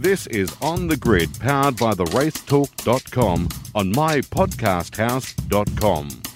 This 0.00 0.26
is 0.28 0.56
On 0.62 0.86
the 0.86 0.96
Grid, 0.96 1.28
powered 1.40 1.76
by 1.76 1.92
the 1.92 2.06
racetalk.com 2.06 3.48
on 3.74 3.92
mypodcasthouse.com. 3.92 6.29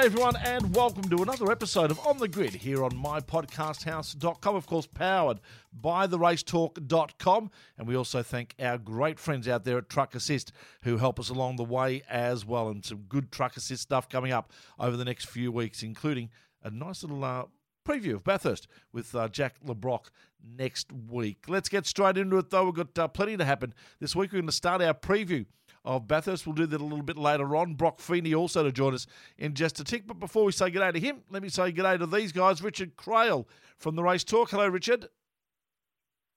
G'day, 0.00 0.06
everyone, 0.06 0.36
and 0.36 0.74
welcome 0.74 1.10
to 1.10 1.22
another 1.22 1.52
episode 1.52 1.90
of 1.90 2.00
On 2.06 2.16
the 2.16 2.26
Grid 2.26 2.54
here 2.54 2.82
on 2.84 2.92
mypodcasthouse.com. 2.92 4.56
Of 4.56 4.66
course, 4.66 4.86
powered 4.86 5.40
by 5.74 6.06
the 6.06 6.18
racetalk.com. 6.18 7.50
And 7.76 7.86
we 7.86 7.94
also 7.94 8.22
thank 8.22 8.54
our 8.58 8.78
great 8.78 9.18
friends 9.18 9.46
out 9.46 9.64
there 9.64 9.76
at 9.76 9.90
Truck 9.90 10.14
Assist 10.14 10.52
who 10.84 10.96
help 10.96 11.20
us 11.20 11.28
along 11.28 11.56
the 11.56 11.64
way 11.64 12.00
as 12.08 12.46
well. 12.46 12.70
And 12.70 12.82
some 12.82 13.04
good 13.10 13.30
Truck 13.30 13.58
Assist 13.58 13.82
stuff 13.82 14.08
coming 14.08 14.32
up 14.32 14.54
over 14.78 14.96
the 14.96 15.04
next 15.04 15.26
few 15.26 15.52
weeks, 15.52 15.82
including 15.82 16.30
a 16.64 16.70
nice 16.70 17.02
little 17.02 17.22
uh, 17.22 17.44
preview 17.86 18.14
of 18.14 18.24
Bathurst 18.24 18.68
with 18.94 19.14
uh, 19.14 19.28
Jack 19.28 19.56
Le 19.62 19.74
Brocq 19.74 20.06
next 20.42 20.90
week. 21.10 21.44
Let's 21.46 21.68
get 21.68 21.84
straight 21.84 22.16
into 22.16 22.38
it, 22.38 22.48
though. 22.48 22.64
We've 22.64 22.74
got 22.74 22.98
uh, 22.98 23.08
plenty 23.08 23.36
to 23.36 23.44
happen 23.44 23.74
this 24.00 24.16
week. 24.16 24.32
We're 24.32 24.38
going 24.38 24.46
to 24.46 24.52
start 24.52 24.80
our 24.80 24.94
preview 24.94 25.44
of 25.84 26.06
Bathurst. 26.06 26.46
We'll 26.46 26.54
do 26.54 26.66
that 26.66 26.80
a 26.80 26.84
little 26.84 27.02
bit 27.02 27.16
later 27.16 27.56
on. 27.56 27.74
Broc 27.74 28.00
Feeney 28.00 28.34
also 28.34 28.62
to 28.62 28.72
join 28.72 28.94
us 28.94 29.06
in 29.38 29.54
just 29.54 29.80
a 29.80 29.84
tick. 29.84 30.06
But 30.06 30.18
before 30.18 30.44
we 30.44 30.52
say 30.52 30.70
good 30.70 30.80
day 30.80 30.92
to 30.92 31.00
him, 31.00 31.22
let 31.30 31.42
me 31.42 31.48
say 31.48 31.72
good 31.72 31.82
day 31.82 31.96
to 31.96 32.06
these 32.06 32.32
guys. 32.32 32.62
Richard 32.62 32.96
Craill 32.96 33.46
from 33.78 33.96
the 33.96 34.02
Race 34.02 34.24
Talk. 34.24 34.50
Hello, 34.50 34.68
Richard. 34.68 35.08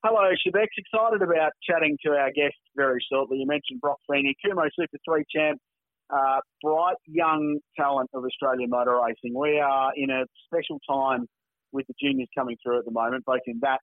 Hello, 0.04 0.30
Shebex. 0.46 0.68
Excited 0.78 1.22
about 1.22 1.52
chatting 1.64 1.98
to 2.06 2.12
our 2.12 2.32
guest 2.32 2.56
very 2.76 3.04
shortly. 3.12 3.38
You 3.38 3.48
mentioned 3.48 3.80
Broc 3.80 4.00
Feeney, 4.10 4.36
Kumho 4.46 4.68
Super 4.78 4.98
3 5.08 5.24
champ, 5.34 5.60
uh, 6.10 6.40
bright 6.62 6.98
young 7.06 7.60
talent 7.78 8.10
of 8.14 8.26
Australian 8.26 8.70
motor 8.70 9.00
racing. 9.06 9.38
We 9.38 9.60
are 9.60 9.92
in 9.96 10.10
a 10.10 10.26
special 10.46 10.80
time 10.90 11.28
with 11.72 11.88
the 11.88 11.94
juniors 12.02 12.28
coming 12.38 12.58
through 12.62 12.80
at 12.80 12.86
the 12.86 12.92
moment, 12.92 13.24
both 13.26 13.42
in 13.48 13.60
that 13.62 13.80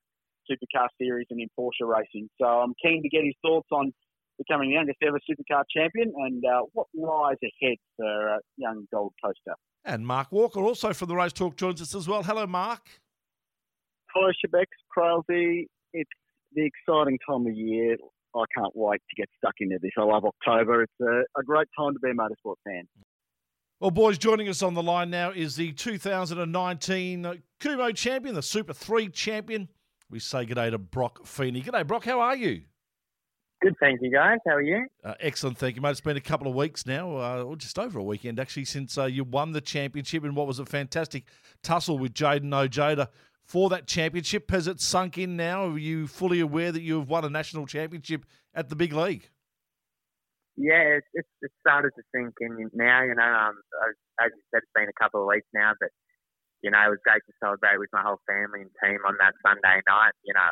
supercar 0.51 0.89
series 1.01 1.27
and 1.31 1.41
in 1.41 1.49
Porsche 1.59 1.87
racing. 1.87 2.29
So 2.41 2.47
I'm 2.47 2.75
keen 2.85 3.03
to 3.03 3.09
get 3.09 3.25
his 3.25 3.35
thoughts 3.43 3.69
on 3.73 3.93
becoming 4.41 4.71
the 4.71 4.75
youngest 4.75 4.99
ever 5.07 5.19
supercar 5.29 5.65
champion 5.75 6.13
and 6.17 6.43
uh, 6.45 6.63
what 6.73 6.87
lies 6.95 7.37
ahead 7.43 7.77
for 7.97 8.35
uh, 8.35 8.39
young 8.57 8.87
Gold 8.93 9.13
Coaster. 9.23 9.55
And 9.85 10.07
Mark 10.07 10.33
Walker, 10.33 10.61
also 10.61 10.93
from 10.93 11.09
the 11.09 11.17
Race 11.17 11.33
Talk, 11.33 11.57
joins 11.57 11.81
us 11.81 11.95
as 11.95 12.09
well. 12.09 12.23
Hello, 12.23 12.47
Mark. 12.47 12.81
Hello, 14.13 14.31
Shebex, 14.45 14.67
Crailsy. 14.97 15.67
It's 15.93 16.11
the 16.55 16.67
exciting 16.67 17.19
time 17.29 17.47
of 17.47 17.55
year. 17.55 17.97
I 18.35 18.45
can't 18.57 18.73
wait 18.75 19.01
to 19.11 19.17
get 19.17 19.29
stuck 19.39 19.55
into 19.61 19.79
this. 19.81 19.93
I 19.99 20.03
love 20.03 20.25
October. 20.25 20.83
It's 20.83 21.01
a, 21.01 21.41
a 21.41 21.43
great 21.45 21.69
time 21.79 21.95
to 21.95 22.01
be 22.01 22.11
a 22.11 22.15
motorsport 22.15 22.57
fan. 22.65 22.85
Well, 23.81 23.91
boys, 23.91 24.19
joining 24.19 24.49
us 24.49 24.63
on 24.63 24.75
the 24.75 24.83
line 24.83 25.11
now 25.11 25.31
is 25.31 25.57
the 25.57 25.73
2019 25.73 27.43
Kumho 27.61 27.95
champion, 27.95 28.35
the 28.35 28.43
Super 28.43 28.75
3 28.75 29.09
champion. 29.09 29.69
We 30.11 30.19
say 30.19 30.45
good 30.45 30.57
day 30.57 30.71
to 30.71 30.79
Broc 30.79 31.27
Feeney. 31.27 31.61
Good 31.61 31.73
day, 31.73 31.83
Broc. 31.83 32.05
How 32.05 32.21
are 32.21 32.37
you? 32.37 32.63
Good, 33.63 33.77
thank 33.79 34.01
you, 34.01 34.11
guys. 34.11 34.39
How 34.47 34.55
are 34.55 34.63
you? 34.63 34.87
Uh, 35.05 35.15
excellent, 35.21 35.59
thank 35.59 35.77
you, 35.77 35.83
mate. 35.83 35.91
It's 35.91 36.01
been 36.01 36.17
a 36.17 36.21
couple 36.21 36.49
of 36.49 36.55
weeks 36.55 36.87
now, 36.87 37.17
uh, 37.19 37.43
or 37.43 37.57
just 37.57 37.79
over 37.79 37.99
a 37.99 38.03
weekend 38.03 38.41
actually, 38.41 38.65
since 38.65 38.97
uh, 38.97 39.05
you 39.05 39.23
won 39.23 39.53
the 39.53 39.61
championship 39.61 40.25
in 40.25 40.35
what 40.35 40.47
was 40.47 40.59
a 40.59 40.65
fantastic 40.65 41.25
tussle 41.63 41.99
with 41.99 42.15
Jayden 42.15 42.55
Ojeda 42.55 43.11
for 43.45 43.69
that 43.69 43.87
championship. 43.87 44.51
Has 44.51 44.67
it 44.67 44.81
sunk 44.81 45.19
in 45.19 45.37
now? 45.37 45.67
Are 45.67 45.79
you 45.79 46.07
fully 46.07 46.41
aware 46.41 46.73
that 46.73 46.81
you 46.81 47.01
have 47.01 47.09
won 47.09 47.25
a 47.27 47.29
national 47.29 47.67
championship 47.67 48.25
at 48.55 48.71
the 48.71 48.77
big 48.77 48.95
league? 48.95 49.29
Yeah, 50.57 50.97
it's, 50.97 51.07
it's, 51.13 51.29
it 51.43 51.51
started 51.61 51.93
to 51.97 52.03
sink 52.15 52.35
in 52.41 52.71
now. 52.73 53.03
You 53.03 53.15
know, 53.15 53.23
um, 53.23 53.61
as 54.21 54.31
you 54.35 54.43
said, 54.55 54.63
it's 54.63 54.73
been 54.75 54.89
a 54.89 55.03
couple 55.03 55.21
of 55.21 55.29
weeks 55.29 55.49
now, 55.53 55.73
but 55.79 55.91
you 56.63 56.71
know, 56.71 56.81
it 56.87 56.91
was 56.91 57.01
great 57.05 57.25
to 57.27 57.33
celebrate 57.41 57.79
with 57.79 57.89
my 57.93 58.03
whole 58.03 58.21
family 58.29 58.63
and 58.63 58.71
team 58.85 59.01
on 59.07 59.17
that 59.21 59.35
Sunday 59.45 59.81
night. 59.89 60.13
You 60.25 60.33
know, 60.33 60.49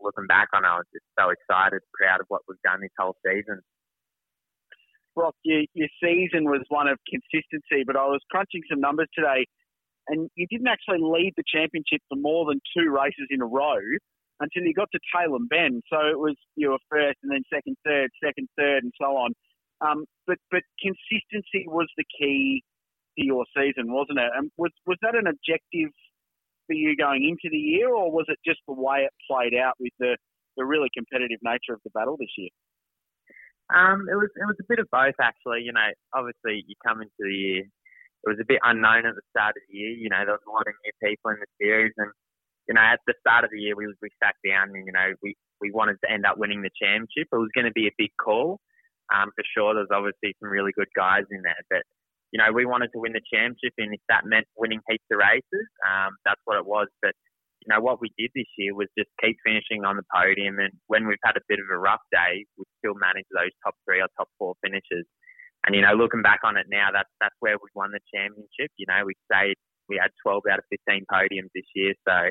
looking 0.00 0.26
back 0.26 0.48
on 0.54 0.64
it, 0.64 0.68
I 0.68 0.76
was 0.78 0.90
just 0.92 1.06
so 1.18 1.30
excited, 1.30 1.80
proud 1.94 2.20
of 2.20 2.26
what 2.28 2.42
we've 2.48 2.60
done 2.64 2.80
this 2.80 2.94
whole 2.98 3.16
season. 3.24 3.60
Broc, 5.14 5.34
your, 5.42 5.62
your 5.74 5.88
season 6.02 6.44
was 6.44 6.62
one 6.68 6.86
of 6.86 6.98
consistency, 7.08 7.82
but 7.86 7.96
I 7.96 8.06
was 8.06 8.20
crunching 8.30 8.62
some 8.70 8.80
numbers 8.80 9.08
today, 9.14 9.46
and 10.06 10.30
you 10.36 10.46
didn't 10.50 10.68
actually 10.68 11.02
lead 11.02 11.34
the 11.36 11.42
championship 11.46 12.00
for 12.08 12.16
more 12.16 12.46
than 12.46 12.60
two 12.76 12.90
races 12.90 13.26
in 13.30 13.42
a 13.42 13.46
row 13.46 13.82
until 14.40 14.62
you 14.62 14.74
got 14.74 14.88
to 14.92 15.00
Tailem 15.10 15.48
Bend. 15.48 15.82
So 15.90 15.98
it 16.06 16.18
was 16.18 16.36
you 16.56 16.70
were 16.70 16.82
first, 16.90 17.18
and 17.22 17.32
then 17.32 17.42
second, 17.52 17.76
third, 17.84 18.10
second, 18.22 18.48
third, 18.56 18.84
and 18.84 18.92
so 19.00 19.16
on. 19.16 19.32
Um, 19.80 20.04
but 20.26 20.38
but 20.50 20.62
consistency 20.80 21.66
was 21.66 21.88
the 21.96 22.04
key 22.18 22.62
to 23.18 23.24
your 23.24 23.44
season, 23.56 23.92
wasn't 23.92 24.18
it? 24.18 24.30
And 24.36 24.50
was 24.56 24.70
was 24.86 24.98
that 25.02 25.14
an 25.14 25.26
objective 25.26 25.90
for 26.68 26.76
you 26.76 26.94
going 26.94 27.24
into 27.24 27.48
the 27.50 27.58
year, 27.58 27.88
or 27.88 28.12
was 28.12 28.26
it 28.28 28.38
just 28.46 28.60
the 28.68 28.76
way 28.76 29.08
it 29.08 29.12
played 29.24 29.56
out 29.56 29.74
with 29.80 29.92
the, 29.98 30.16
the 30.56 30.64
really 30.64 30.92
competitive 30.94 31.40
nature 31.42 31.72
of 31.72 31.80
the 31.82 31.90
battle 31.90 32.16
this 32.20 32.30
year? 32.36 32.52
Um, 33.72 34.08
it 34.08 34.16
was 34.16 34.32
it 34.32 34.46
was 34.48 34.56
a 34.60 34.68
bit 34.68 34.78
of 34.78 34.88
both 34.92 35.16
actually. 35.20 35.64
You 35.64 35.72
know, 35.72 35.88
obviously 36.14 36.64
you 36.68 36.76
come 36.84 37.02
into 37.02 37.20
the 37.20 37.34
year, 37.34 37.64
it 37.64 38.28
was 38.28 38.40
a 38.40 38.48
bit 38.48 38.60
unknown 38.64 39.04
at 39.04 39.16
the 39.16 39.26
start 39.32 39.56
of 39.56 39.62
the 39.68 39.76
year. 39.76 39.92
You 39.92 40.08
know, 40.08 40.24
there 40.24 40.36
was 40.36 40.48
a 40.48 40.52
lot 40.52 40.68
of 40.68 40.76
new 40.84 40.94
people 41.04 41.32
in 41.32 41.40
the 41.40 41.50
series, 41.60 41.92
and 41.96 42.12
you 42.68 42.74
know, 42.74 42.80
at 42.80 43.00
the 43.06 43.14
start 43.20 43.44
of 43.44 43.50
the 43.50 43.60
year 43.60 43.76
we 43.76 43.88
we 44.00 44.08
sat 44.22 44.36
down 44.40 44.72
and 44.72 44.86
you 44.86 44.92
know 44.92 45.12
we 45.22 45.36
we 45.60 45.70
wanted 45.70 46.00
to 46.04 46.10
end 46.10 46.24
up 46.24 46.38
winning 46.38 46.62
the 46.62 46.72
championship. 46.80 47.28
It 47.28 47.36
was 47.36 47.52
going 47.54 47.68
to 47.68 47.76
be 47.76 47.88
a 47.88 47.98
big 48.00 48.10
call, 48.16 48.60
um, 49.12 49.30
for 49.36 49.44
sure. 49.52 49.74
There's 49.74 49.92
obviously 49.92 50.32
some 50.40 50.48
really 50.48 50.72
good 50.72 50.88
guys 50.96 51.28
in 51.30 51.42
there, 51.42 51.60
but 51.68 51.84
you 52.32 52.38
know, 52.38 52.52
we 52.52 52.66
wanted 52.66 52.92
to 52.92 53.00
win 53.00 53.16
the 53.16 53.24
championship, 53.24 53.72
and 53.78 53.94
if 53.94 54.04
that 54.08 54.28
meant 54.28 54.46
winning 54.56 54.80
heaps 54.88 55.04
of 55.10 55.18
races, 55.18 55.66
um, 55.86 56.12
that's 56.24 56.40
what 56.44 56.60
it 56.60 56.66
was. 56.66 56.88
But 57.00 57.16
you 57.64 57.74
know, 57.74 57.80
what 57.80 58.00
we 58.00 58.12
did 58.16 58.30
this 58.34 58.48
year 58.56 58.74
was 58.74 58.88
just 58.96 59.10
keep 59.20 59.36
finishing 59.44 59.84
on 59.84 59.96
the 59.96 60.06
podium, 60.12 60.58
and 60.58 60.72
when 60.86 61.08
we've 61.08 61.22
had 61.24 61.36
a 61.36 61.48
bit 61.48 61.58
of 61.58 61.66
a 61.72 61.78
rough 61.78 62.04
day, 62.12 62.44
we 62.56 62.64
still 62.78 62.94
managed 63.00 63.32
those 63.32 63.52
top 63.64 63.74
three 63.88 64.00
or 64.00 64.08
top 64.16 64.28
four 64.38 64.54
finishes. 64.62 65.08
And 65.66 65.74
you 65.74 65.82
know, 65.82 65.96
looking 65.96 66.22
back 66.22 66.40
on 66.44 66.56
it 66.56 66.66
now, 66.70 66.92
that's 66.92 67.10
that's 67.20 67.36
where 67.40 67.56
we 67.56 67.68
won 67.74 67.90
the 67.90 68.04
championship. 68.12 68.70
You 68.76 68.86
know, 68.86 69.02
we 69.08 69.16
stayed, 69.26 69.56
we 69.88 69.96
had 69.96 70.12
12 70.22 70.44
out 70.52 70.60
of 70.60 70.68
15 70.70 71.08
podiums 71.10 71.50
this 71.56 71.66
year, 71.74 71.94
so 72.06 72.28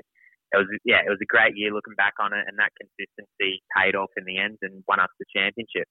it 0.53 0.57
was 0.57 0.69
yeah, 0.85 1.03
it 1.03 1.11
was 1.11 1.19
a 1.21 1.27
great 1.27 1.57
year 1.57 1.73
looking 1.73 1.97
back 1.97 2.15
on 2.21 2.31
it, 2.31 2.45
and 2.47 2.55
that 2.61 2.71
consistency 2.77 3.65
paid 3.75 3.97
off 3.97 4.13
in 4.15 4.23
the 4.23 4.37
end 4.37 4.61
and 4.61 4.85
won 4.87 5.01
us 5.01 5.11
the 5.19 5.27
championship. 5.33 5.89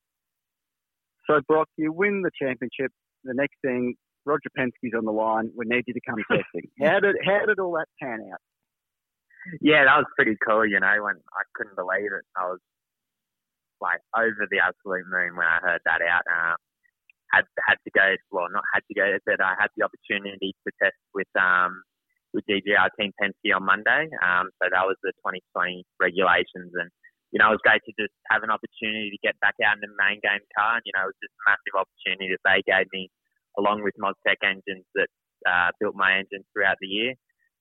So, 1.26 1.40
Broc, 1.46 1.68
you 1.76 1.92
win 1.92 2.22
the 2.22 2.30
championship. 2.40 2.94
The 3.26 3.34
next 3.34 3.56
thing, 3.62 3.94
Roger 4.24 4.50
Penske's 4.58 4.94
on 4.96 5.04
the 5.04 5.12
line. 5.12 5.50
We 5.56 5.66
need 5.66 5.84
you 5.86 5.94
to 5.94 6.00
come 6.06 6.18
testing. 6.30 6.70
How 6.80 7.00
did 7.00 7.16
how 7.24 7.46
did 7.46 7.58
all 7.58 7.72
that 7.72 7.86
pan 8.02 8.20
out? 8.32 8.40
Yeah, 9.60 9.84
that 9.84 9.98
was 9.98 10.10
pretty 10.16 10.36
cool. 10.42 10.66
You 10.66 10.80
know, 10.80 10.96
when 11.02 11.16
I 11.30 11.42
couldn't 11.54 11.76
believe 11.76 12.10
it, 12.10 12.26
I 12.36 12.50
was 12.50 12.58
like 13.80 14.00
over 14.16 14.46
the 14.50 14.58
absolute 14.58 15.06
moon 15.06 15.36
when 15.36 15.46
I 15.46 15.58
heard 15.62 15.80
that 15.86 16.02
out. 16.02 16.26
Um, 16.26 16.56
had 17.32 17.44
had 17.66 17.78
to 17.84 17.90
go, 17.94 18.14
well, 18.30 18.50
not 18.50 18.64
had 18.74 18.82
to 18.88 18.94
go, 18.94 19.06
but 19.26 19.40
I 19.40 19.54
had 19.58 19.70
the 19.76 19.86
opportunity 19.86 20.54
to 20.66 20.72
test 20.82 20.98
with 21.14 21.30
um 21.38 21.82
with 22.34 22.44
DJR 22.50 22.90
Team 22.98 23.12
Penske 23.22 23.54
on 23.54 23.64
Monday. 23.64 24.10
Um, 24.22 24.50
so 24.58 24.68
that 24.68 24.84
was 24.84 24.96
the 25.02 25.12
2020 25.22 25.86
regulations, 26.00 26.74
and 26.74 26.90
you 27.34 27.38
know, 27.42 27.50
it 27.50 27.58
was 27.58 27.66
great 27.66 27.82
to 27.84 27.94
just 27.98 28.14
have 28.30 28.46
an 28.46 28.54
opportunity 28.54 29.10
to 29.10 29.20
get 29.20 29.38
back 29.42 29.58
out 29.60 29.76
in 29.76 29.82
the 29.82 29.92
main 29.98 30.22
game 30.22 30.40
car. 30.54 30.78
And, 30.78 30.84
you 30.86 30.94
know, 30.94 31.10
it 31.10 31.12
was 31.12 31.22
just 31.22 31.34
a 31.34 31.44
massive 31.50 31.76
opportunity 31.76 32.32
that 32.32 32.44
they 32.46 32.60
gave 32.64 32.86
me, 32.94 33.10
along 33.58 33.82
with 33.82 33.94
Moztec 34.00 34.40
engines 34.44 34.84
that 34.94 35.08
uh, 35.46 35.70
built 35.80 35.94
my 35.94 36.14
engines 36.18 36.44
throughout 36.52 36.76
the 36.80 36.88
year. 36.88 37.14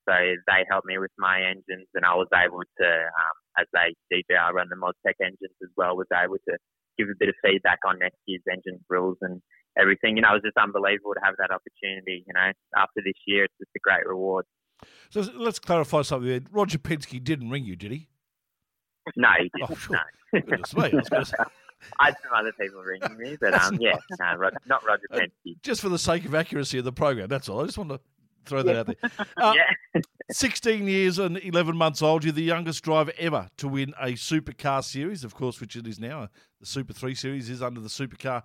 So 0.07 0.13
they 0.13 0.61
helped 0.69 0.85
me 0.85 0.97
with 0.99 1.11
my 1.17 1.41
engines, 1.41 1.89
and 1.95 2.05
I 2.05 2.13
was 2.13 2.27
able 2.29 2.61
to, 2.61 2.87
um, 2.87 3.35
as 3.57 3.65
they 3.73 3.95
DJR 4.13 4.53
run 4.53 4.69
the 4.69 4.77
Moztec 4.77 5.17
engines 5.19 5.57
as 5.63 5.69
well, 5.75 5.97
was 5.97 6.07
able 6.13 6.37
to 6.47 6.57
give 6.97 7.09
a 7.09 7.17
bit 7.17 7.29
of 7.29 7.35
feedback 7.43 7.79
on 7.87 7.99
next 7.99 8.17
year's 8.27 8.43
engine 8.51 8.79
rules 8.87 9.17
and 9.21 9.41
everything. 9.77 10.15
You 10.15 10.21
know, 10.21 10.29
it 10.29 10.41
was 10.41 10.45
just 10.45 10.57
unbelievable 10.57 11.13
to 11.15 11.25
have 11.25 11.35
that 11.37 11.49
opportunity. 11.49 12.23
You 12.27 12.33
know, 12.33 12.51
after 12.77 13.01
this 13.03 13.17
year, 13.25 13.45
it's 13.45 13.53
just 13.59 13.71
a 13.75 13.79
great 13.81 14.05
reward. 14.05 14.45
So 15.09 15.21
let's 15.35 15.59
clarify 15.59 16.03
something. 16.03 16.29
There. 16.29 16.41
Roger 16.51 16.77
Penske 16.77 17.23
didn't 17.23 17.49
ring 17.49 17.65
you, 17.65 17.75
did 17.75 17.91
he? 17.91 18.07
No, 19.15 19.29
he 19.39 19.49
didn't. 19.55 19.71
Oh, 19.71 19.75
sure. 19.75 19.95
No. 19.95 20.41
Goodness 20.41 20.75
me, 20.75 20.91
I 21.99 21.99
was 21.99 21.99
gonna 21.99 21.99
say. 21.99 21.99
I 21.99 22.05
had 22.05 22.15
some 22.23 22.31
other 22.33 22.51
people 22.53 22.81
ringing 22.81 23.17
me, 23.17 23.37
but 23.39 23.53
um, 23.53 23.77
yeah, 23.79 23.95
no, 24.19 24.35
Rod, 24.35 24.53
not 24.65 24.85
Roger 24.85 25.03
Uh, 25.11 25.17
Penske. 25.17 25.61
Just 25.63 25.81
for 25.81 25.89
the 25.89 25.99
sake 25.99 26.25
of 26.25 26.33
accuracy 26.35 26.77
of 26.77 26.85
the 26.85 26.91
program, 26.93 27.27
that's 27.27 27.49
all. 27.49 27.61
I 27.61 27.65
just 27.65 27.77
want 27.77 27.89
to 27.91 27.99
throw 28.45 28.61
that 28.63 28.75
out 28.75 28.85
there. 28.87 29.11
Uh, 29.37 29.53
yeah, 29.95 30.01
16 30.31 30.87
years 30.87 31.17
and 31.19 31.37
11 31.37 31.75
months 31.75 32.01
old, 32.01 32.23
you're 32.23 32.33
the 32.33 32.43
youngest 32.43 32.83
driver 32.83 33.11
ever 33.17 33.49
to 33.57 33.67
win 33.67 33.93
a 33.99 34.09
supercar 34.13 34.83
series, 34.83 35.23
of 35.23 35.33
course, 35.33 35.59
which 35.59 35.75
it 35.75 35.87
is 35.87 35.99
now. 35.99 36.29
The 36.59 36.65
Super 36.67 36.93
3 36.93 37.15
series 37.15 37.49
is 37.49 37.61
under 37.63 37.79
the 37.81 37.89
supercar 37.89 38.43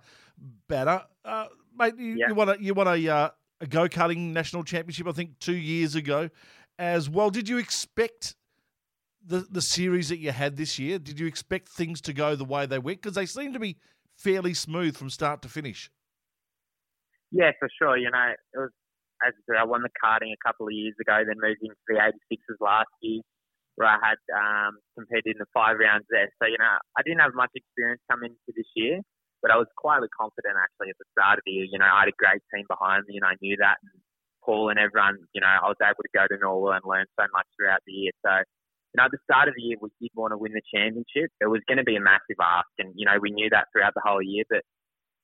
banner. 0.67 1.03
Uh, 1.23 1.45
mate, 1.77 1.95
you, 1.97 2.15
Yeah. 2.15 2.27
you 2.29 2.35
won, 2.35 2.49
a, 2.49 2.57
you 2.59 2.73
won 2.73 2.87
a, 2.87 3.07
uh, 3.07 3.29
a 3.61 3.67
go 3.67 3.87
karting 3.87 4.31
national 4.33 4.63
championship, 4.63 5.07
I 5.07 5.11
think, 5.11 5.37
two 5.39 5.55
years 5.55 5.93
ago 5.95 6.29
as 6.79 7.09
well. 7.09 7.29
Did 7.29 7.47
you 7.47 7.57
expect 7.59 8.35
the, 9.25 9.45
the 9.49 9.61
series 9.61 10.09
that 10.09 10.17
you 10.17 10.31
had 10.31 10.57
this 10.57 10.79
year? 10.79 10.99
Did 10.99 11.19
you 11.19 11.27
expect 11.27 11.69
things 11.69 12.01
to 12.01 12.13
go 12.13 12.35
the 12.35 12.45
way 12.45 12.65
they 12.65 12.79
went? 12.79 13.01
Because 13.01 13.15
they 13.15 13.25
seem 13.25 13.53
to 13.53 13.59
be 13.59 13.77
fairly 14.17 14.53
smooth 14.53 14.95
from 14.95 15.09
start 15.09 15.41
to 15.41 15.49
finish. 15.49 15.89
yeah, 17.31 17.51
for 17.59 17.69
sure. 17.79 17.97
You 17.97 18.11
know, 18.11 18.33
it 18.53 18.57
was 18.57 18.71
as 19.21 19.33
I 19.37 19.41
said, 19.45 19.57
I 19.61 19.65
won 19.65 19.85
the 19.85 19.93
karting 19.93 20.33
a 20.33 20.41
couple 20.41 20.65
of 20.65 20.73
years 20.73 20.97
ago, 20.97 21.21
then 21.21 21.37
moved 21.37 21.61
into 21.61 21.77
the 21.85 22.01
86s 22.01 22.57
last 22.57 22.89
year, 23.01 23.21
where 23.77 23.89
I 23.89 23.97
had 24.01 24.19
um, 24.33 24.81
competed 24.97 25.37
in 25.37 25.39
the 25.39 25.49
five 25.53 25.77
rounds 25.77 26.09
there. 26.09 26.29
So, 26.41 26.49
you 26.49 26.57
know, 26.57 26.75
I 26.97 27.01
didn't 27.05 27.21
have 27.21 27.37
much 27.37 27.53
experience 27.53 28.01
coming 28.09 28.33
into 28.33 28.51
this 28.57 28.69
year, 28.73 28.99
but 29.41 29.53
I 29.53 29.57
was 29.61 29.69
quietly 29.77 30.09
confident 30.09 30.57
actually 30.57 30.89
at 30.89 30.97
the 30.97 31.09
start 31.13 31.37
of 31.37 31.45
the 31.45 31.53
year. 31.53 31.67
You 31.69 31.77
know, 31.77 31.89
I 31.89 32.05
had 32.05 32.13
a 32.13 32.17
great 32.17 32.41
team 32.49 32.65
behind 32.65 33.05
me, 33.05 33.21
and 33.21 33.25
I 33.25 33.37
knew 33.41 33.55
that. 33.61 33.77
And 33.85 34.01
Paul 34.41 34.73
and 34.73 34.81
everyone, 34.81 35.21
you 35.37 35.41
know, 35.41 35.53
I 35.53 35.69
was 35.69 35.77
able 35.81 36.01
to 36.01 36.17
go 36.17 36.25
to 36.25 36.37
Norwell 36.41 36.81
and 36.81 36.85
learn 36.85 37.05
so 37.13 37.29
much 37.29 37.45
throughout 37.53 37.85
the 37.85 37.93
year. 37.93 38.13
So, 38.25 38.41
you 38.91 38.99
know, 38.99 39.05
at 39.07 39.11
the 39.11 39.23
start 39.23 39.47
of 39.47 39.55
the 39.55 39.63
year, 39.63 39.77
we 39.79 39.89
did 40.01 40.11
want 40.15 40.31
to 40.31 40.37
win 40.37 40.51
the 40.51 40.61
championship. 40.67 41.31
It 41.39 41.47
was 41.47 41.63
going 41.67 41.79
to 41.79 41.87
be 41.87 41.95
a 41.95 42.03
massive 42.03 42.39
ask, 42.43 42.67
and 42.77 42.91
you 42.95 43.05
know, 43.05 43.15
we 43.21 43.31
knew 43.31 43.49
that 43.49 43.71
throughout 43.71 43.95
the 43.95 44.03
whole 44.03 44.21
year. 44.21 44.43
But 44.49 44.67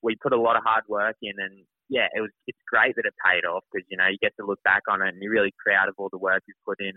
we 0.02 0.16
put 0.16 0.32
a 0.32 0.40
lot 0.40 0.56
of 0.56 0.64
hard 0.64 0.84
work 0.88 1.16
in, 1.22 1.36
and 1.36 1.68
yeah, 1.90 2.08
it 2.16 2.22
was. 2.22 2.32
It's 2.48 2.64
great 2.72 2.96
that 2.96 3.06
it 3.06 3.14
paid 3.20 3.44
off 3.44 3.64
because 3.72 3.86
you 3.92 3.98
know 3.98 4.08
you 4.08 4.18
get 4.22 4.32
to 4.40 4.46
look 4.48 4.64
back 4.64 4.84
on 4.88 5.02
it 5.02 5.10
and 5.10 5.22
you're 5.22 5.36
really 5.36 5.54
proud 5.60 5.90
of 5.90 5.96
all 5.98 6.10
the 6.12 6.18
work 6.18 6.44
you've 6.48 6.64
put 6.66 6.80
in, 6.80 6.96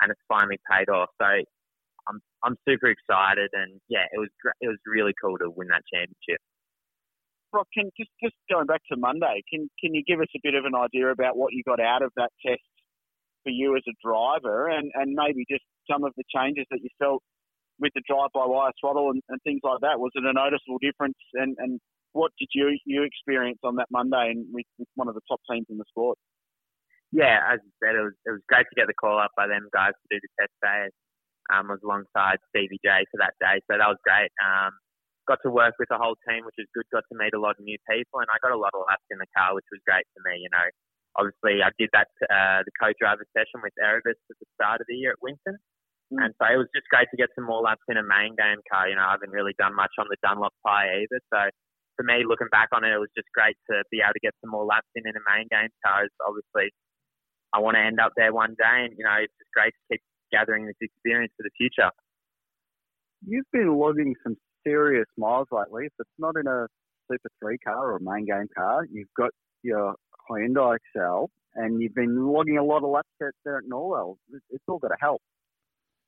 and 0.00 0.10
it's 0.12 0.20
finally 0.28 0.60
paid 0.70 0.92
off. 0.92 1.08
So 1.16 1.24
I'm 1.24 2.20
I'm 2.44 2.56
super 2.68 2.92
excited, 2.92 3.50
and 3.52 3.80
yeah, 3.88 4.04
it 4.12 4.18
was 4.18 4.28
it 4.60 4.68
was 4.68 4.78
really 4.84 5.12
cool 5.16 5.38
to 5.38 5.48
win 5.48 5.68
that 5.68 5.88
championship. 5.88 6.40
Can 7.74 7.90
just 7.98 8.10
just 8.22 8.36
going 8.50 8.66
back 8.66 8.82
to 8.92 8.96
Monday, 8.96 9.42
can 9.50 9.68
can 9.80 9.94
you 9.94 10.04
give 10.06 10.20
us 10.20 10.30
a 10.36 10.40
bit 10.42 10.54
of 10.54 10.64
an 10.64 10.74
idea 10.74 11.10
about 11.10 11.36
what 11.36 11.52
you 11.52 11.62
got 11.64 11.80
out 11.80 12.02
of 12.02 12.12
that 12.16 12.30
test 12.46 12.62
for 13.42 13.50
you 13.50 13.76
as 13.76 13.82
a 13.88 13.96
driver, 14.04 14.68
and 14.68 14.92
and 14.94 15.14
maybe 15.14 15.44
just 15.50 15.64
some 15.88 16.04
of 16.04 16.12
the 16.16 16.24
changes 16.34 16.66
that 16.70 16.80
you 16.82 16.90
felt 16.98 17.22
with 17.78 17.92
the 17.94 18.02
drive-by-wire 18.06 18.72
throttle 18.80 19.10
and, 19.10 19.22
and 19.28 19.40
things 19.42 19.60
like 19.64 19.80
that? 19.80 20.00
Was 20.00 20.12
it 20.14 20.24
a 20.24 20.32
noticeable 20.32 20.78
difference? 20.82 21.16
And 21.34 21.56
and 21.58 21.80
what 22.12 22.32
did 22.38 22.48
you 22.52 22.76
you 22.84 23.02
experience 23.02 23.58
on 23.62 23.76
that 23.76 23.88
Monday 23.90 24.34
and 24.34 24.46
with, 24.52 24.66
with 24.78 24.88
one 24.94 25.08
of 25.08 25.14
the 25.14 25.24
top 25.28 25.40
teams 25.50 25.66
in 25.70 25.78
the 25.78 25.88
sport? 25.88 26.18
Yeah, 27.12 27.42
as 27.42 27.58
you 27.62 27.72
said, 27.82 27.96
it 27.96 28.04
was 28.04 28.16
it 28.26 28.32
was 28.34 28.44
great 28.46 28.66
to 28.70 28.78
get 28.78 28.86
the 28.86 28.94
call 28.94 29.18
up 29.18 29.32
by 29.36 29.46
them 29.46 29.66
guys 29.72 29.94
to 29.94 30.06
do 30.10 30.18
the 30.20 30.30
test 30.38 30.54
day. 30.62 30.90
Um, 31.50 31.66
I 31.66 31.74
was 31.74 31.82
alongside 31.82 32.38
Stevie 32.54 32.78
J 32.84 33.02
for 33.10 33.18
that 33.18 33.34
day, 33.42 33.58
so 33.66 33.74
that 33.74 33.90
was 33.90 33.98
great. 34.06 34.30
Um, 34.38 34.70
got 35.26 35.42
to 35.42 35.50
work 35.50 35.74
with 35.78 35.90
the 35.90 35.98
whole 35.98 36.14
team, 36.26 36.46
which 36.46 36.54
was 36.58 36.70
good. 36.70 36.86
Got 36.94 37.06
to 37.10 37.18
meet 37.18 37.34
a 37.34 37.42
lot 37.42 37.58
of 37.58 37.66
new 37.66 37.78
people, 37.90 38.22
and 38.22 38.30
I 38.30 38.38
got 38.38 38.54
a 38.54 38.60
lot 38.60 38.70
of 38.74 38.86
laps 38.86 39.06
in 39.10 39.18
the 39.18 39.26
car, 39.34 39.58
which 39.58 39.66
was 39.74 39.82
great 39.82 40.06
for 40.14 40.22
me. 40.30 40.38
You 40.46 40.50
know, 40.54 40.66
obviously 41.18 41.62
I 41.66 41.74
did 41.74 41.90
that 41.90 42.10
uh, 42.30 42.62
the 42.62 42.74
co-driver 42.78 43.26
session 43.34 43.58
with 43.62 43.74
Erebus 43.82 44.14
at 44.14 44.38
the 44.38 44.48
start 44.54 44.78
of 44.78 44.86
the 44.86 44.94
year 44.94 45.18
at 45.18 45.22
Winton, 45.22 45.58
mm. 46.12 46.20
and 46.20 46.34
so 46.36 46.44
it 46.50 46.58
was 46.58 46.70
just 46.74 46.90
great 46.90 47.08
to 47.10 47.18
get 47.18 47.30
some 47.34 47.46
more 47.46 47.62
laps 47.62 47.86
in 47.88 47.96
a 47.96 48.04
main 48.04 48.34
game 48.36 48.60
car. 48.66 48.88
You 48.88 48.96
know, 48.96 49.06
I 49.06 49.16
haven't 49.16 49.34
really 49.34 49.54
done 49.58 49.74
much 49.74 49.94
on 49.98 50.06
the 50.10 50.18
Dunlop 50.22 50.52
tyre 50.66 51.06
either, 51.06 51.20
so 51.32 51.40
for 51.96 52.04
me, 52.04 52.24
looking 52.26 52.48
back 52.50 52.72
on 52.72 52.84
it, 52.84 52.96
it 52.96 53.02
was 53.02 53.12
just 53.16 53.28
great 53.34 53.56
to 53.68 53.84
be 53.90 54.00
able 54.00 54.16
to 54.16 54.24
get 54.24 54.32
some 54.40 54.50
more 54.50 54.64
laps 54.64 54.88
in 54.96 55.04
in 55.04 55.12
a 55.12 55.24
main 55.28 55.46
game 55.50 55.68
car. 55.84 56.08
Obviously, 56.24 56.72
I 57.52 57.60
want 57.60 57.76
to 57.76 57.84
end 57.84 58.00
up 58.00 58.12
there 58.16 58.32
one 58.32 58.56
day, 58.56 58.88
and 58.88 58.94
you 58.96 59.04
know, 59.04 59.20
it's 59.20 59.34
just 59.36 59.52
great 59.52 59.74
to 59.76 59.82
keep 59.92 60.02
gathering 60.32 60.66
this 60.66 60.80
experience 60.80 61.32
for 61.36 61.44
the 61.44 61.54
future. 61.58 61.90
You've 63.26 63.50
been 63.52 63.76
logging 63.76 64.14
some 64.22 64.36
serious 64.64 65.08
miles 65.18 65.48
lately. 65.52 65.86
If 65.86 65.92
it's 65.98 66.18
not 66.18 66.36
in 66.40 66.46
a 66.46 66.66
Super 67.10 67.28
3 67.42 67.58
car 67.58 67.92
or 67.92 67.96
a 67.96 68.00
main 68.00 68.24
game 68.26 68.48
car, 68.56 68.86
you've 68.90 69.12
got 69.16 69.30
your 69.62 69.94
Hyundai 70.30 70.76
Excel 70.76 71.28
and 71.54 71.82
you've 71.82 71.94
been 71.94 72.26
logging 72.26 72.58
a 72.58 72.64
lot 72.64 72.84
of 72.84 72.90
lap 72.90 73.06
sets 73.20 73.36
there 73.44 73.58
at 73.58 73.64
Norwell. 73.70 74.16
It's 74.50 74.64
all 74.68 74.78
got 74.78 74.88
to 74.88 74.96
help. 75.00 75.20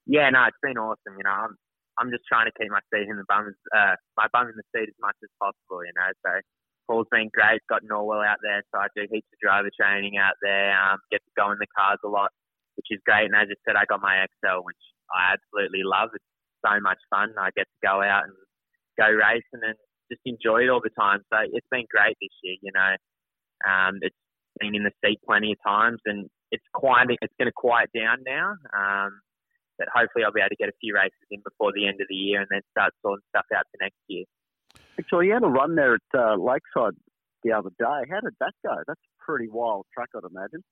Yeah, 0.07 0.31
no, 0.31 0.45
it's 0.51 0.59
been 0.63 0.79
awesome. 0.79 1.17
You 1.19 1.25
know, 1.25 1.37
I'm 1.51 1.55
I'm 1.99 2.11
just 2.11 2.25
trying 2.27 2.49
to 2.49 2.55
keep 2.59 2.71
my 2.71 2.83
seat 2.91 3.09
in 3.09 3.17
the 3.17 3.29
bum, 3.29 3.53
uh, 3.77 3.95
my 4.17 4.27
bum 4.33 4.49
in 4.49 4.57
the 4.57 4.67
seat 4.75 4.89
as 4.89 4.99
much 5.01 5.17
as 5.23 5.31
possible. 5.39 5.85
You 5.85 5.95
know, 5.95 6.11
so 6.27 6.33
Paul's 6.89 7.11
been 7.13 7.31
great. 7.33 7.63
Got 7.69 7.85
Norwell 7.87 8.27
out 8.27 8.43
there, 8.43 8.63
so 8.73 8.81
I 8.81 8.89
do 8.97 9.07
heaps 9.11 9.29
of 9.31 9.39
driver 9.39 9.71
training 9.71 10.19
out 10.19 10.35
there. 10.43 10.75
Um, 10.75 10.99
get 11.11 11.23
to 11.23 11.33
go 11.39 11.53
in 11.53 11.59
the 11.61 11.71
cars 11.77 12.01
a 12.05 12.09
lot, 12.09 12.31
which 12.77 12.91
is 12.91 13.01
great. 13.07 13.27
And 13.31 13.37
as 13.37 13.49
I 13.51 13.57
said, 13.63 13.77
I 13.77 13.87
got 13.87 14.03
my 14.03 14.25
Excel, 14.27 14.65
which 14.65 14.81
I 15.15 15.37
absolutely 15.39 15.85
love. 15.85 16.11
It's 16.15 16.25
so 16.67 16.81
much 16.81 16.99
fun. 17.11 17.35
I 17.39 17.51
get 17.55 17.69
to 17.71 17.81
go 17.87 18.03
out 18.03 18.25
and 18.27 18.35
go 18.99 19.07
racing 19.07 19.63
and 19.63 19.79
just 20.11 20.23
enjoy 20.27 20.65
it 20.67 20.71
all 20.71 20.83
the 20.83 20.93
time. 20.99 21.21
So 21.33 21.39
it's 21.53 21.69
been 21.71 21.87
great 21.91 22.17
this 22.21 22.35
year. 22.43 22.57
You 22.63 22.73
know, 22.75 22.93
um, 23.69 23.99
it's 24.03 24.17
been 24.59 24.75
in 24.75 24.83
the 24.85 24.93
seat 25.05 25.21
plenty 25.25 25.53
of 25.53 25.59
times, 25.67 26.01
and 26.07 26.27
it's 26.51 26.65
quieting. 26.75 27.17
It's 27.23 27.35
going 27.39 27.47
to 27.47 27.57
quiet 27.57 27.91
down 27.95 28.19
now. 28.27 28.57
Um, 28.75 29.21
but 29.83 29.91
hopefully, 29.91 30.23
I'll 30.23 30.31
be 30.31 30.39
able 30.39 30.55
to 30.55 30.63
get 30.63 30.71
a 30.71 30.79
few 30.79 30.95
races 30.95 31.27
in 31.35 31.43
before 31.43 31.75
the 31.75 31.91
end 31.91 31.99
of 31.99 32.07
the 32.07 32.15
year, 32.15 32.39
and 32.39 32.47
then 32.55 32.63
start 32.71 32.95
sorting 33.03 33.27
stuff 33.35 33.51
out 33.51 33.67
for 33.75 33.83
next 33.83 33.99
year. 34.07 34.23
Actually, 34.95 35.27
you 35.27 35.35
had 35.35 35.43
a 35.43 35.51
run 35.51 35.75
there 35.75 35.99
at 35.99 36.11
uh, 36.15 36.39
Lakeside 36.39 36.95
the 37.43 37.51
other 37.51 37.75
day. 37.75 38.07
How 38.07 38.23
did 38.23 38.39
that 38.39 38.55
go? 38.63 38.79
That's 38.87 39.03
a 39.03 39.13
pretty 39.27 39.51
wild 39.51 39.91
track, 39.91 40.15
I'd 40.15 40.23
imagine. 40.23 40.63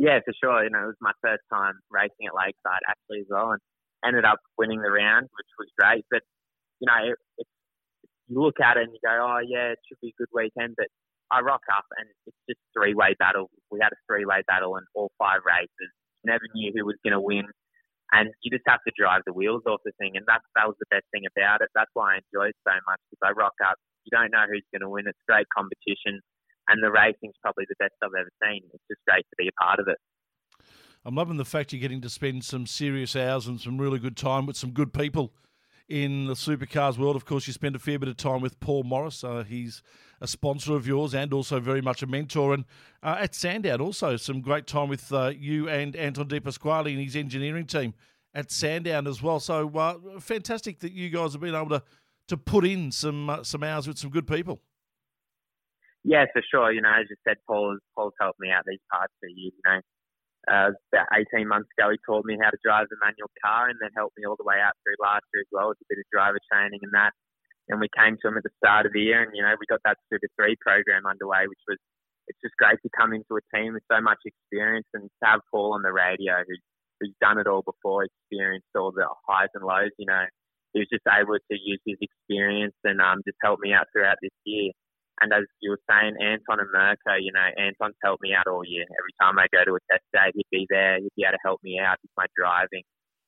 Yeah, 0.00 0.24
for 0.24 0.32
sure. 0.32 0.64
You 0.64 0.72
know, 0.72 0.88
it 0.88 0.96
was 0.96 1.04
my 1.04 1.12
first 1.20 1.44
time 1.52 1.76
racing 1.92 2.24
at 2.24 2.32
Lakeside 2.32 2.80
actually 2.88 3.20
as 3.20 3.28
well, 3.28 3.52
and 3.52 3.60
ended 4.00 4.24
up 4.24 4.40
winning 4.56 4.80
the 4.80 4.88
round, 4.88 5.28
which 5.36 5.52
was 5.60 5.68
great. 5.76 6.08
But 6.08 6.24
you 6.80 6.88
know, 6.88 7.12
it, 7.12 7.20
it, 7.44 7.46
you 8.32 8.40
look 8.40 8.56
at 8.56 8.80
it 8.80 8.88
and 8.88 8.96
you 8.96 9.04
go, 9.04 9.12
oh 9.12 9.44
yeah, 9.44 9.76
it 9.76 9.84
should 9.84 10.00
be 10.00 10.16
a 10.16 10.18
good 10.18 10.32
weekend. 10.32 10.80
But 10.80 10.88
I 11.28 11.44
rock 11.44 11.68
up 11.68 11.84
and 12.00 12.08
it's 12.24 12.40
just 12.48 12.60
three 12.72 12.94
way 12.94 13.12
battle. 13.20 13.52
We 13.68 13.80
had 13.82 13.92
a 13.92 14.00
three 14.08 14.24
way 14.24 14.40
battle 14.48 14.80
in 14.80 14.84
all 14.96 15.12
five 15.18 15.44
races. 15.44 15.92
Never 16.24 16.48
knew 16.54 16.72
who 16.74 16.84
was 16.84 16.96
going 17.04 17.12
to 17.12 17.20
win, 17.20 17.44
and 18.12 18.30
you 18.42 18.50
just 18.50 18.66
have 18.66 18.80
to 18.86 18.92
drive 18.96 19.22
the 19.26 19.32
wheels 19.32 19.62
off 19.66 19.80
the 19.84 19.92
thing. 19.98 20.16
And 20.16 20.24
that 20.26 20.42
that 20.56 20.66
was 20.66 20.76
the 20.78 20.90
best 20.90 21.06
thing 21.12 21.24
about 21.30 21.62
it. 21.62 21.70
That's 21.74 21.90
why 21.94 22.14
I 22.14 22.20
enjoyed 22.22 22.54
so 22.66 22.74
much 22.86 23.00
because 23.10 23.22
I 23.22 23.30
rock 23.32 23.54
up. 23.64 23.76
You 24.04 24.10
don't 24.16 24.30
know 24.30 24.44
who's 24.50 24.66
going 24.72 24.82
to 24.82 24.88
win. 24.88 25.06
It's 25.06 25.18
great 25.28 25.46
competition, 25.54 26.20
and 26.68 26.82
the 26.82 26.90
racing's 26.90 27.36
probably 27.42 27.64
the 27.68 27.78
best 27.78 27.94
I've 28.02 28.16
ever 28.18 28.32
seen. 28.42 28.64
It's 28.72 28.86
just 28.90 29.02
great 29.06 29.26
to 29.28 29.36
be 29.38 29.48
a 29.48 29.56
part 29.60 29.78
of 29.78 29.88
it. 29.88 29.98
I'm 31.04 31.14
loving 31.14 31.38
the 31.38 31.44
fact 31.44 31.72
you're 31.72 31.80
getting 31.80 32.02
to 32.02 32.10
spend 32.10 32.44
some 32.44 32.66
serious 32.66 33.16
hours 33.16 33.46
and 33.46 33.58
some 33.58 33.78
really 33.78 33.98
good 33.98 34.16
time 34.16 34.44
with 34.44 34.56
some 34.56 34.72
good 34.72 34.92
people 34.92 35.32
in 35.88 36.26
the 36.26 36.34
supercars 36.34 36.98
world. 36.98 37.16
Of 37.16 37.24
course, 37.24 37.46
you 37.46 37.52
spend 37.52 37.74
a 37.74 37.78
fair 37.78 37.98
bit 37.98 38.08
of 38.08 38.16
time 38.16 38.40
with 38.40 38.60
Paul 38.60 38.82
Morris. 38.84 39.24
Uh, 39.24 39.44
he's 39.46 39.82
a 40.20 40.26
sponsor 40.26 40.74
of 40.74 40.86
yours 40.86 41.14
and 41.14 41.32
also 41.32 41.60
very 41.60 41.80
much 41.80 42.02
a 42.02 42.06
mentor. 42.06 42.54
And 42.54 42.64
uh, 43.02 43.16
at 43.18 43.34
Sandown, 43.34 43.80
also 43.80 44.16
some 44.16 44.40
great 44.40 44.66
time 44.66 44.88
with 44.88 45.12
uh, 45.12 45.32
you 45.36 45.68
and 45.68 45.96
Anton 45.96 46.28
De 46.28 46.40
Pasquale 46.40 46.92
and 46.92 47.02
his 47.02 47.16
engineering 47.16 47.66
team 47.66 47.94
at 48.34 48.50
Sandown 48.50 49.06
as 49.06 49.22
well. 49.22 49.40
So 49.40 49.68
uh, 49.70 50.20
fantastic 50.20 50.80
that 50.80 50.92
you 50.92 51.08
guys 51.10 51.32
have 51.32 51.40
been 51.40 51.54
able 51.54 51.70
to 51.70 51.82
to 52.28 52.36
put 52.36 52.64
in 52.64 52.92
some 52.92 53.28
uh, 53.28 53.42
some 53.42 53.62
hours 53.64 53.88
with 53.88 53.98
some 53.98 54.10
good 54.10 54.26
people. 54.26 54.60
Yeah, 56.04 56.24
for 56.32 56.42
sure. 56.48 56.72
You 56.72 56.80
know, 56.80 56.92
as 56.94 57.06
you 57.10 57.16
said, 57.26 57.36
Paul 57.46 57.78
Paul's 57.96 58.14
helped 58.20 58.40
me 58.40 58.50
out 58.50 58.64
these 58.66 58.80
past 58.92 59.10
two 59.22 59.28
years. 59.34 59.52
You 59.56 59.64
know, 59.66 59.80
uh, 60.48 60.70
about 60.92 61.08
18 61.34 61.46
months 61.48 61.68
ago, 61.76 61.90
he 61.90 61.98
taught 62.06 62.24
me 62.24 62.38
how 62.40 62.50
to 62.50 62.56
drive 62.64 62.86
the 62.88 62.96
manual 63.04 63.28
car 63.44 63.68
and 63.68 63.78
then 63.80 63.90
helped 63.96 64.16
me 64.16 64.24
all 64.24 64.36
the 64.36 64.46
way 64.46 64.56
out 64.56 64.72
through 64.80 64.96
last 65.02 65.24
year 65.34 65.42
as 65.42 65.50
well 65.52 65.68
with 65.68 65.82
a 65.82 65.88
bit 65.88 65.98
of 65.98 66.06
driver 66.12 66.38
training 66.50 66.80
and 66.82 66.94
that. 66.94 67.12
And 67.70 67.78
we 67.78 67.86
came 67.94 68.18
to 68.18 68.26
him 68.26 68.36
at 68.36 68.42
the 68.42 68.50
start 68.58 68.84
of 68.84 68.92
the 68.92 69.00
year 69.00 69.22
and, 69.22 69.30
you 69.32 69.42
know, 69.42 69.54
we 69.54 69.70
got 69.70 69.80
that 69.86 70.02
Super 70.10 70.26
3 70.34 70.58
program 70.58 71.06
underway, 71.06 71.46
which 71.46 71.62
was, 71.70 71.78
it's 72.26 72.42
just 72.42 72.58
great 72.58 72.82
to 72.82 72.90
come 72.90 73.14
into 73.14 73.38
a 73.38 73.44
team 73.54 73.78
with 73.78 73.86
so 73.86 74.02
much 74.02 74.18
experience 74.26 74.90
and 74.92 75.06
to 75.06 75.24
have 75.24 75.40
Paul 75.54 75.78
on 75.78 75.82
the 75.86 75.94
radio 75.94 76.42
who's, 76.42 76.62
who's 76.98 77.14
done 77.22 77.38
it 77.38 77.46
all 77.46 77.62
before, 77.62 78.02
experienced 78.02 78.74
all 78.74 78.90
the 78.90 79.06
highs 79.26 79.54
and 79.54 79.62
lows, 79.62 79.94
you 79.98 80.06
know. 80.06 80.26
He 80.74 80.82
was 80.82 80.90
just 80.90 81.06
able 81.06 81.34
to 81.34 81.56
use 81.58 81.82
his 81.86 81.98
experience 81.98 82.74
and 82.82 83.00
um, 83.00 83.22
just 83.26 83.38
help 83.42 83.58
me 83.58 83.72
out 83.72 83.86
throughout 83.94 84.18
this 84.22 84.34
year. 84.46 84.70
And 85.20 85.32
as 85.34 85.44
you 85.60 85.70
were 85.70 85.84
saying, 85.90 86.16
Anton 86.16 86.64
and 86.64 86.72
Mirko, 86.72 87.20
you 87.20 87.30
know, 87.30 87.44
Anton's 87.58 87.98
helped 88.02 88.22
me 88.22 88.32
out 88.32 88.48
all 88.48 88.64
year. 88.64 88.86
Every 88.88 89.14
time 89.20 89.38
I 89.38 89.46
go 89.52 89.62
to 89.66 89.76
a 89.76 89.82
test 89.90 90.06
day, 90.14 90.32
he'd 90.34 90.50
be 90.50 90.66
there. 90.70 90.96
He'd 90.96 91.12
be 91.14 91.26
able 91.28 91.36
to 91.36 91.44
help 91.44 91.60
me 91.62 91.78
out 91.78 91.98
with 92.00 92.10
my 92.16 92.24
driving, 92.34 92.82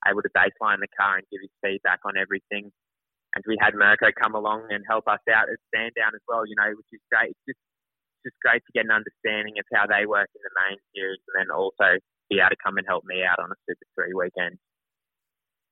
able 0.09 0.23
to 0.23 0.33
baseline 0.33 0.81
the 0.81 0.89
car 0.97 1.21
and 1.21 1.27
give 1.31 1.45
his 1.45 1.53
feedback 1.61 2.01
on 2.09 2.17
everything. 2.17 2.73
And 3.35 3.45
we 3.49 3.57
had 3.61 3.75
Mirko 3.75 4.13
come 4.13 4.35
along 4.35 4.69
and 4.71 4.85
help 4.89 5.09
us 5.09 5.23
out 5.33 5.49
at 5.49 5.59
Sandown 5.73 6.13
as 6.15 6.25
well, 6.29 6.45
you 6.45 6.55
know, 6.57 6.69
which 6.77 6.93
is 6.93 7.01
great. 7.09 7.33
It's 7.33 7.57
just, 7.57 7.63
just 8.29 8.37
great 8.45 8.61
to 8.61 8.73
get 8.77 8.85
an 8.85 8.93
understanding 8.93 9.57
of 9.57 9.65
how 9.73 9.89
they 9.89 10.05
work 10.05 10.29
in 10.37 10.43
the 10.45 10.55
main 10.69 10.79
series 10.93 11.21
and 11.33 11.35
then 11.41 11.49
also 11.49 11.97
be 12.29 12.39
able 12.39 12.53
to 12.53 12.61
come 12.61 12.77
and 12.77 12.87
help 12.87 13.05
me 13.09 13.25
out 13.25 13.41
on 13.41 13.49
a 13.49 13.59
Super 13.65 13.89
3 13.97 14.13
weekend. 14.13 14.61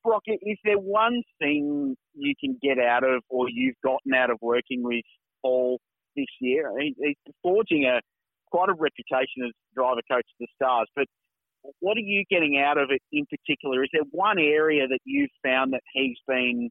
Broc, 0.02 0.24
is 0.26 0.56
there 0.64 0.80
one 0.80 1.20
thing 1.38 1.94
you 2.14 2.32
can 2.40 2.56
get 2.62 2.80
out 2.80 3.04
of 3.04 3.20
or 3.28 3.52
you've 3.52 3.76
gotten 3.84 4.14
out 4.14 4.30
of 4.30 4.38
working 4.40 4.80
with 4.82 5.04
Paul 5.42 5.78
this 6.16 6.26
year. 6.40 6.72
He, 6.78 6.94
he's 6.98 7.34
forging 7.42 7.84
a 7.84 8.00
quite 8.50 8.68
a 8.68 8.74
reputation 8.74 9.46
as 9.46 9.52
driver 9.74 10.02
coach 10.10 10.26
of 10.26 10.38
the 10.40 10.48
stars. 10.54 10.88
But 10.96 11.06
what 11.80 11.96
are 11.96 12.06
you 12.06 12.24
getting 12.30 12.58
out 12.58 12.78
of 12.78 12.90
it 12.90 13.02
in 13.12 13.26
particular? 13.26 13.84
Is 13.84 13.90
there 13.92 14.02
one 14.10 14.38
area 14.38 14.88
that 14.88 15.00
you've 15.04 15.30
found 15.44 15.72
that 15.72 15.82
he's 15.92 16.18
been 16.26 16.70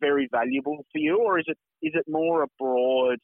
very 0.00 0.28
valuable 0.30 0.84
for 0.92 0.98
you, 0.98 1.18
or 1.18 1.38
is 1.38 1.44
it 1.48 1.58
is 1.82 1.92
it 1.94 2.04
more 2.08 2.42
a 2.42 2.48
broad 2.58 3.18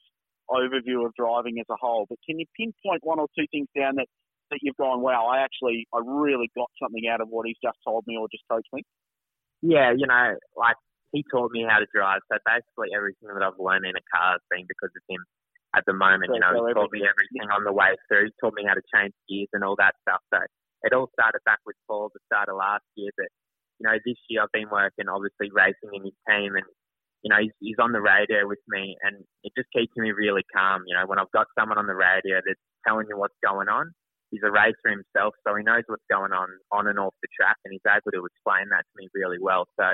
overview 0.50 1.06
of 1.06 1.12
driving 1.16 1.58
as 1.60 1.66
a 1.70 1.76
whole? 1.80 2.06
But 2.08 2.18
can 2.26 2.38
you 2.38 2.46
pinpoint 2.56 3.00
one 3.02 3.18
or 3.20 3.28
two 3.38 3.46
things 3.50 3.68
down 3.76 3.96
that 3.96 4.06
that 4.50 4.58
you've 4.62 4.76
gone, 4.76 5.00
wow, 5.00 5.26
I 5.26 5.40
actually 5.42 5.86
I 5.94 6.00
really 6.04 6.50
got 6.56 6.68
something 6.82 7.08
out 7.08 7.20
of 7.20 7.28
what 7.28 7.46
he's 7.46 7.56
just 7.62 7.78
told 7.86 8.04
me 8.06 8.16
or 8.16 8.28
just 8.30 8.44
coached 8.50 8.68
me? 8.72 8.82
Yeah, 9.62 9.92
you 9.96 10.06
know, 10.06 10.36
like 10.56 10.76
he 11.12 11.24
taught 11.30 11.50
me 11.52 11.64
how 11.68 11.78
to 11.78 11.86
drive. 11.94 12.20
So 12.30 12.38
basically, 12.44 12.88
everything 12.96 13.28
that 13.32 13.42
I've 13.42 13.58
learned 13.58 13.86
in 13.86 13.94
a 13.96 14.04
car 14.12 14.32
has 14.36 14.44
been 14.50 14.66
because 14.68 14.90
of 14.96 15.02
him. 15.08 15.24
at 15.74 15.84
the 15.86 15.94
moment. 15.94 16.28
So- 16.28 16.34
you 16.34 16.40
know, 16.40 16.52
so 16.52 16.66
he 16.68 16.74
taught 16.74 16.92
me 16.92 17.00
everything 17.08 17.48
on 17.50 17.64
the 17.64 17.72
way 17.72 17.96
through. 18.06 18.26
He 18.26 18.32
taught 18.44 18.52
me 18.52 18.64
how 18.68 18.74
to 18.74 18.82
change 18.94 19.14
gears 19.26 19.48
and 19.54 19.64
all 19.64 19.74
that 19.76 19.94
stuff. 20.04 20.20
So 20.28 20.38
it 20.82 20.92
all 20.92 21.08
started 21.18 21.40
back 21.46 21.60
with 21.64 21.76
Paul 21.88 22.06
at 22.06 22.12
the 22.12 22.20
start 22.28 22.50
of 22.50 22.56
last 22.56 22.84
year. 22.94 23.08
But 23.16 23.28
you 23.82 23.90
know, 23.90 23.98
this 24.06 24.18
year 24.30 24.46
I've 24.46 24.54
been 24.54 24.70
working 24.70 25.10
obviously 25.10 25.50
racing 25.50 25.90
in 25.90 26.06
his 26.06 26.18
team, 26.30 26.54
and 26.54 26.68
you 27.26 27.30
know, 27.34 27.42
he's, 27.42 27.54
he's 27.58 27.82
on 27.82 27.90
the 27.90 28.02
radio 28.02 28.46
with 28.46 28.62
me, 28.70 28.94
and 29.02 29.26
it 29.42 29.50
just 29.58 29.66
keeps 29.74 29.90
me 29.98 30.14
really 30.14 30.46
calm. 30.54 30.86
You 30.86 30.94
know, 30.94 31.02
when 31.10 31.18
I've 31.18 31.34
got 31.34 31.50
someone 31.58 31.82
on 31.82 31.90
the 31.90 31.98
radio 31.98 32.38
that's 32.46 32.62
telling 32.86 33.06
you 33.10 33.18
what's 33.18 33.38
going 33.42 33.66
on. 33.66 33.90
He's 34.30 34.46
a 34.46 34.50
racer 34.50 34.88
himself, 34.88 35.36
so 35.44 35.52
he 35.52 35.60
knows 35.60 35.84
what's 35.92 36.06
going 36.08 36.32
on 36.32 36.48
on 36.72 36.88
and 36.88 36.96
off 36.96 37.12
the 37.20 37.28
track, 37.36 37.58
and 37.66 37.74
he's 37.74 37.84
able 37.84 38.08
to 38.14 38.24
explain 38.24 38.70
that 38.72 38.86
to 38.86 38.94
me 38.96 39.10
really 39.12 39.36
well. 39.36 39.68
So, 39.76 39.84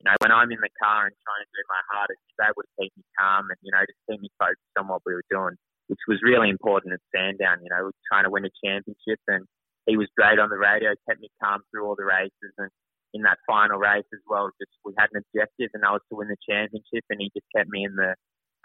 you 0.00 0.04
know, 0.08 0.16
when 0.24 0.32
I'm 0.32 0.48
in 0.48 0.62
the 0.62 0.72
car 0.80 1.04
and 1.04 1.12
trying 1.20 1.44
to 1.44 1.52
do 1.52 1.62
my 1.68 1.82
hardest, 1.92 2.22
he's 2.24 2.40
able 2.40 2.64
to 2.64 2.72
keep 2.80 2.92
me 2.96 3.04
calm 3.20 3.44
and, 3.52 3.60
you 3.60 3.76
know, 3.76 3.84
just 3.84 4.00
keep 4.08 4.24
me 4.24 4.32
focused 4.40 4.76
on 4.80 4.88
what 4.88 5.04
we 5.04 5.12
were 5.12 5.28
doing, 5.28 5.60
which 5.92 6.00
was 6.08 6.24
really 6.24 6.48
important 6.48 6.96
at 6.96 7.04
Sandown. 7.12 7.60
You 7.60 7.68
know, 7.68 7.88
we 7.88 7.92
were 7.92 8.08
trying 8.08 8.24
to 8.24 8.32
win 8.32 8.48
a 8.48 8.52
championship 8.64 9.20
and 9.28 9.44
he 9.84 10.00
was 10.00 10.08
great 10.16 10.40
on 10.40 10.48
the 10.48 10.56
radio, 10.56 10.96
kept 11.04 11.20
me 11.20 11.28
calm 11.44 11.60
through 11.68 11.84
all 11.84 11.96
the 11.96 12.08
races 12.08 12.52
and 12.56 12.72
in 13.14 13.22
that 13.22 13.38
final 13.46 13.78
race 13.78 14.04
as 14.12 14.20
well, 14.28 14.50
just 14.60 14.72
we 14.84 14.92
had 14.98 15.08
an 15.14 15.22
objective 15.24 15.70
and 15.72 15.82
that 15.82 15.96
was 15.96 16.04
to 16.10 16.16
win 16.16 16.28
the 16.28 16.36
championship 16.44 17.04
and 17.08 17.20
he 17.20 17.30
just 17.34 17.46
kept 17.54 17.70
me 17.70 17.84
in 17.84 17.96
the 17.96 18.14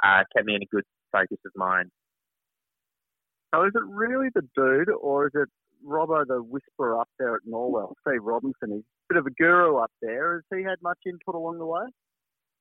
uh, 0.04 0.24
kept 0.36 0.46
me 0.46 0.56
in 0.56 0.64
a 0.64 0.72
good 0.74 0.86
focus 1.12 1.38
of 1.46 1.52
mind. 1.56 1.90
So 3.54 3.64
is 3.64 3.72
it 3.74 3.86
really 3.88 4.30
the 4.36 4.44
dude, 4.56 4.90
or 4.90 5.28
is 5.28 5.34
it 5.34 5.50
Robbo 5.86 6.26
the 6.26 6.42
whisperer 6.44 7.00
up 7.00 7.10
there 7.18 7.36
at 7.36 7.42
Norwell? 7.50 7.94
Steve 8.06 8.22
Robinson, 8.22 8.70
he's 8.70 8.86
a 8.86 9.14
bit 9.14 9.18
of 9.18 9.26
a 9.26 9.32
guru 9.32 9.78
up 9.78 9.92
there. 10.02 10.36
Has 10.36 10.44
he 10.60 10.64
had 10.64 10.78
much 10.84 11.00
input 11.08 11.34
along 11.34 11.58
the 11.58 11.66
way? 11.66 11.86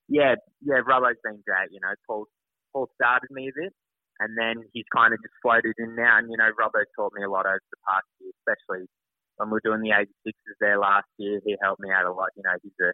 yeah, 0.09 0.35
yeah, 0.65 0.81
Robbo's 0.81 1.21
been 1.23 1.45
great. 1.45 1.69
You 1.71 1.81
know, 1.81 1.93
Paul 2.07 2.25
Paul 2.73 2.89
started 2.97 3.29
me 3.31 3.49
a 3.49 3.55
bit, 3.55 3.73
and 4.21 4.37
then 4.37 4.65
he's 4.73 4.89
kind 4.95 5.13
of 5.13 5.21
just 5.21 5.37
floated 5.43 5.77
in 5.77 5.95
now. 5.95 6.19
And 6.19 6.31
you 6.33 6.37
know, 6.37 6.49
Robbo 6.57 6.83
taught 6.97 7.13
me 7.15 7.23
a 7.23 7.31
lot 7.31 7.47
over 7.47 7.61
the 7.61 7.81
past 7.89 8.09
year, 8.21 8.33
especially 8.41 8.89
when 9.39 9.49
we 9.49 9.59
were 9.59 9.67
doing 9.67 9.83
the 9.83 9.95
86s 9.95 10.59
there 10.61 10.79
last 10.79 11.09
year. 11.17 11.41
He 11.47 11.57
helped 11.63 11.81
me 11.81 11.91
out 11.91 12.07
a 12.07 12.13
lot. 12.13 12.35
You 12.37 12.43
know, 12.43 12.59
he's 12.63 12.79
a 12.83 12.93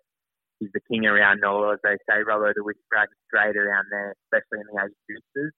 he's 0.61 0.73
the 0.73 0.85
king 0.89 1.05
around 1.05 1.43
Norwell, 1.43 1.75
as 1.75 1.83
they 1.83 1.97
say. 2.09 2.23
Robbo 2.23 2.53
the 2.55 2.63
whisperer, 2.63 3.09
he's 3.09 3.33
great 3.33 3.57
around 3.57 3.89
there, 3.91 4.15
especially 4.29 4.63
in 4.63 4.69
the 4.71 4.79
86s. 4.79 5.51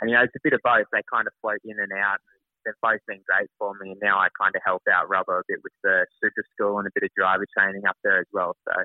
And 0.00 0.10
you 0.10 0.16
know, 0.16 0.24
it's 0.24 0.36
a 0.36 0.42
bit 0.42 0.56
of 0.56 0.64
both. 0.64 0.88
They 0.92 1.04
kind 1.12 1.28
of 1.28 1.36
float 1.40 1.60
in 1.64 1.78
and 1.78 1.92
out. 1.92 2.18
They've 2.64 2.84
both 2.84 3.00
been 3.08 3.24
great 3.24 3.48
for 3.56 3.72
me, 3.80 3.96
and 3.96 4.00
now 4.04 4.20
I 4.20 4.28
kind 4.36 4.52
of 4.52 4.60
help 4.64 4.84
out 4.88 5.08
Robbo 5.08 5.40
a 5.40 5.48
bit 5.48 5.64
with 5.64 5.72
the 5.84 6.04
super 6.20 6.44
school 6.52 6.76
and 6.76 6.88
a 6.88 6.92
bit 6.92 7.08
of 7.08 7.12
driver 7.16 7.48
training 7.56 7.88
up 7.88 7.96
there 8.04 8.20
as 8.20 8.28
well. 8.32 8.52
So 8.68 8.84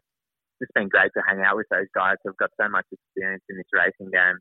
it's 0.62 0.72
been 0.72 0.88
great 0.88 1.12
to 1.16 1.24
hang 1.28 1.44
out 1.44 1.60
with 1.60 1.68
those 1.72 1.92
guys 1.92 2.16
who've 2.24 2.38
got 2.38 2.56
so 2.60 2.70
much 2.70 2.88
experience 2.92 3.44
in 3.50 3.58
this 3.58 3.72
racing 3.76 4.12
game. 4.12 4.40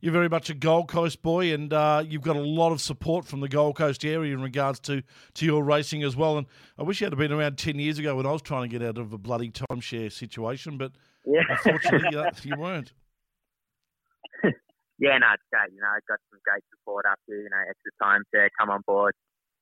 You're 0.00 0.12
very 0.12 0.28
much 0.28 0.48
a 0.50 0.54
Gold 0.54 0.88
Coast 0.88 1.22
boy, 1.22 1.52
and 1.52 1.72
uh, 1.72 2.04
you've 2.06 2.22
got 2.22 2.36
a 2.36 2.40
lot 2.40 2.72
of 2.72 2.80
support 2.80 3.24
from 3.24 3.40
the 3.40 3.48
Gold 3.48 3.76
Coast 3.76 4.04
area 4.04 4.32
in 4.32 4.42
regards 4.42 4.78
to, 4.80 5.02
to 5.34 5.44
your 5.44 5.62
racing 5.64 6.02
as 6.02 6.16
well. 6.16 6.38
And 6.38 6.46
I 6.78 6.82
wish 6.82 7.00
you 7.00 7.06
had 7.06 7.16
been 7.18 7.32
around 7.32 7.58
10 7.58 7.78
years 7.78 7.98
ago 7.98 8.16
when 8.16 8.26
I 8.26 8.32
was 8.32 8.42
trying 8.42 8.62
to 8.62 8.68
get 8.68 8.86
out 8.86 8.98
of 8.98 9.12
a 9.12 9.18
bloody 9.18 9.50
timeshare 9.50 10.12
situation, 10.12 10.78
but 10.78 10.92
Yeah. 11.26 11.42
unfortunately, 11.48 12.16
uh, 12.16 12.30
you 12.44 12.56
weren't. 12.56 12.92
yeah, 14.98 15.18
no, 15.18 15.26
it's 15.34 15.46
great. 15.50 15.70
You 15.74 15.80
know, 15.80 15.90
I 15.90 15.98
got 16.08 16.18
some 16.30 16.40
great 16.44 16.62
support 16.74 17.06
up 17.06 17.18
here. 17.26 17.42
You 17.42 17.50
know, 17.50 17.62
extra 17.68 17.92
time 18.02 18.22
to 18.34 18.48
come 18.58 18.70
on 18.70 18.82
board. 18.86 19.14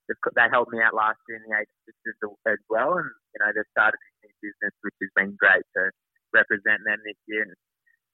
They've, 0.08 0.50
helped 0.52 0.70
me 0.70 0.78
out 0.80 0.94
last 0.94 1.18
year 1.28 1.38
in 1.38 1.44
the 1.50 1.56
86s 1.58 2.30
as 2.46 2.62
well, 2.70 2.94
and 2.94 3.10
you 3.34 3.38
know 3.42 3.50
they've 3.50 3.72
started 3.74 3.98
this 4.22 4.30
new 4.30 4.52
business, 4.54 4.74
which 4.86 4.94
has 5.02 5.10
been 5.18 5.34
great 5.34 5.66
to 5.74 5.90
represent 6.32 6.86
them 6.86 7.02
this 7.02 7.18
year. 7.26 7.42
And 7.42 7.58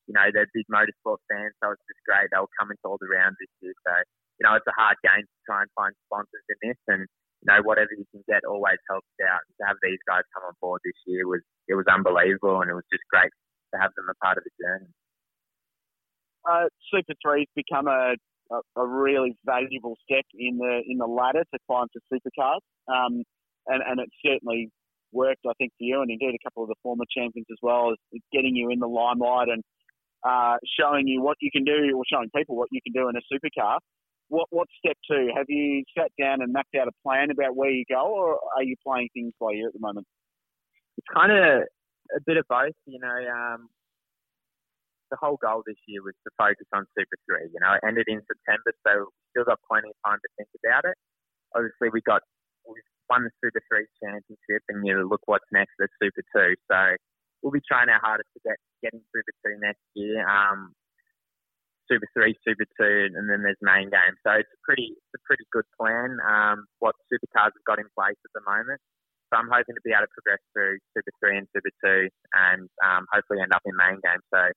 you 0.07 0.15
know 0.15 0.27
they're 0.35 0.51
big 0.55 0.67
motorsport 0.73 1.23
fans, 1.31 1.55
so 1.63 1.73
it's 1.73 1.87
just 1.89 2.03
great. 2.07 2.29
They'll 2.33 2.51
come 2.59 2.71
into 2.71 2.85
all 2.85 2.99
the 2.99 3.11
rounds 3.11 3.39
this 3.39 3.53
year. 3.63 3.75
So 3.87 3.95
you 4.41 4.45
know 4.45 4.55
it's 4.59 4.69
a 4.69 4.77
hard 4.79 4.99
game 5.03 5.23
to 5.25 5.39
try 5.47 5.63
and 5.63 5.71
find 5.79 5.95
sponsors 6.11 6.47
in 6.51 6.59
this, 6.71 6.81
and 6.89 7.07
you 7.43 7.49
know 7.49 7.61
whatever 7.63 7.95
you 7.95 8.07
can 8.11 8.23
get 8.27 8.43
always 8.45 8.81
helps 8.91 9.11
out. 9.23 9.43
To 9.61 9.63
have 9.67 9.79
these 9.83 10.03
guys 10.07 10.27
come 10.35 10.47
on 10.47 10.57
board 10.61 10.81
this 10.85 10.99
year 11.07 11.27
was 11.27 11.43
it 11.69 11.75
was 11.79 11.87
unbelievable, 11.87 12.61
and 12.61 12.71
it 12.71 12.77
was 12.79 12.89
just 12.93 13.07
great 13.11 13.31
to 13.75 13.81
have 13.81 13.95
them 13.97 14.11
a 14.11 14.17
part 14.25 14.39
of 14.39 14.45
the 14.45 14.55
journey. 14.61 14.91
uh, 16.49 16.67
Super 16.93 17.15
Three's 17.23 17.49
become 17.55 17.87
a, 17.89 18.15
a, 18.51 18.59
a 18.77 18.87
really 18.87 19.37
valuable 19.45 19.97
step 20.05 20.25
in 20.35 20.59
the 20.59 20.83
in 20.87 20.99
the 20.99 21.07
ladder 21.07 21.45
to 21.53 21.59
climb 21.67 21.87
to 21.93 22.01
supercars, 22.13 22.61
um, 22.89 23.23
and 23.67 23.83
and 23.87 24.01
it 24.01 24.11
certainly 24.25 24.71
worked, 25.13 25.45
I 25.47 25.53
think, 25.59 25.73
for 25.79 25.85
you, 25.85 26.01
and 26.01 26.11
indeed 26.11 26.35
a 26.35 26.45
couple 26.45 26.63
of 26.63 26.69
the 26.71 26.75
former 26.83 27.05
champions 27.17 27.47
as 27.51 27.59
well, 27.63 27.93
is 28.13 28.23
getting 28.33 28.57
you 28.57 28.71
in 28.71 28.79
the 28.79 28.89
limelight 28.89 29.49
and 29.49 29.63
uh, 30.25 30.57
showing 30.79 31.07
you 31.07 31.23
what 31.23 31.37
you 31.41 31.51
can 31.51 31.65
do, 31.65 31.97
or 31.97 32.05
showing 32.11 32.31
people 32.35 32.57
what 32.57 32.69
you 32.71 32.81
can 32.83 32.93
do 32.93 33.09
in 33.09 33.17
a 33.17 33.25
supercar. 33.33 33.79
What 34.29 34.47
what's 34.51 34.73
step 34.79 34.97
two? 35.11 35.29
Have 35.37 35.47
you 35.49 35.85
sat 35.97 36.11
down 36.21 36.43
and 36.43 36.53
mapped 36.53 36.75
out 36.81 36.89
a 36.89 36.93
plan 37.03 37.31
about 37.31 37.57
where 37.57 37.71
you 37.71 37.85
go, 37.89 38.07
or 38.07 38.39
are 38.57 38.63
you 38.63 38.77
playing 38.87 39.09
things 39.15 39.33
by 39.41 39.53
ear 39.53 39.69
at 39.69 39.75
the 39.75 39.81
moment? 39.81 40.07
it's 40.99 41.09
kind 41.09 41.33
of 41.33 41.67
a 42.15 42.21
bit 42.27 42.37
of 42.37 42.47
both. 42.49 42.77
You 42.87 43.01
know, 43.01 43.19
um, 43.33 43.69
the 45.11 45.17
whole 45.21 45.39
goal 45.41 45.63
this 45.67 45.81
year 45.87 46.03
was 46.03 46.17
to 46.25 46.31
focus 46.37 46.67
on 46.73 46.87
Super 46.97 47.19
3. 47.27 47.51
You 47.53 47.61
know, 47.61 47.75
it 47.75 47.85
ended 47.87 48.07
in 48.09 48.21
September, 48.25 48.73
so 48.87 49.09
we 49.09 49.23
still 49.33 49.49
got 49.49 49.61
plenty 49.69 49.89
of 49.89 49.99
time 50.05 50.21
to 50.21 50.31
think 50.37 50.49
about 50.63 50.89
it. 50.89 50.97
Obviously, 51.57 51.93
we 51.93 52.01
got 52.05 52.23
we 52.65 52.79
won 53.11 53.25
the 53.25 53.33
Super 53.43 53.61
3 53.69 53.85
championship, 54.01 54.63
and 54.69 54.85
you 54.87 54.95
know, 54.95 55.05
look 55.05 55.23
what's 55.27 55.49
next 55.53 55.77
at 55.81 55.91
Super 56.01 56.25
2. 56.37 56.55
So 56.71 56.81
we'll 57.43 57.53
be 57.53 57.63
trying 57.67 57.91
our 57.91 58.01
hardest 58.01 58.31
to 58.35 58.41
get 58.47 58.57
getting 58.83 59.03
Super 59.11 59.59
2 59.59 59.61
next 59.61 59.83
year. 59.95 60.23
Um, 60.27 60.73
Super 61.91 62.07
3, 62.15 62.33
Super 62.47 62.65
2, 62.79 63.13
and 63.19 63.29
then 63.29 63.43
there's 63.43 63.59
main 63.61 63.91
game. 63.91 64.15
So 64.23 64.39
it's 64.39 64.49
a 64.49 64.61
pretty 64.63 64.95
it's 64.95 65.19
a 65.19 65.23
pretty 65.27 65.45
good 65.51 65.67
plan. 65.77 66.17
Um, 66.23 66.65
what 66.79 66.95
supercars 67.11 67.53
have 67.53 67.69
got 67.69 67.83
in 67.83 67.91
place 67.93 68.19
at 68.23 68.33
the 68.33 68.47
moment. 68.47 68.81
So 69.33 69.41
I'm 69.41 69.49
hoping 69.49 69.73
to 69.73 69.85
be 69.85 69.97
able 69.97 70.05
to 70.05 70.13
progress 70.13 70.45
through 70.53 70.77
Super 70.93 71.13
3 71.25 71.41
and 71.41 71.49
Super 71.57 71.73
2 71.81 72.09
and 72.37 72.69
um, 72.85 73.09
hopefully 73.09 73.41
end 73.41 73.57
up 73.57 73.65
in 73.65 73.73
main 73.73 73.97
game. 74.05 74.21
So, 74.29 74.53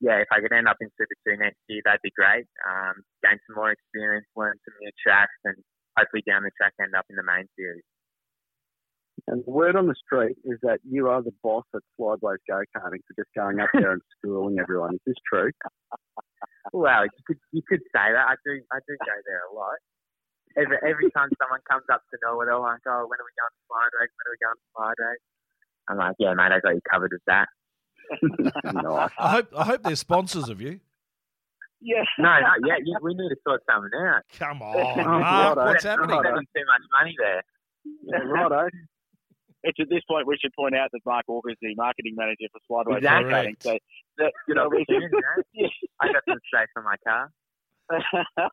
yeah, 0.00 0.24
if 0.24 0.32
I 0.32 0.40
could 0.40 0.52
end 0.56 0.64
up 0.64 0.80
in 0.80 0.88
Super 0.96 1.12
2 1.28 1.36
next 1.36 1.60
year, 1.68 1.84
that'd 1.84 2.00
be 2.00 2.16
great. 2.16 2.48
Um, 2.64 3.04
gain 3.20 3.36
some 3.44 3.60
more 3.60 3.68
experience, 3.68 4.24
learn 4.32 4.56
some 4.64 4.80
new 4.80 4.92
tracks, 4.96 5.36
and 5.44 5.60
hopefully 5.92 6.24
down 6.24 6.40
the 6.40 6.56
track 6.56 6.72
end 6.80 6.96
up 6.96 7.04
in 7.12 7.20
the 7.20 7.26
main 7.26 7.52
series. 7.52 7.84
And 9.28 9.44
the 9.44 9.50
word 9.50 9.76
on 9.76 9.86
the 9.86 9.94
street 9.94 10.36
is 10.44 10.58
that 10.62 10.80
you 10.88 11.08
are 11.08 11.20
the 11.22 11.34
boss 11.42 11.64
at 11.74 11.82
Slideways 12.00 12.40
Go 12.48 12.64
Karting 12.74 13.04
for 13.04 13.12
just 13.14 13.28
going 13.36 13.60
up 13.60 13.68
there 13.74 13.92
and 13.92 14.00
schooling 14.16 14.56
everyone. 14.58 14.94
Is 14.94 15.00
this 15.06 15.20
true? 15.28 15.50
Well, 16.72 17.04
you 17.04 17.22
could 17.26 17.38
you 17.52 17.62
could 17.68 17.80
say 17.92 18.08
that. 18.12 18.24
I 18.24 18.34
do 18.44 18.60
I 18.72 18.78
do 18.88 18.96
go 19.04 19.16
there 19.26 19.42
a 19.52 19.54
lot. 19.54 19.76
Every 20.56 20.76
every 20.80 21.10
time 21.12 21.28
someone 21.36 21.60
comes 21.68 21.84
up 21.92 22.00
to 22.08 22.18
know 22.24 22.40
they're 22.44 22.58
like, 22.58 22.80
oh, 22.88 23.04
when 23.04 23.20
are 23.20 23.28
we 23.28 23.36
going 23.36 23.52
to 23.52 23.62
slide 23.68 23.92
race? 24.00 24.12
When 24.16 24.24
are 24.24 24.32
we 24.32 24.40
going 24.40 24.56
to 24.56 24.68
slide 24.72 24.98
race? 24.98 25.24
I'm 25.88 25.98
like, 25.98 26.16
yeah, 26.18 26.32
mate, 26.32 26.52
I 26.56 26.60
got 26.60 26.74
you 26.74 26.80
covered 26.90 27.12
with 27.12 27.24
that. 27.28 27.48
nice. 28.64 29.10
I 29.18 29.30
hope 29.30 29.48
I 29.56 29.64
hope 29.64 29.82
they're 29.82 29.96
sponsors 29.96 30.48
of 30.48 30.60
you. 30.60 30.80
Yeah. 31.80 32.02
No, 32.18 32.32
no, 32.40 32.48
yeah, 32.66 32.80
you, 32.82 32.96
we 33.02 33.14
need 33.14 33.28
to 33.28 33.36
sort 33.46 33.60
something 33.70 33.92
out. 33.94 34.22
Come 34.38 34.62
on, 34.64 35.00
Oh, 35.00 35.20
Mark, 35.20 35.56
what's 35.56 35.84
happening? 35.84 36.16
We're 36.16 36.24
spending 36.24 36.48
too 36.56 36.64
much 36.64 36.82
money 36.96 37.14
there. 37.18 37.42
Yeah, 38.04 38.24
righto. 38.24 38.68
It's 39.64 39.78
at 39.80 39.88
this 39.90 40.02
point 40.08 40.26
we 40.26 40.36
should 40.40 40.52
point 40.54 40.74
out 40.76 40.88
that 40.92 41.00
Mark 41.04 41.24
Walker 41.28 41.50
is 41.50 41.56
the 41.60 41.74
marketing 41.74 42.14
manager 42.16 42.46
for 42.52 42.60
Slideway 42.84 42.98
Exactly. 42.98 43.32
Karting. 43.32 43.56
So 43.62 43.78
that, 44.18 44.32
Good 44.46 44.56
so 44.56 44.68
we- 44.68 44.76
opportunity, 44.78 45.08
mate. 45.14 45.44
Yeah. 45.52 45.68
I 46.00 46.06
got 46.12 46.22
some 46.28 46.38
space 46.52 46.68
for 46.72 46.82
my 46.82 46.96
car. 47.06 47.30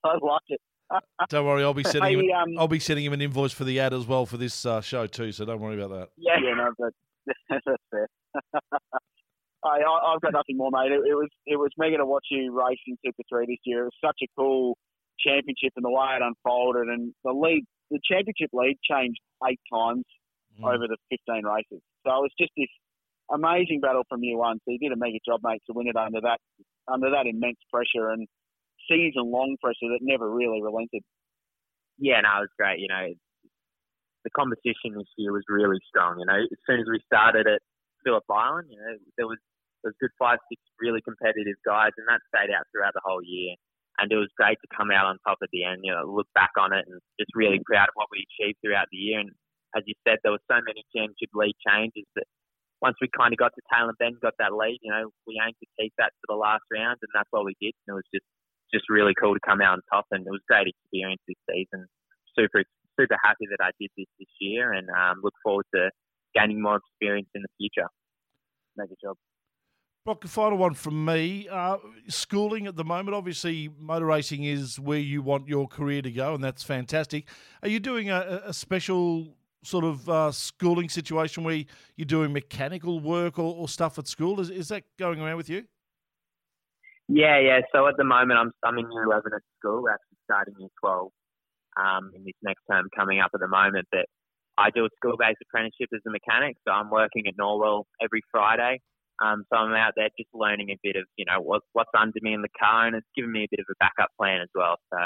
I 0.03 0.17
like 0.21 0.41
it. 0.47 0.61
Don't 1.29 1.45
worry, 1.45 1.63
I'll 1.63 1.73
be 1.73 1.83
sending 1.83 2.13
him. 2.13 2.19
Hey, 2.21 2.29
An, 2.31 2.53
um, 2.53 2.59
I'll 2.59 2.67
be 2.67 2.79
sending 2.79 3.05
him 3.05 3.13
an 3.13 3.21
invoice 3.21 3.51
for 3.53 3.63
the 3.63 3.79
ad 3.79 3.93
as 3.93 4.05
well 4.05 4.25
for 4.25 4.37
this 4.37 4.65
uh, 4.65 4.81
show 4.81 5.07
too. 5.07 5.31
So 5.31 5.45
don't 5.45 5.59
worry 5.59 5.81
about 5.81 5.97
that. 5.97 6.09
Yeah. 6.17 6.37
Yeah, 6.43 6.53
no, 6.57 6.71
but 6.77 6.93
that's 7.49 7.65
fair. 7.91 8.07
I, 9.63 9.81
I, 9.81 10.13
I've 10.13 10.21
got 10.21 10.33
nothing 10.33 10.57
more, 10.57 10.69
mate. 10.71 10.91
It, 10.91 11.01
it 11.09 11.15
was 11.15 11.29
it 11.47 11.55
was 11.57 11.69
mega 11.77 11.97
to 11.97 12.05
watch 12.05 12.25
you 12.29 12.51
race 12.55 12.77
in 12.87 12.97
Super 13.03 13.23
Three 13.29 13.45
this 13.47 13.57
year. 13.65 13.81
It 13.81 13.85
was 13.85 13.97
such 14.03 14.17
a 14.23 14.27
cool 14.37 14.77
championship 15.19 15.73
and 15.75 15.83
the 15.83 15.89
way 15.89 16.05
it 16.15 16.21
unfolded, 16.21 16.87
and 16.87 17.13
the 17.23 17.31
lead, 17.31 17.63
the 17.89 17.99
championship 18.05 18.51
lead 18.53 18.77
changed 18.89 19.19
eight 19.49 19.59
times 19.73 20.03
Mm. 20.55 20.71
over 20.71 20.87
the 20.87 20.97
15 21.11 21.43
races. 21.43 21.83
So 22.05 22.15
it 22.15 22.23
was 22.23 22.35
just 22.39 22.51
this 22.55 22.71
amazing 23.31 23.81
battle 23.81 24.03
from 24.07 24.23
year 24.23 24.37
one. 24.37 24.59
So 24.63 24.71
you 24.71 24.79
did 24.79 24.93
a 24.93 24.99
mega 24.99 25.19
job, 25.25 25.41
mate, 25.43 25.61
to 25.67 25.73
win 25.75 25.87
it 25.87 25.95
under 25.95 26.21
that 26.21 26.39
under 26.87 27.09
that 27.11 27.25
immense 27.25 27.59
pressure 27.73 28.13
and 28.13 28.27
season 28.87 29.31
long 29.31 29.57
pressure 29.59 29.89
that 29.89 29.99
never 30.01 30.29
really 30.29 30.61
relented. 30.61 31.01
Yeah, 31.97 32.21
no, 32.21 32.45
it 32.45 32.47
was 32.47 32.55
great. 32.59 32.79
You 32.79 32.87
know, 32.87 33.11
the 34.23 34.31
competition 34.31 34.93
this 34.93 35.09
year 35.17 35.33
was 35.33 35.43
really 35.49 35.79
strong. 35.89 36.19
You 36.19 36.25
know, 36.25 36.39
as 36.39 36.61
soon 36.69 36.79
as 36.79 36.87
we 36.89 37.01
started 37.05 37.47
at 37.47 37.59
Phillip 38.03 38.23
Island, 38.29 38.69
you 38.69 38.77
know, 38.77 38.95
there 39.17 39.27
was 39.27 39.41
there 39.81 39.93
was 39.93 40.01
good 40.01 40.13
five, 40.17 40.39
six 40.49 40.61
really 40.81 41.01
competitive 41.01 41.57
guys, 41.65 41.93
and 41.97 42.07
that 42.09 42.21
stayed 42.31 42.53
out 42.53 42.65
throughout 42.71 42.93
the 42.93 43.05
whole 43.05 43.21
year. 43.21 43.53
And 43.97 44.11
it 44.11 44.19
was 44.19 44.27
great 44.35 44.59
to 44.59 44.75
come 44.75 44.91
out 44.91 45.07
on 45.07 45.17
top 45.23 45.39
at 45.41 45.49
the 45.53 45.63
end. 45.63 45.81
You 45.83 45.93
know, 45.93 46.03
look 46.03 46.27
back 46.35 46.51
on 46.59 46.73
it 46.73 46.83
and 46.83 46.99
just 47.19 47.31
really 47.33 47.61
proud 47.63 47.87
of 47.87 47.95
what 47.95 48.11
we 48.11 48.25
achieved 48.27 48.59
throughout 48.59 48.91
the 48.91 48.97
year. 48.99 49.23
And 49.23 49.31
as 49.75 49.83
you 49.85 49.93
said, 50.07 50.17
there 50.23 50.31
were 50.31 50.47
so 50.49 50.57
many 50.63 50.87
championship 50.95 51.29
lead 51.35 51.53
changes 51.59 52.07
that 52.15 52.25
once 52.81 52.95
we 53.01 53.09
kind 53.11 53.33
of 53.33 53.37
got 53.37 53.51
to 53.55 53.61
Tailem 53.71 53.97
Bend 53.99 54.15
got 54.21 54.33
that 54.39 54.53
lead, 54.53 54.79
you 54.81 54.91
know, 54.91 55.11
we 55.27 55.39
aimed 55.43 55.55
to 55.59 55.67
keep 55.79 55.93
that 55.97 56.11
to 56.15 56.25
the 56.27 56.35
last 56.35 56.63
round, 56.71 56.97
and 57.01 57.11
that's 57.13 57.29
what 57.31 57.45
we 57.45 57.55
did. 57.61 57.73
And 57.87 57.95
it 57.95 57.99
was 57.99 58.09
just 58.13 58.25
just 58.73 58.89
really 58.89 59.13
cool 59.19 59.33
to 59.33 59.39
come 59.45 59.61
out 59.61 59.73
on 59.73 59.81
top, 59.91 60.05
and 60.11 60.25
it 60.25 60.31
was 60.31 60.41
a 60.41 60.51
great 60.51 60.67
experience 60.67 61.21
this 61.27 61.39
season. 61.49 61.87
Super 62.37 62.63
super 62.99 63.17
happy 63.23 63.45
that 63.51 63.63
I 63.63 63.71
did 63.79 63.91
this 63.97 64.07
this 64.19 64.31
year, 64.39 64.73
and 64.73 64.87
um, 64.89 65.19
look 65.23 65.33
forward 65.43 65.65
to 65.75 65.89
gaining 66.33 66.61
more 66.61 66.77
experience 66.77 67.29
in 67.35 67.41
the 67.41 67.51
future. 67.57 67.87
Make 68.77 68.91
a 68.91 68.95
job. 69.01 69.15
Broc, 70.05 70.21
the 70.21 70.27
final 70.27 70.59
one 70.59 70.75
from 70.75 71.03
me. 71.03 71.47
Uh, 71.49 71.77
schooling 72.07 72.67
at 72.67 72.75
the 72.75 72.83
moment, 72.83 73.15
obviously, 73.15 73.71
motor 73.79 74.05
racing 74.05 74.43
is 74.43 74.79
where 74.79 74.99
you 74.99 75.23
want 75.23 75.47
your 75.47 75.67
career 75.67 76.03
to 76.03 76.11
go, 76.11 76.35
and 76.35 76.43
that's 76.43 76.61
fantastic. 76.61 77.27
Are 77.63 77.69
you 77.69 77.79
doing 77.79 78.11
a, 78.11 78.43
a 78.45 78.53
special 78.53 79.35
sort 79.65 79.83
of 79.83 80.09
uh, 80.09 80.31
schooling 80.31 80.89
situation 80.89 81.43
where 81.43 81.63
you're 81.95 82.05
doing 82.05 82.31
mechanical 82.33 82.99
work 82.99 83.39
or, 83.39 83.55
or, 83.55 83.67
stuff 83.67 83.97
at 83.99 84.07
school? 84.07 84.39
Is, 84.39 84.49
is 84.49 84.67
that 84.69 84.83
going 84.97 85.19
around 85.19 85.37
with 85.37 85.49
you? 85.49 85.63
Yeah, 87.07 87.39
yeah. 87.39 87.59
So 87.73 87.87
at 87.87 87.97
the 87.97 88.03
moment, 88.03 88.39
I'm 88.39 88.51
I'm 88.63 88.77
in 88.77 88.91
year 88.91 89.03
11 89.03 89.31
at 89.35 89.41
school. 89.59 89.83
We're 89.83 89.91
actually 89.91 90.17
starting 90.25 90.55
year 90.57 90.69
12 90.79 91.11
um, 91.77 92.11
in 92.15 92.23
this 92.23 92.33
next 92.41 92.61
term 92.69 92.87
coming 92.95 93.19
up 93.19 93.31
at 93.33 93.39
the 93.39 93.47
moment. 93.47 93.87
But 93.91 94.05
I 94.57 94.69
do 94.69 94.85
a 94.85 94.89
school-based 94.97 95.39
apprenticeship 95.43 95.89
as 95.93 96.01
a 96.07 96.11
mechanic, 96.11 96.57
so 96.65 96.71
I'm 96.71 96.89
working 96.89 97.27
at 97.27 97.37
Norwell 97.37 97.83
every 98.01 98.21
Friday. 98.31 98.79
Um, 99.23 99.43
so 99.49 99.57
I'm 99.57 99.73
out 99.73 99.93
there 99.95 100.09
just 100.17 100.29
learning 100.33 100.71
a 100.71 100.77
bit 100.83 100.95
of, 100.95 101.05
you 101.15 101.25
know, 101.25 101.39
what, 101.39 101.61
what's 101.71 101.91
under 101.97 102.19
me 102.21 102.33
in 102.33 102.41
the 102.41 102.51
car, 102.59 102.87
and 102.87 102.95
it's 102.95 103.07
given 103.15 103.31
me 103.31 103.43
a 103.45 103.47
bit 103.49 103.59
of 103.59 103.65
a 103.69 103.75
backup 103.79 104.09
plan 104.19 104.41
as 104.41 104.49
well. 104.53 104.75
So 104.91 104.99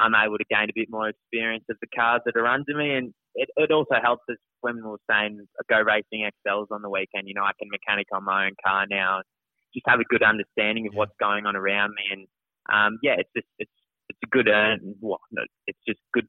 I'm 0.00 0.14
able 0.14 0.38
to 0.38 0.44
gain 0.48 0.70
a 0.70 0.74
bit 0.74 0.88
more 0.90 1.08
experience 1.08 1.64
of 1.68 1.76
the 1.80 1.86
cars 1.94 2.22
that 2.24 2.36
are 2.36 2.46
under 2.46 2.74
me, 2.74 2.94
and 2.94 3.12
it, 3.34 3.48
it 3.56 3.70
also 3.70 3.96
helps 4.02 4.24
us 4.30 4.38
when 4.62 4.76
we 4.76 4.82
were 4.82 5.04
saying 5.08 5.46
go 5.68 5.80
racing 5.80 6.24
Excels 6.26 6.68
on 6.70 6.82
the 6.82 6.88
weekend. 6.88 7.28
You 7.28 7.34
know, 7.34 7.44
I 7.44 7.52
can 7.58 7.68
mechanic 7.70 8.06
on 8.12 8.24
my 8.24 8.46
own 8.46 8.56
car 8.64 8.86
now, 8.88 9.20
just 9.74 9.86
have 9.86 10.00
a 10.00 10.04
good 10.04 10.22
understanding 10.22 10.86
of 10.86 10.94
yeah. 10.94 10.98
what's 10.98 11.16
going 11.20 11.46
on 11.46 11.54
around 11.54 11.90
me, 11.90 12.04
and 12.12 12.26
um, 12.72 12.98
yeah, 13.02 13.14
it's 13.18 13.30
just 13.36 13.46
it's 13.58 13.70
it's 14.08 14.18
a 14.24 14.28
good 14.30 14.48
earn. 14.48 14.96
Well, 15.00 15.20
no, 15.30 15.42
it's 15.66 15.78
just 15.86 16.00
good 16.12 16.26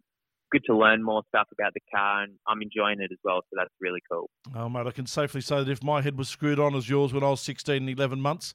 good 0.52 0.64
to 0.66 0.76
learn 0.76 1.02
more 1.02 1.24
stuff 1.30 1.48
about 1.54 1.74
the 1.74 1.80
car, 1.96 2.24
and 2.24 2.34
I'm 2.48 2.62
enjoying 2.62 3.00
it 3.00 3.12
as 3.12 3.20
well. 3.24 3.42
So 3.50 3.56
that's 3.56 3.74
really 3.80 4.02
cool. 4.12 4.30
Oh, 4.54 4.68
mate, 4.68 4.86
I 4.86 4.92
can 4.92 5.06
safely 5.06 5.42
say 5.42 5.64
that 5.64 5.70
if 5.70 5.82
my 5.82 6.02
head 6.02 6.18
was 6.18 6.28
screwed 6.28 6.60
on 6.60 6.76
as 6.76 6.90
yours 6.90 7.14
when 7.14 7.24
I 7.24 7.30
was 7.30 7.40
16 7.42 7.76
and 7.76 7.90
11 7.90 8.20
months, 8.20 8.54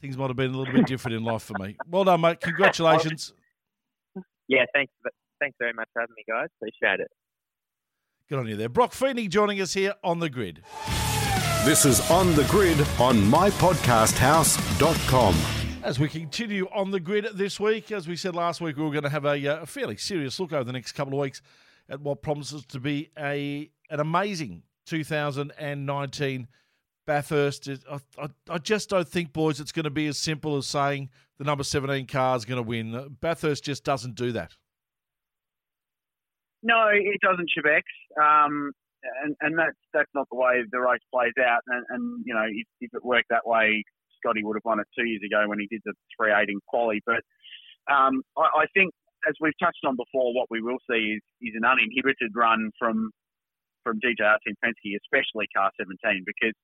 things 0.00 0.16
might 0.18 0.28
have 0.28 0.36
been 0.36 0.52
a 0.52 0.58
little 0.58 0.74
bit 0.74 0.86
different 0.86 1.16
in 1.16 1.24
life 1.24 1.42
for 1.42 1.54
me. 1.58 1.76
Well 1.88 2.04
done, 2.04 2.20
mate. 2.20 2.40
Congratulations. 2.42 3.32
Yeah, 4.48 4.64
thanks. 4.74 4.92
Thanks 5.40 5.56
very 5.58 5.72
much 5.72 5.88
for 5.92 6.00
having 6.00 6.14
me, 6.16 6.24
guys. 6.28 6.48
Appreciate 6.60 7.00
it. 7.00 7.10
Good 8.28 8.38
on 8.38 8.46
you 8.46 8.54
there. 8.56 8.68
Broc 8.68 8.92
Feeney 8.92 9.26
joining 9.28 9.60
us 9.60 9.74
here 9.74 9.94
on 10.04 10.20
The 10.20 10.30
Grid. 10.30 10.62
This 11.64 11.84
is 11.84 12.00
On 12.10 12.34
The 12.34 12.44
Grid 12.44 12.80
on 13.00 13.16
mypodcasthouse.com. 13.16 15.34
As 15.84 15.98
we 15.98 16.08
continue 16.08 16.68
on 16.72 16.92
the 16.92 17.00
grid 17.00 17.26
this 17.34 17.58
week, 17.58 17.90
as 17.90 18.06
we 18.06 18.14
said 18.14 18.36
last 18.36 18.60
week, 18.60 18.76
we 18.76 18.84
were 18.84 18.92
going 18.92 19.02
to 19.02 19.08
have 19.08 19.24
a, 19.24 19.46
uh, 19.46 19.62
a 19.62 19.66
fairly 19.66 19.96
serious 19.96 20.38
look 20.38 20.52
over 20.52 20.62
the 20.62 20.72
next 20.72 20.92
couple 20.92 21.14
of 21.14 21.20
weeks 21.20 21.42
at 21.88 22.00
what 22.00 22.22
promises 22.22 22.64
to 22.66 22.78
be 22.78 23.10
a 23.18 23.68
an 23.90 23.98
amazing 23.98 24.62
2019 24.86 26.46
Bathurst. 27.06 27.68
I, 27.68 27.98
I, 28.18 28.28
I, 28.48 28.58
just 28.58 28.90
don't 28.90 29.08
think, 29.08 29.32
boys, 29.32 29.60
it's 29.60 29.72
going 29.72 29.84
to 29.84 29.90
be 29.90 30.06
as 30.06 30.18
simple 30.18 30.56
as 30.56 30.66
saying 30.66 31.10
the 31.38 31.44
number 31.44 31.64
17 31.64 32.06
car 32.06 32.36
is 32.36 32.44
going 32.44 32.62
to 32.62 32.68
win. 32.68 33.16
Bathurst 33.20 33.64
just 33.64 33.84
doesn't 33.84 34.14
do 34.14 34.32
that. 34.32 34.56
No, 36.62 36.88
it 36.92 37.20
doesn't, 37.20 37.50
Chebex. 37.50 37.82
Um, 38.20 38.72
and, 39.22 39.34
and 39.40 39.58
that's 39.58 39.78
that's 39.92 40.10
not 40.14 40.28
the 40.30 40.38
way 40.38 40.62
the 40.70 40.78
race 40.78 41.02
plays 41.12 41.34
out. 41.40 41.62
And, 41.66 41.84
and 41.88 42.22
you 42.24 42.34
know, 42.34 42.46
if, 42.46 42.66
if 42.80 42.94
it 42.94 43.04
worked 43.04 43.30
that 43.30 43.46
way, 43.46 43.82
Scotty 44.18 44.44
would 44.44 44.56
have 44.56 44.64
won 44.64 44.78
it 44.78 44.86
two 44.96 45.06
years 45.06 45.22
ago 45.26 45.42
when 45.48 45.58
he 45.58 45.66
did 45.66 45.82
the 45.84 45.92
3.8 46.20 46.48
in 46.48 46.60
quali. 46.68 47.02
But 47.04 47.26
um, 47.90 48.22
I, 48.38 48.62
I, 48.62 48.66
think, 48.74 48.94
as 49.28 49.34
we've 49.40 49.58
touched 49.58 49.82
on 49.84 49.96
before, 49.96 50.34
what 50.34 50.46
we 50.50 50.62
will 50.62 50.78
see 50.88 51.18
is, 51.18 51.22
is 51.42 51.54
an 51.58 51.64
uninhibited 51.64 52.30
run 52.34 52.70
from 52.78 53.10
from 53.82 53.98
DJR 53.98 54.38
Team 54.46 54.54
Penske, 54.62 54.94
especially 54.94 55.50
car 55.50 55.72
17, 55.76 56.22
because 56.24 56.54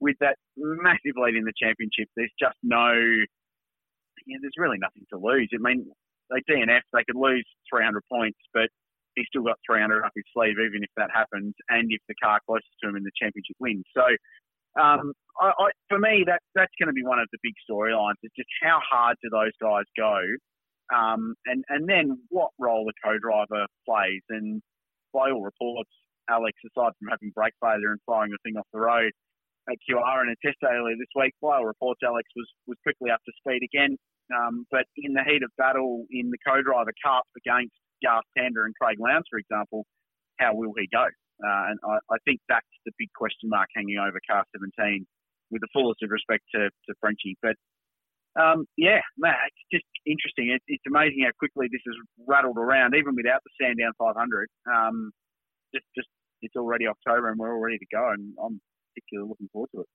with 0.00 0.16
that 0.20 0.36
massive 0.56 1.16
lead 1.16 1.36
in 1.36 1.44
the 1.44 1.52
championship, 1.60 2.08
there's 2.16 2.32
just 2.40 2.56
no, 2.62 2.92
you 2.92 4.32
know, 4.34 4.40
there's 4.40 4.56
really 4.56 4.78
nothing 4.80 5.04
to 5.12 5.18
lose. 5.20 5.48
I 5.52 5.60
mean, 5.60 5.86
they 6.30 6.40
DNF, 6.48 6.82
they 6.92 7.04
could 7.04 7.20
lose 7.20 7.44
300 7.72 8.02
points, 8.10 8.38
but 8.54 8.68
he's 9.14 9.26
still 9.28 9.42
got 9.42 9.58
300 9.68 10.04
up 10.04 10.12
his 10.14 10.24
sleeve, 10.32 10.56
even 10.58 10.82
if 10.82 10.90
that 10.96 11.10
happens, 11.12 11.54
and 11.68 11.92
if 11.92 12.00
the 12.08 12.14
car 12.22 12.40
closest 12.46 12.72
to 12.82 12.88
him 12.88 12.96
in 12.96 13.04
the 13.04 13.12
championship 13.20 13.56
wins. 13.60 13.84
So 13.94 14.06
um, 14.80 15.12
I, 15.40 15.50
I, 15.50 15.68
for 15.88 15.98
me, 15.98 16.24
that 16.26 16.40
that's 16.54 16.72
going 16.78 16.88
to 16.88 16.96
be 16.96 17.04
one 17.04 17.18
of 17.18 17.28
the 17.32 17.38
big 17.42 17.54
storylines. 17.68 18.22
Is 18.22 18.30
just 18.36 18.48
how 18.62 18.80
hard 18.88 19.16
do 19.22 19.28
those 19.30 19.54
guys 19.60 19.84
go, 19.98 20.16
um, 20.94 21.34
and 21.46 21.64
and 21.68 21.88
then 21.88 22.18
what 22.28 22.50
role 22.58 22.86
the 22.86 22.94
co-driver 23.02 23.66
plays. 23.86 24.22
And 24.30 24.62
by 25.12 25.30
all 25.30 25.42
reports, 25.42 25.90
Alex, 26.30 26.54
aside 26.64 26.92
from 26.98 27.10
having 27.10 27.32
brake 27.34 27.54
failure 27.60 27.90
and 27.90 28.00
firing 28.06 28.30
the 28.30 28.38
thing 28.44 28.56
off 28.56 28.66
the 28.72 28.80
road 28.80 29.10
at 29.68 29.76
QR 29.84 30.22
in 30.22 30.32
a 30.32 30.38
test 30.44 30.58
earlier 30.64 30.96
this 30.96 31.12
week, 31.14 31.34
all 31.42 31.64
reports, 31.64 32.00
Alex 32.04 32.28
was 32.36 32.48
was 32.66 32.78
quickly 32.82 33.10
up 33.10 33.20
to 33.26 33.32
speed 33.38 33.60
again. 33.64 33.96
Um, 34.30 34.64
but 34.70 34.86
in 34.96 35.12
the 35.12 35.24
heat 35.26 35.42
of 35.42 35.50
battle 35.58 36.06
in 36.10 36.30
the 36.30 36.38
co-driver 36.46 36.94
cup 37.02 37.26
against 37.36 37.74
Garth 38.02 38.24
Tander 38.38 38.64
and 38.64 38.74
Craig 38.80 38.96
Lowndes, 39.00 39.26
for 39.28 39.38
example, 39.38 39.84
how 40.38 40.54
will 40.54 40.72
he 40.78 40.86
go? 40.86 41.04
Uh, 41.42 41.64
and 41.72 41.78
I, 41.84 41.98
I, 42.14 42.18
think 42.24 42.40
that's 42.48 42.68
the 42.84 42.92
big 42.98 43.08
question 43.16 43.48
mark 43.48 43.68
hanging 43.74 43.96
over 43.96 44.20
car 44.28 44.44
17 44.52 45.06
with 45.50 45.62
the 45.62 45.72
fullest 45.72 46.02
of 46.02 46.10
respect 46.10 46.44
to, 46.54 46.68
to 46.68 46.94
Frenchie. 47.00 47.36
But 47.40 47.56
um, 48.38 48.66
yeah, 48.76 49.00
Matt, 49.16 49.48
it's 49.48 49.82
just 49.82 49.88
interesting. 50.06 50.52
It, 50.52 50.62
it's 50.68 50.84
amazing 50.86 51.24
how 51.24 51.32
quickly 51.38 51.66
this 51.72 51.80
has 51.86 51.96
rattled 52.28 52.58
around, 52.58 52.94
even 52.94 53.16
without 53.16 53.40
the 53.42 53.52
Sandown 53.56 53.92
500. 53.98 54.48
Um, 54.68 55.10
just, 55.74 55.86
just 55.96 56.08
it's 56.42 56.56
already 56.56 56.86
October 56.86 57.30
and 57.30 57.38
we're 57.38 57.52
all 57.52 57.60
ready 57.60 57.78
to 57.78 57.90
go, 57.90 58.10
and 58.12 58.34
I'm 58.36 58.60
looking 59.12 59.48
forward 59.52 59.70
to 59.74 59.80
it. 59.82 59.86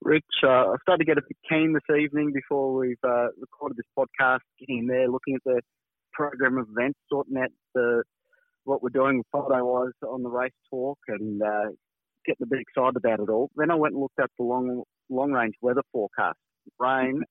Rich, 0.00 0.24
uh, 0.42 0.72
I 0.72 0.76
started 0.82 1.04
to 1.04 1.04
get 1.04 1.18
a 1.18 1.22
bit 1.22 1.36
keen 1.48 1.74
this 1.74 1.96
evening 1.96 2.32
before 2.32 2.74
we've 2.74 2.96
uh, 3.04 3.28
recorded 3.38 3.76
this 3.76 3.86
podcast, 3.96 4.40
getting 4.58 4.86
there, 4.88 5.08
looking 5.08 5.36
at 5.36 5.44
the 5.44 5.60
program 6.12 6.58
of 6.58 6.66
events, 6.76 6.98
sorting 7.10 7.36
out 7.36 7.50
the 7.74 8.02
what 8.64 8.82
we're 8.82 8.90
doing 8.90 9.22
photo 9.32 9.64
wise 9.64 9.92
on 10.08 10.22
the 10.22 10.28
race 10.28 10.52
talk 10.70 10.98
and 11.08 11.42
uh, 11.42 11.70
getting 12.24 12.42
a 12.42 12.46
bit 12.46 12.60
excited 12.60 12.96
about 12.96 13.20
it 13.20 13.28
all. 13.28 13.50
Then 13.56 13.70
I 13.70 13.74
went 13.74 13.94
and 13.94 14.02
looked 14.02 14.18
at 14.20 14.30
the 14.38 14.44
long 14.44 14.82
long 15.08 15.32
range 15.32 15.54
weather 15.60 15.82
forecast. 15.92 16.38
Rain 16.78 17.22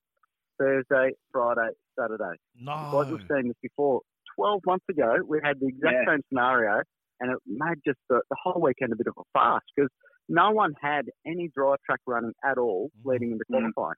Thursday, 0.58 1.12
Friday, 1.30 1.70
Saturday. 1.98 2.38
No. 2.58 2.90
Like 2.94 3.10
we've 3.10 3.20
seen 3.30 3.48
this 3.48 3.56
before. 3.62 4.00
Twelve 4.36 4.60
months 4.66 4.84
ago, 4.90 5.16
we 5.26 5.40
had 5.42 5.60
the 5.60 5.68
exact 5.68 5.94
yeah. 6.06 6.12
same 6.14 6.20
scenario, 6.28 6.82
and 7.20 7.32
it 7.32 7.38
made 7.46 7.76
just 7.86 7.98
the, 8.08 8.20
the 8.30 8.36
whole 8.42 8.62
weekend 8.62 8.92
a 8.92 8.96
bit 8.96 9.06
of 9.06 9.14
a 9.18 9.22
farce 9.32 9.64
because 9.76 9.90
no 10.28 10.50
one 10.50 10.72
had 10.80 11.06
any 11.26 11.50
dry 11.54 11.74
track 11.84 12.00
running 12.06 12.32
at 12.44 12.58
all 12.58 12.88
mm. 12.88 13.10
leading 13.10 13.32
into 13.32 13.44
mm. 13.50 13.72
qualifying. 13.74 13.96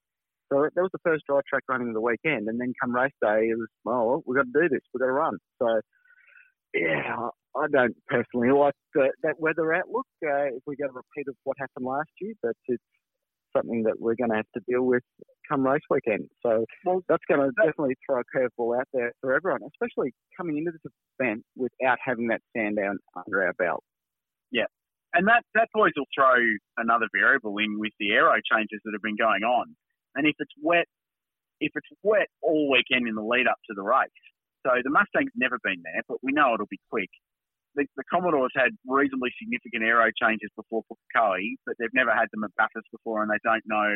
So 0.53 0.69
that 0.75 0.83
was 0.83 0.91
the 0.93 0.99
first 1.05 1.25
dry 1.27 1.41
track 1.49 1.63
running 1.69 1.89
of 1.89 1.95
the 1.95 2.01
weekend, 2.01 2.49
and 2.49 2.61
then 2.61 2.75
come 2.81 2.95
race 2.95 3.13
day, 3.23 3.49
it 3.49 3.59
was 3.59 3.69
oh, 3.87 4.23
we've 4.27 4.37
got 4.37 4.47
to 4.53 4.63
do 4.63 4.69
this, 4.69 4.81
we've 4.93 5.01
got 5.01 5.07
to 5.07 5.13
run. 5.13 5.39
So 5.61 5.81
yeah, 6.75 7.29
I 7.57 7.67
don't 7.71 7.97
personally 8.09 8.51
like 8.51 8.75
the, 8.95 9.11
that 9.23 9.39
weather 9.39 9.73
outlook. 9.73 10.07
Uh, 10.25 10.55
if 10.57 10.63
we 10.67 10.77
get 10.77 10.91
a 10.91 10.93
repeat 10.93 11.29
of 11.29 11.37
what 11.45 11.57
happened 11.59 11.87
last 11.87 12.11
year, 12.21 12.35
but 12.43 12.53
it's 12.67 12.83
something 13.57 13.85
that 13.85 13.95
we're 13.99 14.17
going 14.17 14.31
to 14.31 14.37
have 14.37 14.51
to 14.55 14.61
deal 14.69 14.83
with 14.83 15.03
come 15.49 15.65
race 15.65 15.83
weekend. 15.89 16.29
So 16.45 16.65
well, 16.85 17.03
that's 17.09 17.23
going 17.29 17.41
to 17.41 17.51
definitely 17.57 17.95
throw 18.05 18.21
a 18.21 18.25
curveball 18.37 18.79
out 18.79 18.89
there 18.93 19.13
for 19.21 19.35
everyone, 19.35 19.61
especially 19.67 20.13
coming 20.37 20.59
into 20.59 20.73
this 20.73 20.93
event 21.19 21.45
without 21.57 21.99
having 22.05 22.29
that 22.29 22.41
Sandown 22.57 22.99
under 23.17 23.45
our 23.45 23.53
belt. 23.55 23.85
And 25.15 25.29
that 25.29 25.47
that 25.55 25.69
boys 25.73 25.93
will 25.97 26.11
throw 26.11 26.35
another 26.77 27.07
variable 27.15 27.57
in 27.59 27.79
with 27.79 27.93
the 27.99 28.11
aero 28.11 28.35
changes 28.43 28.83
that 28.85 28.93
have 28.93 29.03
been 29.03 29.17
going 29.17 29.47
on. 29.47 29.75
And 30.15 30.27
if 30.27 30.35
it's 30.39 30.53
wet, 30.61 30.87
if 31.61 31.71
it's 31.75 31.87
wet 32.03 32.27
all 32.43 32.71
weekend 32.71 33.07
in 33.07 33.15
the 33.15 33.23
lead 33.23 33.47
up 33.47 33.59
to 33.71 33.75
the 33.75 33.83
race, 33.83 34.11
so 34.67 34.75
the 34.83 34.91
Mustang's 34.91 35.33
never 35.37 35.59
been 35.63 35.83
there, 35.87 36.03
but 36.09 36.19
we 36.23 36.33
know 36.33 36.55
it'll 36.55 36.67
be 36.67 36.83
quick. 36.91 37.11
The, 37.77 37.87
the 37.97 38.05
Commodores 38.11 38.55
had 38.57 38.71
reasonably 38.87 39.31
significant 39.39 39.83
aero 39.85 40.11
changes 40.15 40.51
before 40.57 40.83
Pukekohe, 40.91 41.59
but 41.67 41.75
they've 41.79 41.95
never 41.95 42.15
had 42.15 42.27
them 42.33 42.43
at 42.45 42.55
Bathurst 42.57 42.91
before, 42.91 43.23
and 43.23 43.31
they 43.31 43.43
don't 43.43 43.63
know 43.67 43.91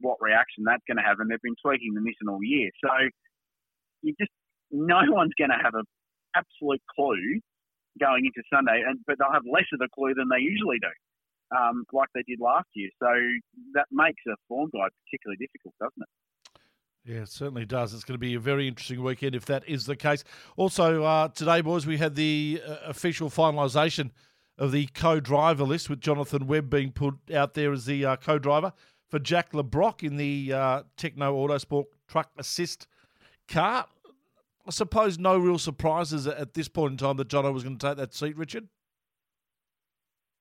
what 0.00 0.18
reaction 0.20 0.62
that's 0.66 0.82
going 0.86 0.98
to 0.98 1.06
have. 1.06 1.18
And 1.18 1.30
they've 1.30 1.42
been 1.42 1.58
tweaking 1.58 1.94
the 1.94 2.02
Nissan 2.02 2.30
all 2.30 2.42
year, 2.42 2.70
so 2.82 2.90
you 4.02 4.14
just 4.20 4.30
no 4.70 5.02
one's 5.08 5.34
going 5.38 5.50
to 5.50 5.58
have 5.62 5.74
an 5.74 5.86
absolute 6.34 6.82
clue 6.94 7.40
going 7.98 8.26
into 8.26 8.42
Sunday, 8.52 8.82
and 8.86 8.98
but 9.06 9.16
they'll 9.18 9.32
have 9.32 9.46
less 9.46 9.66
of 9.72 9.80
a 9.84 9.88
clue 9.88 10.14
than 10.14 10.28
they 10.28 10.42
usually 10.42 10.78
do, 10.80 10.92
um, 11.56 11.84
like 11.92 12.08
they 12.14 12.22
did 12.26 12.40
last 12.40 12.68
year. 12.74 12.90
So 12.98 13.08
that 13.74 13.86
makes 13.90 14.22
a 14.28 14.36
form 14.48 14.70
guide 14.72 14.90
particularly 15.06 15.38
difficult, 15.38 15.74
doesn't 15.80 16.02
it? 16.02 16.08
Yeah, 17.06 17.22
it 17.22 17.28
certainly 17.28 17.64
does. 17.64 17.94
It's 17.94 18.02
going 18.02 18.16
to 18.16 18.18
be 18.18 18.34
a 18.34 18.40
very 18.40 18.66
interesting 18.66 19.00
weekend 19.02 19.36
if 19.36 19.46
that 19.46 19.68
is 19.68 19.86
the 19.86 19.94
case. 19.94 20.24
Also, 20.56 21.04
uh, 21.04 21.28
today, 21.28 21.60
boys, 21.60 21.86
we 21.86 21.98
had 21.98 22.16
the 22.16 22.60
uh, 22.66 22.78
official 22.84 23.30
finalisation 23.30 24.10
of 24.58 24.72
the 24.72 24.86
co-driver 24.88 25.62
list 25.62 25.88
with 25.88 26.00
Jonathan 26.00 26.48
Webb 26.48 26.68
being 26.68 26.90
put 26.90 27.14
out 27.32 27.54
there 27.54 27.72
as 27.72 27.84
the 27.84 28.04
uh, 28.04 28.16
co-driver 28.16 28.72
for 29.08 29.20
Jack 29.20 29.54
Le 29.54 29.62
Brocq 29.62 30.02
in 30.02 30.16
the 30.16 30.52
uh, 30.52 30.82
Tekno 30.96 31.32
Autosport 31.32 31.84
Truck 32.08 32.30
Assist 32.38 32.88
car. 33.46 33.86
I 34.66 34.70
suppose 34.70 35.18
no 35.18 35.38
real 35.38 35.58
surprises 35.58 36.26
at 36.26 36.54
this 36.54 36.68
point 36.68 36.92
in 36.92 36.96
time 36.96 37.16
that 37.18 37.28
Jono 37.28 37.52
was 37.52 37.62
going 37.62 37.78
to 37.78 37.86
take 37.86 37.96
that 37.98 38.14
seat, 38.14 38.36
Richard. 38.36 38.68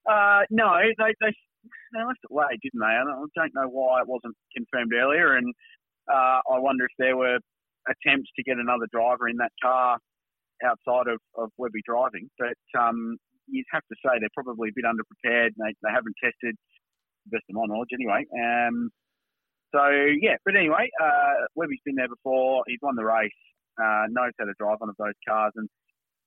Uh, 0.10 0.42
no, 0.50 0.78
they, 0.98 1.14
they 1.22 1.32
they 1.94 2.04
left 2.06 2.20
it 2.24 2.34
late, 2.34 2.60
didn't 2.62 2.80
they? 2.80 2.86
I 2.86 3.04
don't 3.04 3.56
know 3.56 3.70
why 3.70 4.02
it 4.02 4.08
wasn't 4.08 4.36
confirmed 4.56 4.94
earlier, 4.94 5.36
and 5.36 5.54
uh, 6.12 6.42
I 6.46 6.60
wonder 6.60 6.86
if 6.86 6.92
there 6.98 7.18
were 7.18 7.40
attempts 7.88 8.30
to 8.36 8.44
get 8.44 8.58
another 8.58 8.88
driver 8.92 9.28
in 9.30 9.38
that 9.38 9.52
car 9.64 9.98
outside 10.64 11.08
of, 11.08 11.20
of 11.38 11.50
Webby 11.58 11.82
driving. 11.86 12.30
But 12.38 12.58
um, 12.80 13.18
you'd 13.48 13.66
have 13.72 13.84
to 13.90 13.96
say 14.04 14.18
they're 14.20 14.30
probably 14.34 14.70
a 14.70 14.76
bit 14.76 14.86
underprepared. 14.86 15.52
They, 15.58 15.74
they 15.82 15.94
haven't 15.94 16.16
tested, 16.24 16.56
best 17.28 17.44
of 17.50 17.56
my 17.56 17.66
knowledge 17.68 17.94
anyway. 17.94 18.26
Um, 18.34 18.90
so, 19.74 19.82
yeah, 20.22 20.38
but 20.46 20.56
anyway, 20.56 20.90
uh, 21.02 21.46
Webby's 21.56 21.82
been 21.86 21.96
there 21.96 22.10
before. 22.10 22.64
He's 22.68 22.80
won 22.82 22.96
the 22.96 23.06
race, 23.06 23.32
uh, 23.82 24.06
knows 24.10 24.32
how 24.40 24.46
to 24.46 24.54
drive 24.60 24.80
one 24.80 24.90
of 24.90 24.96
those 24.98 25.18
cars. 25.28 25.54
And 25.56 25.70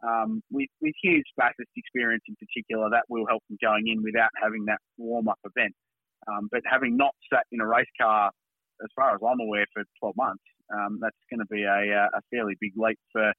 um, 0.07 0.43
with, 0.51 0.69
with 0.81 0.95
Hugh's 1.03 1.31
Bathurst 1.37 1.71
experience 1.77 2.23
in 2.29 2.37
particular, 2.37 2.89
that 2.91 3.05
will 3.09 3.27
help 3.27 3.43
them 3.49 3.59
going 3.63 3.89
in 3.89 4.03
without 4.03 4.31
having 4.41 4.65
that 4.67 4.79
warm 4.97 5.29
up 5.29 5.39
event. 5.45 5.75
Um, 6.27 6.49
but 6.51 6.63
having 6.67 6.97
not 6.97 7.15
sat 7.33 7.45
in 7.53 7.61
a 7.61 7.67
race 7.67 7.91
car, 8.01 8.31
as 8.83 8.91
far 8.95 9.15
as 9.15 9.21
I'm 9.23 9.41
aware, 9.41 9.67
for 9.73 9.83
12 10.01 10.17
months, 10.17 10.45
um, 10.73 10.99
that's 11.01 11.17
going 11.31 11.41
to 11.41 11.51
be 11.51 11.65
a, 11.65 12.05
uh, 12.05 12.19
a 12.19 12.21
fairly 12.31 12.55
big 12.61 12.73
leap 12.77 12.99
for, 13.13 13.33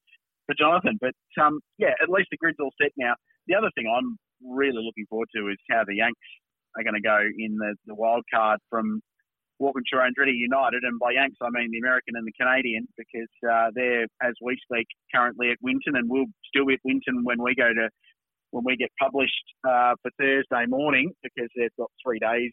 for 0.46 0.56
Jonathan. 0.58 0.98
But 1.00 1.16
um, 1.42 1.60
yeah, 1.78 1.94
at 2.02 2.10
least 2.10 2.30
the 2.32 2.38
grid's 2.38 2.58
all 2.60 2.74
set 2.82 2.92
now. 2.98 3.14
The 3.48 3.56
other 3.56 3.70
thing 3.76 3.86
I'm 3.88 4.18
really 4.44 4.84
looking 4.84 5.06
forward 5.10 5.30
to 5.36 5.48
is 5.48 5.58
how 5.70 5.84
the 5.86 5.96
Yanks 5.96 6.20
are 6.76 6.84
going 6.84 6.96
to 6.96 7.02
go 7.02 7.18
in 7.18 7.58
the, 7.58 7.76
the 7.86 7.96
wild 7.96 8.24
card 8.34 8.60
from 8.70 9.02
Walkinshaw 9.60 10.00
Andretti 10.00 10.36
United, 10.36 10.84
and 10.84 11.00
by 11.00 11.12
Yanks 11.12 11.38
I 11.42 11.50
mean 11.52 11.70
the 11.72 11.80
American 11.80 12.16
and 12.16 12.26
the 12.26 12.32
Canadian, 12.40 12.88
because 12.98 13.32
uh, 13.44 13.72
they're 13.76 14.08
as 14.24 14.34
we 14.42 14.58
speak 14.64 14.88
currently 15.14 15.52
at 15.52 15.58
Winton, 15.62 15.96
and 15.96 16.10
we'll 16.10 16.32
still 16.48 16.66
be 16.66 16.76
at 16.76 16.84
Winton 16.84 17.24
when 17.24 17.42
we 17.42 17.56
go 17.56 17.68
to 17.68 17.90
when 18.52 18.64
we 18.66 18.76
get 18.76 18.90
published 19.00 19.46
uh, 19.68 19.94
for 20.02 20.12
Thursday 20.18 20.66
morning, 20.68 21.12
because 21.22 21.50
they've 21.56 21.76
got 21.78 21.92
three 22.04 22.20
days 22.20 22.52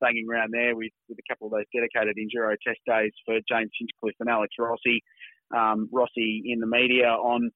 banging 0.00 0.26
around 0.28 0.50
there 0.52 0.74
with, 0.74 0.90
with 1.08 1.18
a 1.18 1.26
couple 1.28 1.46
of 1.46 1.52
those 1.52 1.68
dedicated 1.76 2.16
enduro 2.16 2.56
test 2.66 2.80
days 2.88 3.12
for 3.24 3.38
James 3.48 3.70
Hinchcliffe 3.78 4.16
and 4.18 4.28
Alex 4.28 4.54
Rossi. 4.58 5.02
Um, 5.54 5.88
Rossi 5.92 6.42
in 6.46 6.58
the 6.58 6.66
media 6.66 7.08
on 7.08 7.50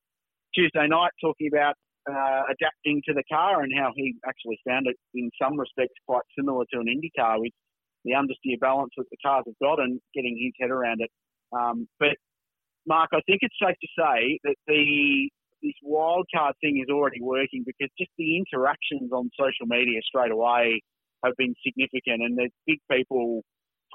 Tuesday 0.55 0.87
night 0.87 1.11
talking 1.20 1.49
about 1.51 1.75
uh, 2.11 2.42
adapting 2.53 3.01
to 3.09 3.14
the 3.14 3.25
car 3.33 3.62
and 3.62 3.73
how 3.77 3.90
he 3.97 4.14
actually 4.29 4.59
found 4.66 4.87
it 4.87 4.97
in 5.14 5.31
some 5.40 5.59
respects 5.59 5.94
quite 6.07 6.23
similar 6.38 6.64
to 6.73 6.81
an 6.81 6.88
Indy 6.88 7.11
car 7.18 7.38
the 8.04 8.12
understeer 8.12 8.60
balance 8.60 8.92
that 8.96 9.06
the 9.10 9.16
cars 9.24 9.44
have 9.46 9.58
got 9.62 9.80
and 9.80 10.00
getting 10.14 10.36
his 10.38 10.52
head 10.60 10.70
around 10.70 11.00
it. 11.00 11.10
Um, 11.52 11.88
but 11.98 12.16
Mark, 12.86 13.10
I 13.12 13.20
think 13.26 13.40
it's 13.42 13.56
safe 13.60 13.76
to 13.80 13.88
say 13.96 14.38
that 14.44 14.56
the 14.66 15.30
this 15.62 15.72
wildcard 15.80 16.52
thing 16.60 16.76
is 16.84 16.92
already 16.92 17.22
working 17.22 17.64
because 17.64 17.88
just 17.98 18.10
the 18.18 18.36
interactions 18.36 19.10
on 19.12 19.30
social 19.32 19.64
media 19.64 20.00
straight 20.04 20.30
away 20.30 20.82
have 21.24 21.32
been 21.38 21.54
significant, 21.64 22.20
and 22.20 22.36
there's 22.36 22.52
big 22.66 22.78
people 22.92 23.42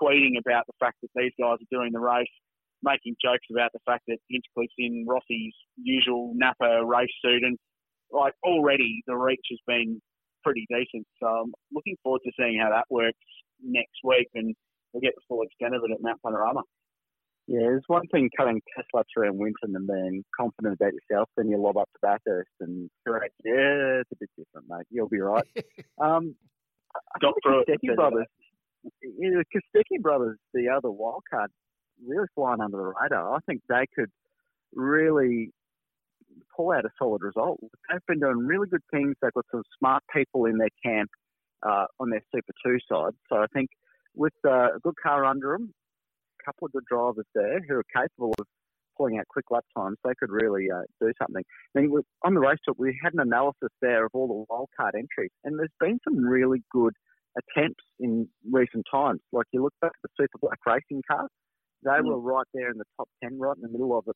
tweeting 0.02 0.34
about 0.40 0.66
the 0.66 0.74
fact 0.80 0.98
that 1.04 1.14
these 1.16 1.32
guys 1.40 1.62
are 1.62 1.72
doing 1.72 1.92
the 1.94 2.00
race, 2.00 2.34
making 2.82 3.16
jokes 3.22 3.46
about 3.52 3.70
the 3.74 3.80
fact 3.86 4.02
that 4.08 4.18
Hinchcliffe's 4.32 4.74
in 4.80 5.06
Rossi's 5.08 5.54
usual 5.78 6.34
Napa 6.36 6.84
race 6.84 7.14
suit, 7.24 7.44
and 7.44 7.58
like 8.12 8.34
already 8.44 9.04
the 9.06 9.16
reach 9.16 9.46
has 9.52 9.60
been 9.68 10.02
pretty 10.44 10.66
decent. 10.70 11.06
So 11.22 11.28
I'm 11.28 11.54
looking 11.72 11.98
forward 12.02 12.22
to 12.26 12.32
seeing 12.40 12.60
how 12.60 12.72
that 12.72 12.86
works 12.90 13.20
next 13.64 14.00
week, 14.04 14.28
and 14.36 14.56
we'll 14.94 15.02
get 15.02 15.16
the 15.16 15.22
full 15.28 15.44
extent 15.44 15.76
of 15.76 15.84
it 15.84 15.92
at 15.92 16.02
Mount 16.02 16.22
Panorama. 16.24 16.62
Yeah, 17.48 17.62
there's 17.62 17.84
one 17.88 18.06
thing 18.08 18.30
cutting 18.38 18.62
test 18.76 18.90
laps 18.94 19.10
around 19.18 19.40
Winton 19.40 19.76
and 19.76 19.88
being 19.88 20.24
confident 20.40 20.76
about 20.76 20.94
yourself, 20.94 21.30
then 21.36 21.50
you 21.50 21.58
lob 21.58 21.78
up 21.78 21.90
to 21.94 22.00
Bathurst 22.00 22.52
and 22.60 22.92
correct. 23.08 23.34
Yeah, 23.44 24.02
it's 24.02 24.12
a 24.12 24.18
bit 24.20 24.30
different, 24.38 24.68
mate. 24.70 24.86
You'll 24.92 25.10
be 25.10 25.20
right. 25.20 25.48
um, 26.02 26.36
Got 27.22 27.34
through 27.44 27.64
Kostecki 27.66 27.96
brothers, 27.96 28.28
the 29.02 29.46
Kostecki 29.54 30.02
brothers, 30.02 30.38
the 30.54 30.70
other 30.70 30.90
wildcard, 30.90 31.48
really 32.06 32.28
flying 32.36 32.62
under 32.62 32.78
the 32.78 32.94
radar. 33.02 33.36
I 33.36 33.40
think 33.48 33.62
they 33.68 33.86
could 33.96 34.10
really 34.74 35.52
pull 36.56 36.72
out 36.72 36.86
a 36.86 36.90
solid 36.98 37.22
result. 37.22 37.60
They've 37.90 38.00
been 38.08 38.20
doing 38.20 38.46
really 38.46 38.68
good 38.68 38.84
things. 38.92 39.16
They've 39.22 39.34
got 39.34 39.46
some 39.52 39.64
smart 39.78 40.04
people 40.16 40.46
in 40.46 40.58
their 40.58 40.70
camp 40.84 41.10
uh, 41.64 41.86
on 42.00 42.10
their 42.10 42.22
Super 42.34 42.54
2 42.66 42.78
side. 42.92 43.14
So 43.30 43.38
I 43.38 43.48
think 43.54 43.70
with 44.16 44.34
uh, 44.46 44.76
a 44.76 44.80
good 44.84 44.96
car 45.02 45.26
under 45.26 45.54
them, 45.54 45.74
a 46.42 46.46
couple 46.46 46.66
of 46.66 46.72
good 46.72 46.86
drivers 46.90 47.26
there 47.36 47.60
who 47.68 47.76
are 47.76 47.86
capable 47.96 48.34
of 48.40 48.46
pulling 48.98 49.18
out 49.18 49.28
quick 49.30 49.46
lap 49.50 49.64
times, 49.76 49.98
they 50.04 50.12
could 50.20 50.30
really 50.30 50.68
uh, 50.70 50.82
do 51.00 51.12
something. 51.22 51.44
I 51.76 51.80
mean, 51.80 51.92
on 52.26 52.34
the 52.34 52.40
race 52.40 52.58
talk, 52.66 52.76
we 52.78 52.98
had 53.02 53.14
an 53.14 53.22
analysis 53.22 53.70
there 53.82 54.06
of 54.06 54.12
all 54.14 54.28
the 54.28 54.54
wildcard 54.54 54.96
entries, 54.96 55.32
and 55.44 55.58
there's 55.58 55.70
been 55.80 56.00
some 56.04 56.18
really 56.18 56.62
good 56.72 56.94
attempts 57.38 57.84
in 58.00 58.28
recent 58.52 58.86
times. 58.92 59.22
Like 59.32 59.46
you 59.52 59.64
look 59.64 59.74
back 59.82 59.92
at 59.92 60.10
the 60.10 60.24
Super 60.24 60.38
Black 60.42 60.60
racing 60.66 61.02
cars, 61.10 61.30
they 61.84 61.92
mm. 61.92 62.06
were 62.06 62.20
right 62.20 62.46
there 62.54 62.70
in 62.72 62.78
the 62.78 62.86
top 62.98 63.08
10, 63.24 63.40
right 63.40 63.56
in 63.56 63.62
the 63.62 63.70
middle 63.70 63.98
of 63.98 64.04
it, 64.08 64.16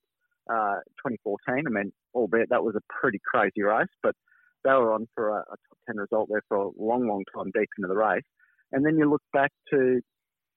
uh, 0.52 0.84
2014. 1.08 1.64
I 1.66 1.70
mean, 1.70 1.94
albeit 2.14 2.50
that 2.50 2.64
was 2.64 2.76
a 2.76 2.82
pretty 3.02 3.20
crazy 3.26 3.64
race, 3.64 3.88
but 4.02 4.16
they 4.64 4.72
were 4.72 4.94
on 4.94 5.08
for 5.16 5.30
a, 5.30 5.40
a 5.42 5.56
top 5.68 5.78
10 5.88 5.98
result 5.98 6.30
there 6.30 6.42
for 6.48 6.58
a 6.58 6.70
long, 6.78 7.08
long 7.08 7.24
time 7.36 7.52
deep 7.54 7.70
into 7.78 7.88
the 7.88 7.96
race. 7.96 8.24
And 8.72 8.86
then 8.86 8.98
you 8.98 9.10
look 9.10 9.22
back 9.32 9.52
to 9.72 10.02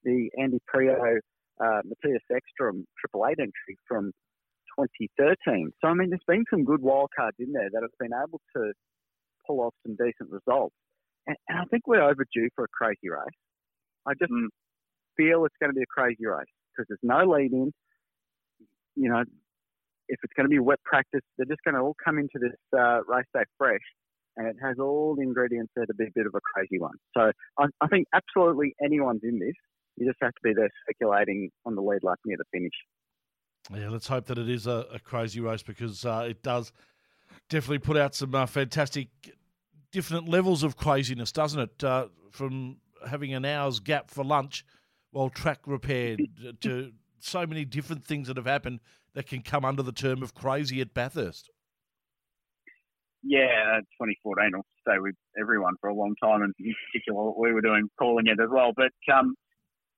the 0.04 0.30
Andy 0.38 0.58
Priaulx, 0.72 1.18
uh, 1.60 1.80
Matthias 1.84 2.22
Ekstrom 2.34 2.86
Triple 2.98 3.26
Eight 3.26 3.38
entry 3.38 3.76
from 3.88 4.12
2013. 4.78 5.72
So, 5.82 5.88
I 5.88 5.94
mean, 5.94 6.10
there's 6.10 6.20
been 6.26 6.44
some 6.50 6.64
good 6.64 6.80
wildcards 6.80 7.38
in 7.38 7.52
there 7.52 7.68
that 7.72 7.82
have 7.82 7.98
been 7.98 8.16
able 8.16 8.40
to 8.56 8.72
pull 9.46 9.60
off 9.60 9.74
some 9.86 9.96
decent 9.96 10.30
results. 10.30 10.74
And, 11.26 11.36
and 11.48 11.58
I 11.58 11.64
think 11.70 11.86
we're 11.86 12.02
overdue 12.02 12.48
for 12.54 12.64
a 12.64 12.68
crazy 12.68 13.08
race. 13.10 13.36
I 14.06 14.12
just 14.18 14.32
mm. 14.32 14.46
feel 15.16 15.44
it's 15.44 15.56
going 15.60 15.70
to 15.70 15.76
be 15.76 15.82
a 15.82 15.92
crazy 15.92 16.26
race 16.26 16.46
because 16.72 16.86
there's 16.88 17.00
no 17.02 17.28
lead 17.28 17.52
in. 17.52 17.72
You 18.94 19.10
know, 19.10 19.24
if 20.08 20.18
it's 20.22 20.32
going 20.34 20.44
to 20.44 20.50
be 20.50 20.58
wet 20.58 20.82
practice, 20.84 21.22
they're 21.36 21.46
just 21.46 21.60
going 21.64 21.74
to 21.74 21.80
all 21.80 21.96
come 22.02 22.18
into 22.18 22.38
this 22.40 22.56
uh, 22.78 23.00
race 23.06 23.26
day 23.34 23.42
fresh, 23.58 23.80
and 24.36 24.46
it 24.46 24.56
has 24.62 24.76
all 24.78 25.14
the 25.16 25.22
ingredients 25.22 25.72
there 25.76 25.86
to 25.86 25.94
be 25.94 26.04
a 26.04 26.12
bit 26.14 26.26
of 26.26 26.34
a 26.34 26.40
crazy 26.54 26.78
one. 26.78 26.94
So 27.16 27.32
I, 27.58 27.66
I 27.80 27.88
think 27.88 28.06
absolutely 28.14 28.74
anyone's 28.84 29.22
in 29.22 29.38
this. 29.38 29.54
You 29.96 30.06
just 30.06 30.18
have 30.22 30.32
to 30.32 30.40
be 30.42 30.52
there 30.54 30.70
speculating 30.84 31.50
on 31.64 31.74
the 31.74 31.82
lead 31.82 32.00
lap 32.02 32.18
near 32.24 32.36
the 32.36 32.44
finish. 32.52 32.74
Yeah, 33.74 33.88
let's 33.88 34.06
hope 34.06 34.26
that 34.26 34.38
it 34.38 34.48
is 34.48 34.66
a, 34.66 34.86
a 34.92 34.98
crazy 34.98 35.40
race 35.40 35.62
because 35.62 36.04
uh, 36.04 36.26
it 36.28 36.42
does 36.42 36.72
definitely 37.48 37.78
put 37.78 37.96
out 37.96 38.14
some 38.14 38.34
uh, 38.34 38.46
fantastic 38.46 39.08
different 39.90 40.28
levels 40.28 40.62
of 40.62 40.76
craziness, 40.76 41.32
doesn't 41.32 41.60
it? 41.60 41.84
Uh, 41.84 42.08
from 42.30 42.76
having 43.08 43.34
an 43.34 43.44
hour's 43.44 43.80
gap 43.80 44.10
for 44.10 44.24
lunch 44.24 44.64
while 45.10 45.30
track 45.30 45.60
repaired 45.66 46.28
to 46.60 46.92
so 47.20 47.46
many 47.46 47.64
different 47.64 48.04
things 48.04 48.28
that 48.28 48.36
have 48.36 48.46
happened 48.46 48.80
that 49.14 49.26
can 49.26 49.42
come 49.42 49.64
under 49.64 49.82
the 49.82 49.92
term 49.92 50.22
of 50.22 50.34
crazy 50.34 50.80
at 50.80 50.94
Bathurst. 50.94 51.50
Yeah, 53.22 53.80
2014 53.98 54.52
will 54.54 54.62
stay 54.86 54.98
with 54.98 55.16
everyone 55.40 55.74
for 55.80 55.90
a 55.90 55.94
long 55.94 56.14
time, 56.22 56.42
and 56.42 56.54
in 56.60 56.74
particular 56.86 57.24
what 57.24 57.38
we 57.38 57.52
were 57.52 57.60
doing, 57.60 57.88
calling 57.98 58.26
it 58.26 58.38
as 58.40 58.48
well. 58.50 58.72
But 58.76 58.94
um, 59.12 59.34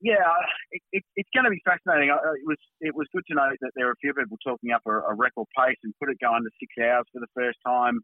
yeah, 0.01 0.33
it, 0.71 0.83
it, 0.93 1.03
it's 1.17 1.29
going 1.35 1.45
to 1.45 1.51
be 1.51 1.61
fascinating. 1.65 2.09
It 2.09 2.47
was 2.47 2.57
it 2.81 2.95
was 2.95 3.07
good 3.13 3.25
to 3.29 3.35
know 3.35 3.51
that 3.61 3.71
there 3.75 3.89
are 3.89 3.93
a 3.93 4.01
few 4.01 4.15
people 4.15 4.39
talking 4.45 4.71
up 4.71 4.83
a, 4.87 5.13
a 5.13 5.15
record 5.15 5.47
pace 5.57 5.77
and 5.83 5.93
put 6.01 6.09
it 6.09 6.19
go 6.23 6.33
under 6.33 6.51
six 6.61 6.73
hours 6.81 7.05
for 7.13 7.21
the 7.21 7.33
first 7.35 7.59
time. 7.67 8.01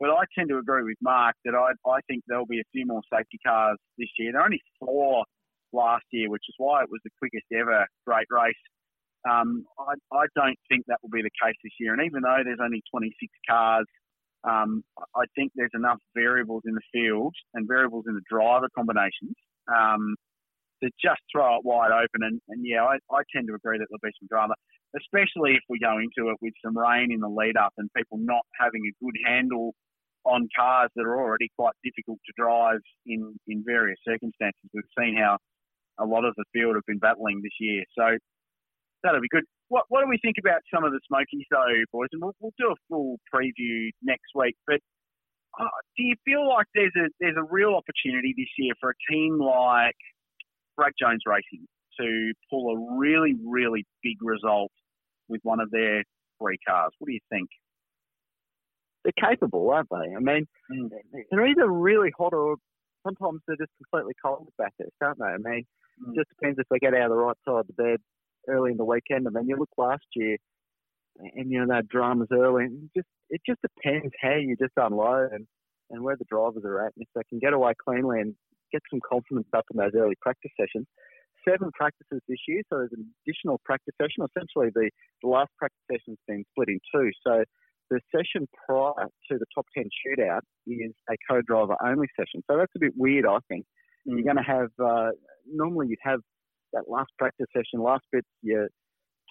But 0.00 0.10
I 0.10 0.24
tend 0.34 0.48
to 0.48 0.58
agree 0.58 0.82
with 0.82 0.96
Mark 1.02 1.34
that 1.44 1.54
I 1.54 1.74
I 1.88 2.00
think 2.08 2.22
there'll 2.26 2.46
be 2.46 2.60
a 2.60 2.70
few 2.72 2.86
more 2.86 3.02
safety 3.12 3.38
cars 3.44 3.76
this 3.98 4.08
year. 4.18 4.32
There 4.32 4.40
are 4.40 4.46
only 4.46 4.62
four 4.78 5.24
last 5.74 6.04
year, 6.12 6.30
which 6.30 6.44
is 6.48 6.54
why 6.58 6.82
it 6.82 6.90
was 6.90 7.00
the 7.04 7.10
quickest 7.18 7.46
ever 7.52 7.86
great 8.06 8.26
race. 8.30 8.64
Um, 9.28 9.64
I, 9.78 9.94
I 10.14 10.26
don't 10.36 10.58
think 10.68 10.84
that 10.86 10.98
will 11.02 11.10
be 11.10 11.22
the 11.22 11.32
case 11.42 11.56
this 11.64 11.72
year. 11.80 11.92
And 11.94 12.04
even 12.04 12.22
though 12.22 12.42
there's 12.44 12.62
only 12.62 12.82
26 12.90 13.14
cars, 13.48 13.86
um, 14.44 14.84
I 15.16 15.24
think 15.34 15.52
there's 15.56 15.72
enough 15.74 15.98
variables 16.14 16.62
in 16.66 16.74
the 16.74 16.86
field 16.92 17.34
and 17.54 17.66
variables 17.66 18.04
in 18.06 18.14
the 18.14 18.20
driver 18.28 18.68
combinations 18.76 19.34
um, 19.72 20.16
to 20.82 20.90
just 21.02 21.20
throw 21.32 21.56
it 21.56 21.64
wide 21.64 21.92
open. 21.92 22.20
And, 22.20 22.40
and 22.48 22.60
yeah, 22.62 22.84
I, 22.84 23.00
I, 23.10 23.22
tend 23.34 23.48
to 23.48 23.54
agree 23.54 23.78
that 23.78 23.86
there'll 23.88 24.04
be 24.04 24.12
some 24.20 24.28
drama, 24.28 24.54
especially 25.00 25.56
if 25.56 25.64
we 25.70 25.78
go 25.80 25.96
into 25.96 26.28
it 26.30 26.36
with 26.42 26.52
some 26.62 26.76
rain 26.76 27.10
in 27.10 27.20
the 27.20 27.28
lead 27.28 27.56
up 27.56 27.72
and 27.78 27.88
people 27.96 28.18
not 28.20 28.44
having 28.60 28.82
a 28.84 29.04
good 29.04 29.16
handle 29.24 29.72
on 30.24 30.48
cars 30.56 30.90
that 30.96 31.04
are 31.04 31.20
already 31.20 31.48
quite 31.56 31.74
difficult 31.82 32.18
to 32.26 32.32
drive 32.36 32.80
in, 33.06 33.34
in 33.46 33.62
various 33.64 33.98
circumstances. 34.06 34.68
We've 34.72 34.84
seen 34.98 35.16
how 35.16 35.38
a 35.98 36.04
lot 36.04 36.24
of 36.24 36.34
the 36.36 36.44
field 36.52 36.74
have 36.74 36.86
been 36.86 36.98
battling 36.98 37.40
this 37.42 37.54
year. 37.60 37.84
So 37.96 38.16
that'll 39.02 39.20
be 39.20 39.28
good. 39.30 39.44
What, 39.68 39.84
what 39.88 40.02
do 40.02 40.08
we 40.08 40.18
think 40.22 40.36
about 40.38 40.60
some 40.72 40.84
of 40.84 40.92
the 40.92 41.00
Smokies, 41.08 41.46
though, 41.50 41.82
boys? 41.92 42.08
And 42.12 42.22
we'll, 42.22 42.34
we'll 42.40 42.52
do 42.58 42.70
a 42.72 42.76
full 42.88 43.16
preview 43.34 43.90
next 44.02 44.30
week. 44.34 44.56
But 44.66 44.80
uh, 45.58 45.64
do 45.96 46.02
you 46.02 46.14
feel 46.24 46.48
like 46.48 46.66
there's 46.74 46.92
a 46.96 47.08
there's 47.20 47.36
a 47.38 47.46
real 47.50 47.74
opportunity 47.74 48.34
this 48.36 48.50
year 48.58 48.74
for 48.80 48.90
a 48.90 49.12
team 49.12 49.38
like 49.38 49.94
Brad 50.76 50.92
Jones 51.00 51.22
Racing 51.26 51.66
to 52.00 52.32
pull 52.50 52.74
a 52.74 52.98
really 52.98 53.34
really 53.46 53.86
big 54.02 54.16
result 54.20 54.72
with 55.28 55.40
one 55.44 55.60
of 55.60 55.70
their 55.70 56.02
three 56.40 56.58
cars. 56.66 56.92
What 56.98 57.06
do 57.06 57.12
you 57.14 57.20
think? 57.30 57.48
They're 59.04 59.30
capable, 59.30 59.70
aren't 59.70 59.88
they? 59.90 60.14
I 60.16 60.20
mean, 60.20 60.46
Mm. 60.72 60.88
they're 61.30 61.46
either 61.46 61.68
really 61.68 62.10
hot 62.18 62.32
or 62.32 62.56
sometimes 63.04 63.40
they're 63.46 63.56
just 63.56 63.72
completely 63.78 64.14
cold 64.24 64.48
back 64.58 64.72
there, 64.78 64.88
aren't 65.00 65.18
they? 65.18 65.26
I 65.26 65.38
mean, 65.38 65.64
Mm. 66.02 66.10
it 66.10 66.16
just 66.16 66.30
depends 66.30 66.58
if 66.58 66.66
they 66.70 66.80
get 66.80 66.94
out 66.94 67.10
of 67.10 67.10
the 67.10 67.22
right 67.22 67.36
side 67.44 67.60
of 67.60 67.66
the 67.68 67.72
bed 67.74 68.00
early 68.48 68.72
in 68.72 68.76
the 68.76 68.84
weekend. 68.84 69.28
I 69.28 69.30
mean, 69.30 69.46
you 69.48 69.56
look 69.56 69.70
last 69.78 70.06
year, 70.16 70.36
and 71.16 71.50
you 71.50 71.64
know 71.64 71.72
had 71.72 71.88
dramas 71.88 72.28
early. 72.32 72.64
And 72.64 72.90
just 72.96 73.06
it 73.30 73.40
just 73.46 73.60
depends 73.62 74.12
how 74.20 74.34
you 74.34 74.56
just 74.56 74.72
unload 74.76 75.32
and, 75.32 75.46
and 75.90 76.02
where 76.02 76.16
the 76.16 76.24
drivers 76.28 76.64
are 76.64 76.84
at. 76.86 76.92
And 76.96 77.06
if 77.06 77.08
they 77.14 77.22
can 77.28 77.38
get 77.38 77.52
away 77.52 77.72
cleanly 77.78 78.20
and 78.20 78.34
get 78.72 78.82
some 78.90 79.00
confidence 79.08 79.46
up 79.54 79.64
in 79.70 79.78
those 79.78 79.94
early 79.94 80.16
practice 80.20 80.50
sessions. 80.58 80.86
Seven 81.48 81.70
practices 81.74 82.20
this 82.26 82.40
year, 82.48 82.62
so 82.68 82.78
there's 82.78 82.96
an 82.96 83.06
additional 83.22 83.60
practice 83.64 83.94
session. 84.00 84.24
Essentially, 84.24 84.70
the, 84.74 84.90
the 85.22 85.28
last 85.28 85.50
practice 85.58 85.84
session's 85.92 86.18
been 86.26 86.42
split 86.50 86.70
in 86.70 86.80
two. 86.90 87.10
So 87.24 87.44
the 87.90 88.00
session 88.14 88.48
prior 88.66 89.08
to 89.30 89.38
the 89.38 89.46
top 89.54 89.66
10 89.76 89.84
shootout 89.84 90.40
is 90.66 90.92
a 91.10 91.14
co-driver 91.28 91.76
only 91.84 92.06
session. 92.18 92.42
So 92.50 92.56
that's 92.56 92.72
a 92.76 92.80
bit 92.80 92.92
weird, 92.96 93.26
I 93.26 93.38
think. 93.48 93.66
Mm. 94.08 94.16
You're 94.16 94.34
going 94.34 94.44
to 94.44 94.50
have, 94.50 94.70
uh, 94.82 95.10
normally 95.50 95.88
you'd 95.88 95.98
have 96.02 96.20
that 96.72 96.84
last 96.88 97.10
practice 97.18 97.46
session, 97.54 97.80
last 97.80 98.04
bit, 98.12 98.24
your 98.42 98.68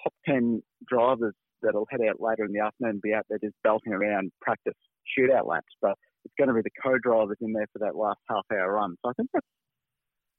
top 0.04 0.14
10 0.28 0.62
drivers 0.88 1.34
that'll 1.62 1.88
head 1.90 2.02
out 2.08 2.20
later 2.20 2.46
in 2.46 2.52
the 2.52 2.60
afternoon 2.60 2.92
and 2.92 3.02
be 3.02 3.14
out 3.14 3.26
there 3.30 3.40
just 3.40 3.56
belting 3.64 3.94
around 3.94 4.32
practice 4.42 4.74
shootout 5.18 5.48
laps. 5.48 5.74
But 5.82 5.98
it's 6.26 6.34
going 6.38 6.50
to 6.50 6.54
be 6.54 6.62
the 6.62 6.82
co-drivers 6.82 7.38
in 7.42 7.54
there 7.54 7.68
for 7.74 7.80
that 7.80 7.96
last 7.96 8.20
half 8.30 8.46
hour 8.52 8.74
run. 8.74 8.96
So 9.04 9.10
I 9.10 9.14
think 9.14 9.30
that's, 9.34 9.48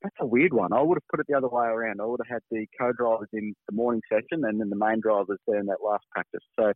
that's 0.03 0.16
a 0.20 0.27
weird 0.27 0.53
one. 0.53 0.72
I 0.72 0.83
would 0.83 0.96
have 0.96 1.09
put 1.11 1.20
it 1.20 1.27
the 1.29 1.37
other 1.37 1.48
way 1.48 1.66
around. 1.66 2.00
I 2.00 2.05
would 2.05 2.20
have 2.24 2.33
had 2.35 2.42
the 2.50 2.66
co-drivers 2.79 3.29
in 3.33 3.55
the 3.68 3.74
morning 3.74 4.03
session 4.11 4.44
and 4.44 4.61
then 4.61 4.68
the 4.68 4.77
main 4.77 5.00
drivers 5.00 5.38
there 5.46 5.59
in 5.59 5.66
that 5.66 5.85
last 5.85 6.05
practice. 6.11 6.44
So 6.59 6.72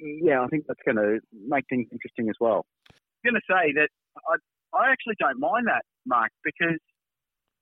yeah, 0.00 0.42
I 0.42 0.46
think 0.48 0.64
that's 0.66 0.80
going 0.84 0.96
to 0.96 1.20
make 1.46 1.64
things 1.68 1.88
interesting 1.92 2.28
as 2.28 2.36
well. 2.40 2.64
I'm 2.90 3.32
going 3.32 3.40
to 3.40 3.48
say 3.48 3.72
that 3.76 3.88
I, 4.16 4.34
I 4.76 4.92
actually 4.92 5.16
don't 5.20 5.38
mind 5.38 5.66
that, 5.68 5.84
Mark, 6.06 6.30
because 6.44 6.80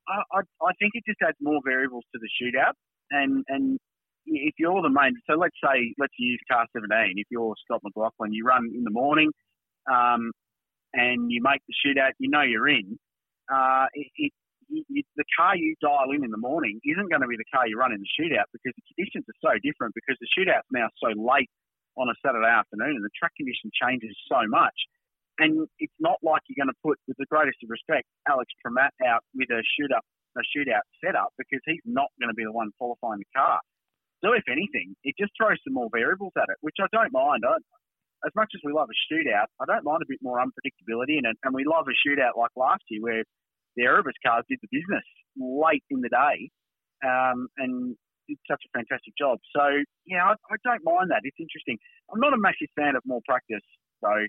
I, 0.06 0.22
I, 0.32 0.40
I 0.62 0.72
think 0.78 0.92
it 0.94 1.04
just 1.06 1.18
adds 1.22 1.36
more 1.40 1.60
variables 1.64 2.04
to 2.14 2.20
the 2.20 2.30
shootout. 2.38 2.78
And, 3.10 3.44
and 3.48 3.78
if 4.26 4.54
you're 4.58 4.82
the 4.82 4.90
main, 4.90 5.16
so 5.28 5.36
let's 5.36 5.56
say, 5.62 5.94
let's 5.98 6.14
use 6.18 6.40
car 6.50 6.66
17. 6.72 7.14
If 7.16 7.26
you're 7.30 7.54
Scott 7.64 7.80
McLaughlin, 7.82 8.32
you 8.32 8.44
run 8.44 8.70
in 8.74 8.84
the 8.84 8.94
morning 8.94 9.30
um, 9.90 10.30
and 10.94 11.30
you 11.30 11.42
make 11.42 11.60
the 11.66 11.74
shootout, 11.74 12.12
you 12.18 12.30
know 12.30 12.42
you're 12.42 12.68
in. 12.68 12.98
Uh, 13.52 13.86
it, 13.94 14.08
it, 14.16 14.32
you, 14.68 15.02
the 15.16 15.24
car 15.36 15.56
you 15.56 15.74
dial 15.80 16.12
in 16.14 16.24
in 16.24 16.30
the 16.30 16.38
morning 16.38 16.78
isn't 16.84 17.08
going 17.08 17.22
to 17.22 17.26
be 17.28 17.36
the 17.36 17.48
car 17.52 17.66
you 17.66 17.78
run 17.78 17.92
in 17.92 18.00
the 18.00 18.12
shootout 18.20 18.44
because 18.52 18.76
the 18.76 18.84
conditions 18.92 19.24
are 19.24 19.40
so 19.40 19.52
different 19.64 19.94
because 19.96 20.16
the 20.20 20.28
shootout's 20.28 20.68
now 20.70 20.88
so 21.00 21.08
late 21.16 21.48
on 21.98 22.08
a 22.08 22.16
Saturday 22.24 22.46
afternoon 22.46 22.94
and 22.94 23.04
the 23.04 23.12
track 23.12 23.34
condition 23.34 23.74
changes 23.74 24.14
so 24.30 24.46
much. 24.46 24.74
And 25.38 25.66
it's 25.78 25.94
not 25.98 26.18
like 26.22 26.42
you're 26.46 26.58
going 26.58 26.72
to 26.72 26.82
put, 26.82 26.98
with 27.06 27.18
the 27.18 27.26
greatest 27.30 27.62
of 27.62 27.70
respect, 27.70 28.06
Alex 28.26 28.50
Premat 28.58 28.94
out 29.06 29.22
with 29.34 29.50
a 29.50 29.62
shoot 29.78 29.90
up, 29.94 30.02
a 30.34 30.42
shootout 30.50 30.86
setup 31.02 31.30
because 31.38 31.62
he's 31.66 31.82
not 31.86 32.10
going 32.18 32.30
to 32.30 32.38
be 32.38 32.46
the 32.46 32.54
one 32.54 32.70
qualifying 32.78 33.22
the 33.22 33.30
car. 33.34 33.62
So 34.22 34.34
if 34.34 34.42
anything, 34.50 34.98
it 35.06 35.14
just 35.14 35.30
throws 35.38 35.58
some 35.62 35.74
more 35.74 35.90
variables 35.94 36.34
at 36.34 36.50
it, 36.50 36.58
which 36.60 36.78
I 36.82 36.90
don't 36.90 37.14
mind. 37.14 37.46
I, 37.46 37.62
as 38.26 38.34
much 38.34 38.50
as 38.54 38.60
we 38.66 38.74
love 38.74 38.90
a 38.90 38.98
shootout, 39.06 39.46
I 39.62 39.64
don't 39.66 39.86
mind 39.86 40.02
a 40.02 40.10
bit 40.10 40.18
more 40.22 40.42
unpredictability 40.42 41.22
in 41.22 41.26
it. 41.26 41.38
And 41.46 41.54
we 41.54 41.62
love 41.62 41.86
a 41.86 41.94
shootout 41.94 42.34
like 42.34 42.50
last 42.58 42.82
year 42.90 43.02
where 43.02 43.22
the 43.76 43.86
Erebus 43.86 44.18
cars 44.26 44.42
did 44.50 44.58
the 44.58 44.70
business 44.74 45.06
late 45.38 45.86
in 45.90 46.02
the 46.02 46.10
day 46.10 46.50
um, 47.06 47.46
and 47.58 47.94
did 48.28 48.38
such 48.44 48.62
a 48.62 48.70
fantastic 48.76 49.16
job. 49.16 49.40
So, 49.56 49.64
yeah, 50.06 50.22
I, 50.28 50.36
I 50.52 50.56
don't 50.62 50.84
mind 50.84 51.10
that. 51.10 51.24
It's 51.24 51.40
interesting. 51.40 51.80
I'm 52.12 52.20
not 52.20 52.36
a 52.36 52.40
massive 52.40 52.68
fan 52.76 52.94
of 52.94 53.02
more 53.08 53.24
practice, 53.26 53.64
though, 54.02 54.28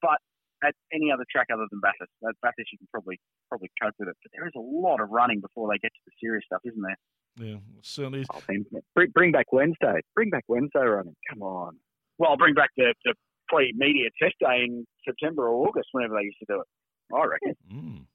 but 0.00 0.18
at 0.64 0.74
any 0.92 1.12
other 1.12 1.24
track 1.30 1.48
other 1.52 1.68
than 1.70 1.80
Bathurst, 1.80 2.10
at 2.24 2.34
Bathurst 2.40 2.72
you 2.72 2.78
can 2.78 2.88
probably 2.90 3.20
probably 3.48 3.70
cope 3.80 3.94
with 3.98 4.08
it. 4.08 4.16
But 4.22 4.32
there 4.32 4.46
is 4.48 4.56
a 4.56 4.64
lot 4.64 5.00
of 5.00 5.10
running 5.10 5.40
before 5.40 5.68
they 5.68 5.78
get 5.78 5.92
to 5.92 6.02
the 6.06 6.12
serious 6.20 6.44
stuff, 6.46 6.64
isn't 6.64 6.80
there? 6.80 6.96
Yeah, 7.36 7.60
certainly 7.82 8.20
is. 8.20 8.26
I 8.32 8.40
think 8.40 8.66
bring, 8.94 9.10
bring 9.12 9.32
back 9.32 9.52
Wednesday. 9.52 10.00
Bring 10.14 10.30
back 10.30 10.44
Wednesday 10.48 10.80
running. 10.80 11.14
Come 11.28 11.42
on. 11.42 11.76
Well, 12.18 12.30
I'll 12.30 12.38
bring 12.38 12.54
back 12.54 12.70
the, 12.76 12.94
the 13.04 13.14
pre-media 13.48 14.08
test 14.20 14.34
day 14.40 14.64
in 14.64 14.86
September 15.04 15.46
or 15.48 15.68
August, 15.68 15.88
whenever 15.92 16.16
they 16.16 16.24
used 16.24 16.38
to 16.40 16.46
do 16.48 16.60
it. 16.60 16.66
I 17.14 17.24
reckon. 17.26 17.54
Mm. 17.72 18.06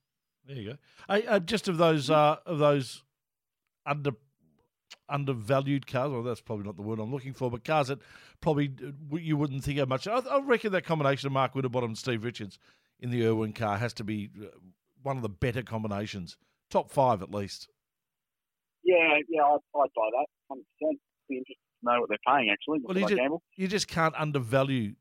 There 0.48 0.56
you 0.56 0.70
go. 0.72 0.78
Hey, 1.08 1.26
uh, 1.28 1.40
just 1.40 1.68
of 1.68 1.78
those 1.78 2.10
uh, 2.10 2.38
of 2.46 2.58
those 2.58 3.04
under 3.86 4.12
undervalued 5.10 5.88
cars, 5.88 6.12
well, 6.12 6.24
that's 6.24 6.42
probably 6.42 6.66
not 6.66 6.76
the 6.76 6.82
word 6.82 7.00
I'm 7.00 7.12
looking 7.12 7.34
for, 7.34 7.50
but 7.52 7.64
cars 7.64 7.88
that 7.88 8.00
probably 8.42 8.72
uh, 8.86 9.16
you 9.18 9.38
wouldn't 9.38 9.64
think 9.64 9.80
of 9.80 9.90
much. 9.90 10.08
I, 10.08 10.18
I 10.20 10.40
reckon 10.42 10.72
that 10.74 10.86
combination 10.86 11.28
of 11.28 11.34
Mark 11.34 11.56
Winterbottom 11.56 11.92
and 11.92 11.98
Steve 11.98 12.24
Richards 12.24 12.58
in 13.00 13.10
the 13.10 13.26
Irwin 13.26 13.54
car 13.54 13.78
has 13.78 13.94
to 13.96 14.04
be 14.04 14.30
uh, 14.42 14.48
one 15.04 15.16
of 15.18 15.24
the 15.24 15.30
better 15.30 15.62
combinations, 15.64 16.38
top 16.70 16.92
five 16.92 17.22
at 17.22 17.32
least. 17.32 17.68
Yeah, 18.84 19.18
yeah, 19.30 19.44
I'd, 19.44 19.60
I'd 19.76 19.90
buy 19.96 20.10
that. 20.12 20.26
Hundred 20.50 20.66
percent. 20.80 21.00
Be 21.30 21.38
interested 21.38 21.56
to 21.84 21.86
know 21.94 22.00
what 22.02 22.10
they're 22.10 22.18
paying 22.28 22.50
actually. 22.52 22.80
Well, 22.84 22.98
you 22.98 23.08
just- 23.08 23.44
You 23.56 23.68
just 23.68 23.88
can't 23.88 24.16
undervalue 24.18 24.96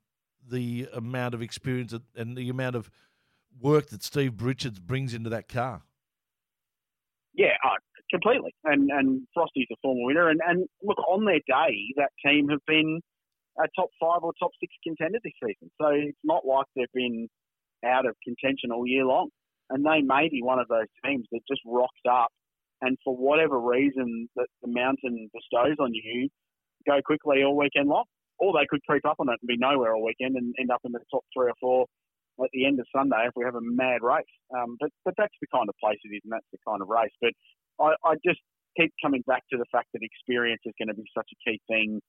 the 0.48 0.88
amount 0.92 1.34
of 1.34 1.42
experience 1.42 1.94
and 2.16 2.36
the 2.36 2.48
amount 2.48 2.76
of 2.76 2.90
work 3.60 3.88
that 3.90 4.02
Steve 4.02 4.40
Richards 4.42 4.78
brings 4.78 5.12
into 5.14 5.28
that 5.30 5.48
car. 5.48 5.82
Completely. 8.10 8.54
And 8.64 8.90
and 8.90 9.22
Frosty's 9.34 9.68
a 9.72 9.76
former 9.82 10.04
winner. 10.04 10.28
And, 10.30 10.40
and 10.46 10.66
look, 10.82 10.98
on 11.08 11.24
their 11.24 11.40
day, 11.46 11.74
that 11.96 12.10
team 12.24 12.48
have 12.48 12.64
been 12.66 13.00
a 13.58 13.68
top 13.76 13.90
five 14.00 14.22
or 14.22 14.32
top 14.40 14.50
six 14.60 14.72
contender 14.82 15.18
this 15.22 15.32
season. 15.42 15.70
So 15.80 15.88
it's 15.88 16.18
not 16.24 16.44
like 16.46 16.66
they've 16.74 16.86
been 16.94 17.28
out 17.84 18.06
of 18.06 18.16
contention 18.24 18.72
all 18.72 18.86
year 18.86 19.04
long. 19.04 19.28
And 19.70 19.84
they 19.86 20.02
may 20.02 20.28
be 20.28 20.42
one 20.42 20.58
of 20.58 20.66
those 20.66 20.90
teams 21.04 21.26
that 21.30 21.40
just 21.48 21.62
rocks 21.64 22.02
up 22.10 22.28
and 22.82 22.96
for 23.04 23.14
whatever 23.16 23.60
reason 23.60 24.28
that 24.36 24.48
the 24.62 24.68
mountain 24.68 25.28
bestows 25.32 25.76
on 25.78 25.92
you, 25.94 26.28
go 26.86 26.98
quickly 27.04 27.44
all 27.44 27.56
weekend 27.56 27.88
long. 27.88 28.04
Or 28.38 28.54
they 28.56 28.66
could 28.68 28.80
creep 28.88 29.04
up 29.04 29.16
on 29.20 29.28
it 29.28 29.36
and 29.40 29.48
be 29.48 29.58
nowhere 29.60 29.94
all 29.94 30.02
weekend 30.02 30.34
and 30.36 30.54
end 30.58 30.70
up 30.70 30.80
in 30.84 30.92
the 30.92 31.00
top 31.12 31.22
three 31.36 31.50
or 31.50 31.58
four 31.60 31.84
at 32.42 32.48
the 32.54 32.64
end 32.64 32.80
of 32.80 32.86
Sunday 32.88 33.28
if 33.28 33.36
we 33.36 33.44
have 33.44 33.54
a 33.54 33.60
mad 33.60 34.00
race. 34.00 34.24
Um, 34.56 34.76
but 34.80 34.88
but 35.04 35.12
that's 35.18 35.34
the 35.42 35.46
kind 35.52 35.68
of 35.68 35.76
place 35.76 36.00
it 36.04 36.16
is 36.16 36.22
and 36.24 36.32
that's 36.32 36.48
the 36.50 36.58
kind 36.66 36.80
of 36.80 36.88
race. 36.88 37.12
But 37.20 37.36
I, 37.80 37.94
I 38.04 38.14
just 38.24 38.40
keep 38.76 38.92
coming 39.02 39.22
back 39.26 39.42
to 39.50 39.58
the 39.58 39.66
fact 39.72 39.88
that 39.92 40.02
experience 40.02 40.62
is 40.64 40.74
going 40.78 40.88
to 40.88 40.94
be 40.94 41.06
such 41.16 41.28
a 41.32 41.38
key 41.50 41.60
thing 41.68 42.00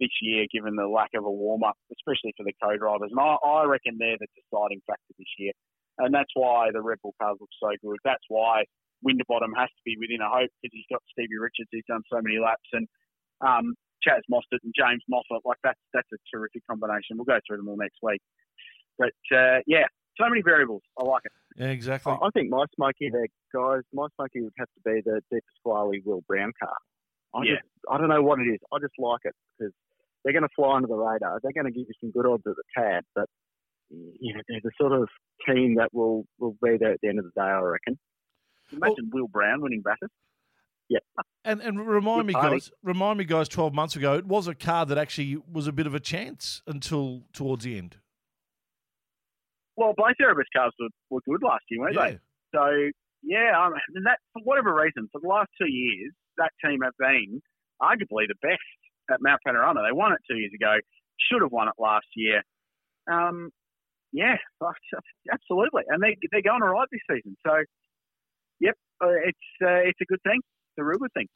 this 0.00 0.12
year, 0.20 0.44
given 0.52 0.76
the 0.76 0.86
lack 0.86 1.10
of 1.14 1.24
a 1.24 1.30
warm 1.30 1.64
up, 1.64 1.76
especially 1.88 2.34
for 2.36 2.44
the 2.44 2.52
co-drivers. 2.62 3.10
And 3.10 3.20
I, 3.20 3.36
I 3.40 3.64
reckon 3.64 3.96
they're 3.98 4.20
the 4.20 4.28
deciding 4.36 4.82
factor 4.86 5.14
this 5.18 5.32
year, 5.38 5.52
and 5.98 6.12
that's 6.12 6.32
why 6.34 6.68
the 6.72 6.82
Red 6.82 6.98
Bull 7.02 7.14
cars 7.20 7.38
look 7.40 7.52
so 7.56 7.72
good. 7.80 7.96
That's 8.04 8.24
why 8.28 8.64
Winterbottom 9.02 9.52
has 9.56 9.68
to 9.68 9.82
be 9.84 9.96
within 9.98 10.20
a 10.20 10.28
hope 10.28 10.52
because 10.60 10.74
he's 10.74 10.90
got 10.92 11.02
Stevie 11.12 11.40
Richards, 11.40 11.72
who's 11.72 11.88
done 11.88 12.04
so 12.12 12.20
many 12.20 12.38
laps, 12.38 12.68
and 12.72 12.86
um, 13.40 13.74
Chaz 14.04 14.24
Mostert 14.30 14.64
and 14.64 14.74
James 14.76 15.02
Moffat. 15.08 15.44
Like 15.44 15.60
that's 15.64 15.80
that's 15.92 16.08
a 16.12 16.20
terrific 16.28 16.62
combination. 16.68 17.16
We'll 17.16 17.28
go 17.28 17.40
through 17.46 17.58
them 17.58 17.68
all 17.68 17.80
next 17.80 17.98
week. 18.02 18.20
But 18.98 19.16
uh, 19.32 19.60
yeah, 19.66 19.88
so 20.18 20.28
many 20.28 20.42
variables. 20.42 20.82
I 20.98 21.04
like 21.04 21.22
it. 21.24 21.32
Yeah, 21.56 21.68
exactly. 21.68 22.12
I 22.12 22.26
I 22.26 22.30
think 22.34 22.50
my 22.50 22.64
smoky 22.74 23.10
there, 23.10 23.24
uh, 23.24 23.74
guys, 23.74 23.82
my 23.92 24.06
smoky 24.16 24.42
would 24.42 24.52
have 24.58 24.68
to 24.68 24.80
be 24.84 25.00
the 25.04 25.20
De 25.30 25.40
Pasquale 25.64 26.00
Will 26.04 26.22
Brown 26.28 26.52
car. 26.62 26.74
I 27.34 27.44
Yeah. 27.44 27.54
just, 27.54 27.64
I 27.90 27.98
don't 27.98 28.08
know 28.08 28.22
what 28.22 28.38
it 28.40 28.44
is. 28.44 28.58
I 28.72 28.78
just 28.80 28.94
like 28.98 29.20
it 29.24 29.34
because 29.58 29.72
they're 30.24 30.32
going 30.32 30.42
to 30.42 30.48
fly 30.56 30.76
under 30.76 30.88
the 30.88 30.94
radar. 30.96 31.38
They're 31.42 31.52
going 31.52 31.72
to 31.72 31.76
give 31.78 31.86
you 31.88 31.94
some 32.00 32.10
good 32.10 32.26
odds 32.26 32.42
at 32.46 32.54
the 32.56 32.62
tab, 32.76 33.04
but 33.14 33.28
you 33.90 34.34
know, 34.34 34.40
they're 34.48 34.60
the 34.62 34.70
sort 34.80 34.92
of 34.92 35.08
team 35.46 35.76
that 35.76 35.90
will, 35.94 36.24
will 36.38 36.56
be 36.62 36.76
there 36.78 36.92
at 36.92 37.00
the 37.02 37.08
end 37.08 37.18
of 37.20 37.24
the 37.26 37.30
day, 37.36 37.46
I 37.46 37.60
reckon. 37.60 37.98
Imagine 38.72 39.10
Will 39.12 39.28
Brown 39.28 39.60
winning 39.60 39.82
Bathurst. 39.82 40.12
Yeah. 40.88 40.98
And 41.44 41.60
and 41.60 41.86
remind 41.86 42.20
Good 42.22 42.26
me, 42.26 42.32
party. 42.34 42.56
guys. 42.56 42.70
Remind 42.82 43.18
me, 43.18 43.24
guys. 43.24 43.48
Twelve 43.48 43.74
months 43.74 43.96
ago, 43.96 44.14
it 44.14 44.24
was 44.26 44.46
a 44.48 44.54
car 44.54 44.86
that 44.86 44.96
actually 44.98 45.36
was 45.52 45.66
a 45.66 45.72
bit 45.72 45.86
of 45.86 45.94
a 45.94 46.00
chance 46.00 46.62
until 46.66 47.22
towards 47.32 47.64
the 47.64 47.76
end. 47.78 47.96
Well, 49.76 49.94
both 49.96 50.16
Erebus 50.20 50.46
cars 50.54 50.72
were, 50.80 50.88
were 51.10 51.20
good 51.28 51.42
last 51.42 51.64
year, 51.70 51.80
weren't 51.80 51.94
Yeah, 51.94 52.10
they? 52.10 52.18
So 52.54 52.90
yeah, 53.22 53.52
um, 53.58 53.74
and 53.94 54.06
that 54.06 54.18
for 54.32 54.42
whatever 54.42 54.74
reason, 54.74 55.08
for 55.12 55.20
the 55.20 55.28
last 55.28 55.50
two 55.60 55.68
years, 55.68 56.12
that 56.38 56.52
team 56.64 56.80
have 56.82 56.96
been 56.98 57.40
arguably 57.82 58.26
the 58.28 58.38
best 58.40 58.60
at 59.10 59.18
Mount 59.20 59.40
Panorama. 59.44 59.82
They 59.82 59.92
won 59.92 60.12
it 60.12 60.18
two 60.30 60.38
years 60.38 60.52
ago. 60.54 60.76
Should 61.30 61.42
have 61.42 61.52
won 61.52 61.68
it 61.68 61.74
last 61.78 62.06
year. 62.14 62.42
Um, 63.10 63.50
yeah, 64.12 64.36
absolutely, 65.32 65.82
and 65.88 66.02
they 66.02 66.16
they're 66.30 66.42
going 66.42 66.62
all 66.62 66.68
right 66.68 66.88
this 66.90 67.00
season. 67.10 67.36
So, 67.46 67.52
yep, 68.60 68.74
uh, 69.02 69.08
it's 69.24 69.38
uh, 69.62 69.82
it's 69.84 70.00
a 70.00 70.06
good 70.06 70.22
thing. 70.22 70.40
It's 70.42 70.78
a 70.78 70.84
real 70.84 70.98
good 70.98 71.12
thing. 71.14 71.26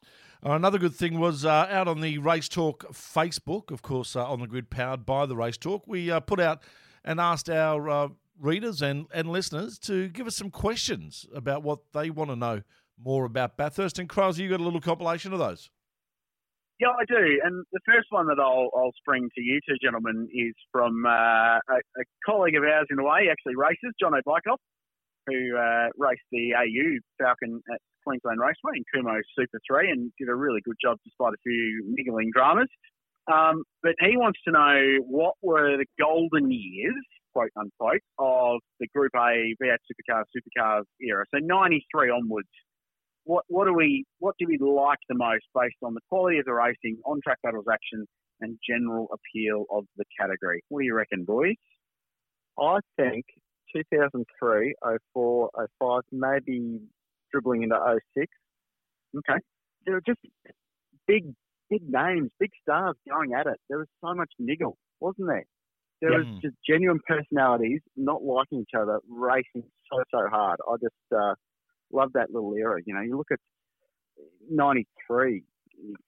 Uh, 0.45 0.51
Another 0.51 0.77
good 0.77 0.95
thing 0.95 1.19
was 1.19 1.45
uh, 1.45 1.67
out 1.69 1.87
on 1.87 2.01
the 2.01 2.17
Race 2.19 2.47
Talk 2.47 2.85
Facebook, 2.93 3.71
of 3.71 3.81
course, 3.81 4.15
uh, 4.15 4.25
on 4.25 4.39
the 4.39 4.47
grid 4.47 4.69
powered 4.69 5.05
by 5.05 5.25
the 5.25 5.35
Race 5.35 5.57
Talk. 5.57 5.83
We 5.87 6.09
uh, 6.09 6.19
put 6.19 6.39
out 6.39 6.63
and 7.03 7.19
asked 7.19 7.49
our 7.49 7.89
uh, 7.89 8.07
readers 8.41 8.81
and, 8.81 9.05
and 9.13 9.29
listeners 9.29 9.77
to 9.79 10.09
give 10.09 10.27
us 10.27 10.35
some 10.35 10.49
questions 10.49 11.25
about 11.33 11.63
what 11.63 11.79
they 11.93 12.09
want 12.09 12.29
to 12.29 12.35
know 12.35 12.61
more 13.01 13.25
about 13.25 13.57
Bathurst. 13.57 13.99
And 13.99 14.09
Crows, 14.09 14.39
you 14.39 14.49
got 14.49 14.59
a 14.59 14.63
little 14.63 14.81
compilation 14.81 15.33
of 15.33 15.39
those. 15.39 15.69
Yeah, 16.79 16.89
I 16.89 17.05
do. 17.05 17.39
And 17.43 17.63
the 17.71 17.79
first 17.85 18.07
one 18.09 18.25
that 18.27 18.39
I'll, 18.39 18.69
I'll 18.75 18.91
spring 18.97 19.29
to 19.35 19.41
you 19.41 19.59
two 19.67 19.77
gentlemen 19.83 20.27
is 20.33 20.53
from 20.71 21.05
uh, 21.05 21.61
a, 21.61 21.77
a 21.77 22.03
colleague 22.25 22.55
of 22.55 22.63
ours 22.63 22.87
in 22.89 22.97
a 22.97 23.03
way, 23.03 23.29
actually 23.29 23.55
races, 23.55 23.93
John 24.01 24.15
O'Bycock, 24.15 24.57
who 25.27 25.55
uh, 25.55 25.93
raced 25.97 26.25
the 26.31 26.57
AU 26.57 26.97
Falcon 27.21 27.61
at 27.71 27.79
Queensland 28.03 28.39
Raceway 28.41 28.81
in 28.81 28.83
Kumho 28.89 29.21
Super 29.37 29.59
3 29.69 29.91
and 29.91 30.11
did 30.17 30.27
a 30.27 30.33
really 30.33 30.61
good 30.65 30.77
job 30.81 30.97
despite 31.05 31.33
a 31.33 31.41
few 31.43 31.85
niggling 31.85 32.31
dramas. 32.33 32.69
Um, 33.31 33.63
but 33.83 33.93
he 33.99 34.17
wants 34.17 34.39
to 34.47 34.51
know 34.51 35.05
what 35.05 35.35
were 35.43 35.77
the 35.77 35.85
golden 35.99 36.51
years, 36.51 37.05
quote 37.33 37.51
unquote, 37.57 38.01
of 38.19 38.59
the 38.79 38.87
Group 38.95 39.11
A 39.15 39.55
V8 39.61 39.77
Supercars 39.87 40.23
Supercars 40.35 40.83
era. 41.01 41.25
So 41.33 41.39
93 41.41 42.09
onwards. 42.09 42.49
What 43.23 43.43
what 43.47 43.65
do 43.65 43.73
we 43.73 44.05
what 44.19 44.35
do 44.39 44.47
we 44.47 44.57
like 44.57 44.97
the 45.07 45.15
most 45.15 45.45
based 45.53 45.75
on 45.83 45.93
the 45.93 46.01
quality 46.09 46.39
of 46.39 46.45
the 46.45 46.53
racing, 46.53 46.97
on 47.05 47.19
track 47.23 47.37
battles 47.43 47.65
action, 47.71 48.05
and 48.39 48.57
general 48.67 49.07
appeal 49.13 49.65
of 49.71 49.85
the 49.97 50.05
category? 50.19 50.63
What 50.69 50.79
do 50.81 50.85
you 50.85 50.95
reckon, 50.95 51.23
boys? 51.23 51.55
I 52.59 52.79
think 52.97 53.25
2003, 53.75 54.75
04, 55.13 55.49
05, 55.79 56.01
maybe 56.11 56.79
dribbling 57.31 57.63
into 57.63 57.77
06. 58.17 58.27
Okay. 59.17 59.39
There 59.85 59.95
were 59.95 60.01
just 60.05 60.19
big, 61.07 61.33
big 61.69 61.81
names, 61.87 62.29
big 62.39 62.51
stars 62.61 62.95
going 63.09 63.33
at 63.33 63.47
it. 63.47 63.59
There 63.69 63.79
was 63.79 63.87
so 64.03 64.13
much 64.13 64.31
niggle, 64.39 64.77
wasn't 64.99 65.27
there? 65.27 65.45
There 66.01 66.17
was 66.17 66.25
just 66.41 66.55
genuine 66.67 66.99
personalities 67.07 67.81
not 67.95 68.23
liking 68.23 68.61
each 68.61 68.75
other, 68.75 68.99
racing 69.07 69.63
so, 69.91 70.03
so 70.09 70.27
hard. 70.29 70.59
I 70.67 70.75
just 70.81 70.95
uh, 71.15 71.35
love 71.93 72.09
that 72.13 72.31
little 72.31 72.55
era. 72.55 72.81
You 72.83 72.95
know, 72.95 73.01
you 73.01 73.15
look 73.15 73.31
at 73.31 73.39
93, 74.49 75.43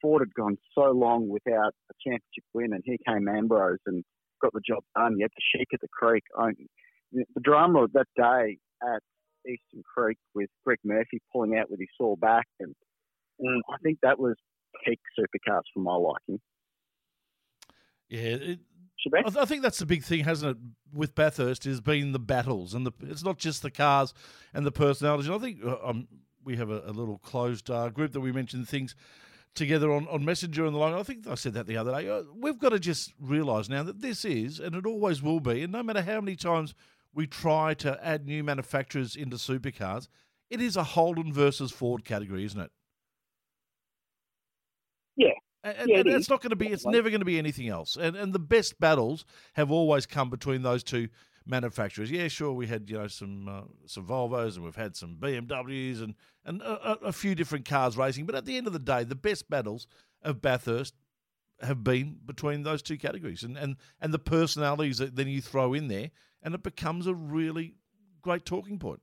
Ford 0.01 0.21
had 0.21 0.33
gone 0.33 0.57
so 0.73 0.91
long 0.91 1.29
without 1.29 1.73
a 1.91 1.93
championship 2.03 2.43
win, 2.53 2.73
and 2.73 2.81
here 2.83 2.97
came 3.07 3.27
Ambrose 3.27 3.79
and 3.85 4.03
got 4.41 4.53
the 4.53 4.61
job 4.67 4.83
done. 4.95 5.15
You 5.17 5.25
had 5.25 5.31
the 5.31 5.59
Sheik 5.59 5.67
at 5.73 5.81
the 5.81 5.87
Creek. 5.87 6.23
I, 6.37 6.51
the 7.11 7.41
drama 7.41 7.83
of 7.83 7.93
that 7.93 8.07
day 8.15 8.57
at 8.81 9.01
Eastern 9.47 9.83
Creek 9.95 10.17
with 10.33 10.49
Greg 10.65 10.79
Murphy 10.83 11.21
pulling 11.31 11.57
out 11.57 11.69
with 11.69 11.79
his 11.79 11.89
sore 11.97 12.17
back, 12.17 12.47
and 12.59 12.73
mm, 13.41 13.59
I 13.69 13.77
think 13.83 13.99
that 14.01 14.19
was 14.19 14.35
peak 14.85 14.99
supercars 15.19 15.61
for 15.73 15.79
my 15.79 15.95
liking. 15.95 16.39
Yeah, 18.09 18.19
it, 18.21 18.59
I, 19.11 19.45
think 19.45 19.61
that's 19.61 19.79
the 19.79 19.85
big 19.85 20.03
thing, 20.03 20.23
hasn't 20.23 20.57
it, 20.57 20.57
with 20.93 21.15
Bathurst, 21.15 21.63
has 21.65 21.81
been 21.81 22.11
the 22.11 22.19
battles, 22.19 22.73
and 22.73 22.85
the, 22.85 22.91
it's 23.01 23.23
not 23.23 23.37
just 23.37 23.61
the 23.61 23.71
cars 23.71 24.13
and 24.53 24.65
the 24.65 24.71
personalities. 24.71 25.27
And 25.27 25.35
I 25.35 25.39
think 25.39 25.63
uh, 25.63 25.77
um, 25.83 26.07
we 26.43 26.55
have 26.57 26.69
a, 26.69 26.83
a 26.85 26.91
little 26.91 27.17
closed 27.17 27.69
uh, 27.69 27.89
group 27.89 28.13
that 28.13 28.21
we 28.21 28.31
mentioned 28.31 28.67
things 28.67 28.95
together 29.55 29.91
on, 29.91 30.07
on 30.07 30.25
Messenger 30.25 30.65
and 30.65 30.73
the 30.73 30.79
like. 30.79 30.93
I 30.93 31.03
think 31.03 31.27
I 31.27 31.35
said 31.35 31.53
that 31.53 31.67
the 31.67 31.77
other 31.77 31.91
day. 31.91 32.09
Uh, 32.09 32.23
we've 32.35 32.59
got 32.59 32.69
to 32.69 32.79
just 32.79 33.13
realise 33.19 33.69
now 33.69 33.83
that 33.83 34.01
this 34.01 34.25
is, 34.25 34.59
and 34.59 34.75
it 34.75 34.85
always 34.85 35.21
will 35.21 35.39
be, 35.39 35.63
and 35.63 35.71
no 35.71 35.83
matter 35.83 36.01
how 36.01 36.21
many 36.21 36.35
times 36.35 36.73
we 37.13 37.27
try 37.27 37.73
to 37.75 37.99
add 38.03 38.25
new 38.25 38.43
manufacturers 38.43 39.15
into 39.15 39.37
supercars, 39.37 40.07
it 40.49 40.61
is 40.61 40.75
a 40.75 40.83
Holden 40.83 41.31
versus 41.31 41.71
Ford 41.71 42.03
category, 42.05 42.45
isn't 42.45 42.59
it? 42.59 42.71
And, 45.63 45.89
yeah, 45.89 45.99
and 45.99 46.09
it's 46.09 46.29
not 46.29 46.41
going 46.41 46.49
to 46.49 46.55
be. 46.55 46.67
It's 46.67 46.85
never 46.85 47.09
going 47.09 47.21
to 47.21 47.25
be 47.25 47.37
anything 47.37 47.69
else. 47.69 47.95
And 47.95 48.15
and 48.15 48.33
the 48.33 48.39
best 48.39 48.79
battles 48.79 49.25
have 49.53 49.71
always 49.71 50.05
come 50.05 50.29
between 50.29 50.61
those 50.61 50.83
two 50.83 51.07
manufacturers. 51.45 52.11
Yeah, 52.11 52.27
sure, 52.27 52.51
we 52.51 52.67
had 52.67 52.89
you 52.89 52.97
know 52.97 53.07
some 53.07 53.47
uh, 53.47 53.61
some 53.85 54.05
Volvos 54.05 54.55
and 54.55 54.65
we've 54.65 54.75
had 54.75 54.95
some 54.95 55.17
BMWs 55.19 56.03
and 56.03 56.15
and 56.43 56.61
a, 56.61 57.05
a, 57.05 57.11
few 57.13 57.33
different 57.33 57.63
cars 57.63 57.95
racing. 57.95 58.25
But 58.25 58.35
at 58.35 58.45
the 58.45 58.57
end 58.57 58.67
of 58.67 58.73
the 58.73 58.79
day, 58.79 59.05
the 59.05 59.15
best 59.15 59.49
battles 59.49 59.87
of 60.21 60.41
Bathurst 60.41 60.95
have 61.61 61.81
been 61.81 62.17
between 62.25 62.63
those 62.63 62.81
two 62.81 62.97
categories, 62.97 63.43
and 63.43 63.57
and 63.57 63.77
and 64.01 64.13
the 64.13 64.19
personalities 64.19 64.97
that 64.97 65.15
then 65.15 65.29
you 65.29 65.41
throw 65.41 65.73
in 65.73 65.87
there 65.87 66.11
and 66.43 66.53
it 66.53 66.61
becomes 66.61 67.07
a 67.07 67.13
really 67.15 67.73
great 68.21 68.45
talking 68.45 68.77
point. 68.77 69.01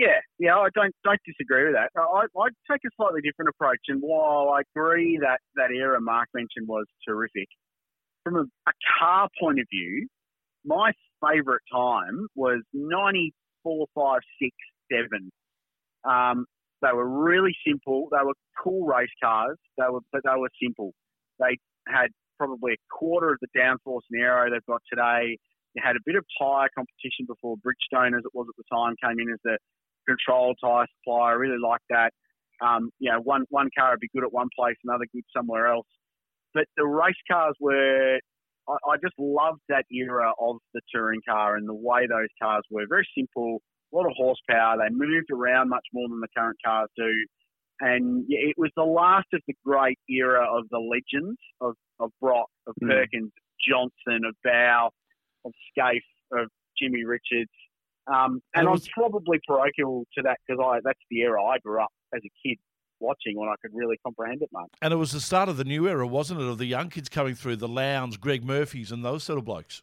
Yeah, 0.00 0.16
yeah, 0.38 0.56
I 0.56 0.68
don't 0.74 0.94
don't 1.04 1.20
disagree 1.26 1.66
with 1.66 1.74
that. 1.74 1.90
I 1.94 2.24
I 2.24 2.48
take 2.72 2.80
a 2.86 2.90
slightly 2.96 3.20
different 3.20 3.50
approach, 3.50 3.80
and 3.88 4.00
while 4.00 4.48
I 4.48 4.62
agree 4.74 5.18
that 5.20 5.40
that 5.56 5.70
era 5.76 6.00
Mark 6.00 6.28
mentioned 6.32 6.66
was 6.66 6.86
terrific, 7.06 7.48
from 8.24 8.36
a, 8.36 8.44
a 8.66 8.72
car 8.98 9.28
point 9.38 9.60
of 9.60 9.66
view, 9.70 10.08
my 10.64 10.92
favourite 11.20 11.60
time 11.70 12.28
was 12.34 12.62
ninety 12.72 13.34
four, 13.62 13.88
five, 13.94 14.20
six, 14.40 14.56
seven. 14.90 15.30
Um, 16.08 16.46
they 16.80 16.94
were 16.94 17.06
really 17.06 17.54
simple. 17.68 18.08
They 18.10 18.24
were 18.24 18.32
cool 18.64 18.86
race 18.86 19.12
cars. 19.22 19.58
They 19.76 19.84
were, 19.90 20.00
but 20.12 20.22
they 20.24 20.34
were 20.34 20.48
simple. 20.62 20.94
They 21.40 21.58
had 21.88 22.08
probably 22.38 22.72
a 22.72 22.80
quarter 22.90 23.32
of 23.32 23.38
the 23.42 23.48
downforce 23.54 24.08
and 24.10 24.22
aero 24.22 24.50
they've 24.50 24.64
got 24.64 24.80
today. 24.88 25.36
They 25.74 25.82
had 25.84 25.96
a 25.96 26.04
bit 26.06 26.16
of 26.16 26.24
tyre 26.40 26.70
competition 26.74 27.26
before 27.28 27.56
Bridgestone, 27.60 28.16
as 28.16 28.24
it 28.24 28.32
was 28.32 28.46
at 28.48 28.56
the 28.56 28.64
time, 28.74 28.96
came 29.04 29.20
in 29.20 29.30
as 29.30 29.38
the 29.44 29.58
control 30.10 30.54
tyre 30.62 30.86
supplier. 30.98 31.32
I 31.32 31.36
really 31.44 31.62
like 31.62 31.84
that. 31.90 32.12
Um, 32.60 32.90
you 32.98 33.10
know, 33.10 33.20
one 33.20 33.44
one 33.48 33.70
car 33.76 33.92
would 33.92 34.00
be 34.00 34.10
good 34.14 34.24
at 34.24 34.32
one 34.32 34.48
place, 34.58 34.76
another 34.84 35.06
good 35.12 35.24
somewhere 35.34 35.66
else. 35.68 35.86
But 36.52 36.64
the 36.76 36.86
race 36.86 37.22
cars 37.30 37.54
were, 37.60 38.18
I, 38.68 38.72
I 38.72 38.96
just 39.02 39.14
loved 39.18 39.60
that 39.68 39.84
era 39.90 40.32
of 40.38 40.56
the 40.74 40.80
touring 40.92 41.20
car 41.28 41.56
and 41.56 41.68
the 41.68 41.74
way 41.74 42.06
those 42.06 42.32
cars 42.42 42.64
were. 42.70 42.84
Very 42.88 43.08
simple, 43.16 43.62
a 43.92 43.96
lot 43.96 44.06
of 44.06 44.12
horsepower. 44.16 44.76
They 44.78 44.94
moved 44.94 45.30
around 45.32 45.68
much 45.68 45.86
more 45.92 46.08
than 46.08 46.20
the 46.20 46.28
current 46.36 46.58
cars 46.64 46.88
do. 46.96 47.12
And 47.80 48.26
it 48.28 48.56
was 48.58 48.70
the 48.76 48.84
last 48.84 49.28
of 49.32 49.40
the 49.46 49.54
great 49.64 49.98
era 50.08 50.44
of 50.44 50.68
the 50.70 50.78
legends 50.78 51.38
of, 51.62 51.74
of 51.98 52.10
Brock, 52.20 52.50
of 52.66 52.74
mm. 52.82 52.88
Perkins, 52.88 53.32
Johnson, 53.66 54.26
of 54.28 54.34
Bowe, 54.44 54.90
of 55.46 55.52
Skaife, 55.70 56.00
of 56.32 56.48
Jimmy 56.80 57.04
Richards. 57.04 57.50
Um, 58.12 58.42
and 58.54 58.68
was, 58.68 58.86
I'm 58.86 59.02
probably 59.02 59.38
parochial 59.46 60.04
to 60.16 60.22
that 60.22 60.38
because 60.46 60.60
I 60.64 60.80
that's 60.84 60.98
the 61.10 61.20
era 61.20 61.42
I 61.42 61.58
grew 61.58 61.80
up 61.80 61.90
as 62.14 62.22
a 62.24 62.30
kid 62.46 62.58
watching 62.98 63.38
when 63.38 63.48
I 63.48 63.54
could 63.62 63.70
really 63.72 63.96
comprehend 64.04 64.42
it, 64.42 64.50
mate. 64.52 64.68
And 64.82 64.92
it 64.92 64.96
was 64.96 65.12
the 65.12 65.20
start 65.20 65.48
of 65.48 65.56
the 65.56 65.64
new 65.64 65.88
era, 65.88 66.06
wasn't 66.06 66.40
it? 66.40 66.46
Of 66.46 66.58
the 66.58 66.66
young 66.66 66.90
kids 66.90 67.08
coming 67.08 67.34
through, 67.34 67.56
the 67.56 67.68
Lowndes, 67.68 68.16
Greg 68.16 68.44
Murphys, 68.44 68.92
and 68.92 69.04
those 69.04 69.24
sort 69.24 69.38
of 69.38 69.44
blokes. 69.44 69.82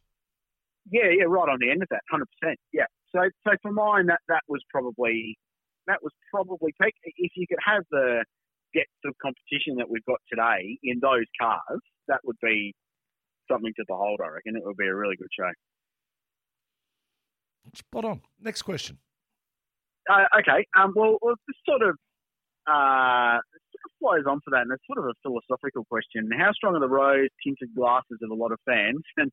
Yeah, 0.91 1.09
yeah, 1.09 1.25
right 1.27 1.49
on 1.49 1.57
the 1.59 1.69
end 1.69 1.81
of 1.81 1.89
that, 1.89 2.01
hundred 2.09 2.27
percent. 2.39 2.59
Yeah. 2.73 2.85
So, 3.15 3.21
so 3.47 3.55
for 3.61 3.71
mine, 3.71 4.07
that 4.07 4.19
that 4.27 4.43
was 4.47 4.61
probably 4.69 5.37
that 5.87 6.03
was 6.03 6.11
probably 6.31 6.73
peak. 6.81 6.93
If 7.03 7.31
you 7.35 7.47
could 7.47 7.59
have 7.65 7.83
the 7.91 8.23
depth 8.73 9.01
of 9.05 9.13
competition 9.21 9.77
that 9.77 9.89
we've 9.89 10.05
got 10.05 10.19
today 10.29 10.77
in 10.83 10.99
those 11.01 11.25
cars, 11.39 11.81
that 12.07 12.19
would 12.25 12.37
be 12.41 12.73
something 13.49 13.73
to 13.77 13.85
behold. 13.87 14.19
I 14.23 14.27
reckon 14.27 14.55
it 14.55 14.63
would 14.65 14.77
be 14.77 14.87
a 14.87 14.95
really 14.95 15.15
good 15.15 15.31
show. 15.31 15.51
Spot 17.73 18.05
on. 18.05 18.21
Next 18.41 18.61
question. 18.63 18.97
Uh, 20.09 20.23
okay. 20.39 20.65
Um, 20.77 20.93
well, 20.95 21.17
well, 21.21 21.35
this 21.47 21.57
sort 21.67 21.81
of 21.81 21.95
uh, 22.67 23.39
sort 23.71 23.83
of 23.85 23.91
flows 23.99 24.25
on 24.27 24.39
for 24.43 24.51
that, 24.51 24.61
and 24.61 24.71
it's 24.71 24.83
sort 24.87 24.99
of 24.99 25.05
a 25.05 25.15
philosophical 25.23 25.85
question. 25.85 26.29
How 26.37 26.51
strong 26.53 26.75
are 26.75 26.79
the 26.79 26.89
rose 26.89 27.29
tinted 27.43 27.75
glasses 27.75 28.19
of 28.23 28.31
a 28.31 28.35
lot 28.35 28.51
of 28.51 28.59
fans? 28.65 29.01
And 29.17 29.31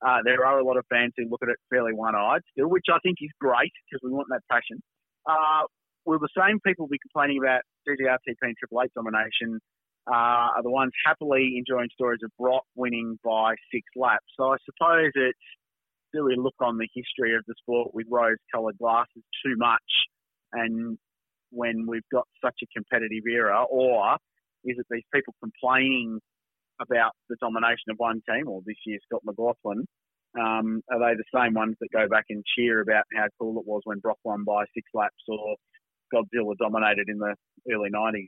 uh, 0.00 0.22
there 0.24 0.46
are 0.46 0.60
a 0.60 0.64
lot 0.64 0.76
of 0.76 0.84
fans 0.88 1.12
who 1.16 1.28
look 1.28 1.42
at 1.42 1.48
it 1.48 1.56
fairly 1.70 1.92
one-eyed 1.92 2.42
still, 2.52 2.68
which 2.68 2.86
I 2.88 2.98
think 3.02 3.18
is 3.20 3.30
great 3.40 3.72
because 3.90 3.98
we 4.04 4.14
want 4.14 4.28
that 4.30 4.42
passion. 4.50 4.78
Uh, 5.26 5.66
will 6.06 6.20
the 6.20 6.30
same 6.38 6.60
people 6.64 6.86
be 6.86 6.98
complaining 7.02 7.42
about 7.42 7.62
DJRTP 7.82 8.38
and 8.42 8.54
Triple 8.56 8.82
Eight 8.82 8.94
domination 8.94 9.58
uh, 10.06 10.54
are 10.56 10.62
the 10.62 10.70
ones 10.70 10.92
happily 11.04 11.56
enjoying 11.58 11.88
stories 11.92 12.20
of 12.22 12.30
Brock 12.38 12.62
winning 12.76 13.18
by 13.24 13.54
six 13.72 13.84
laps. 13.96 14.24
So 14.38 14.54
I 14.54 14.56
suppose 14.64 15.10
it's 15.14 15.38
silly 16.14 16.34
look 16.36 16.54
on 16.60 16.78
the 16.78 16.88
history 16.94 17.34
of 17.34 17.44
the 17.46 17.54
sport 17.58 17.94
with 17.94 18.06
rose-coloured 18.10 18.78
glasses 18.78 19.22
too 19.44 19.54
much, 19.56 19.80
and 20.52 20.98
when 21.50 21.86
we've 21.86 22.08
got 22.12 22.26
such 22.44 22.56
a 22.62 22.66
competitive 22.74 23.24
era, 23.30 23.64
or 23.70 24.16
is 24.64 24.76
it 24.78 24.86
these 24.90 25.04
people 25.14 25.34
complaining 25.42 26.20
about 26.80 27.12
the 27.28 27.36
domination 27.40 27.90
of 27.90 27.96
one 27.96 28.20
team, 28.28 28.48
or 28.48 28.60
this 28.66 28.76
year 28.86 28.98
Scott 29.04 29.22
McLaughlin? 29.24 29.84
Um, 30.38 30.82
are 30.90 30.98
they 30.98 31.16
the 31.16 31.24
same 31.34 31.54
ones 31.54 31.76
that 31.80 31.88
go 31.92 32.06
back 32.08 32.26
and 32.28 32.44
cheer 32.54 32.80
about 32.80 33.04
how 33.14 33.26
cool 33.40 33.58
it 33.58 33.66
was 33.66 33.80
when 33.84 33.98
Brock 33.98 34.18
won 34.24 34.44
by 34.44 34.64
six 34.74 34.88
laps, 34.94 35.24
or 35.26 35.56
Godzilla 36.14 36.54
dominated 36.58 37.08
in 37.08 37.18
the 37.18 37.34
early 37.72 37.90
90s? 37.90 38.26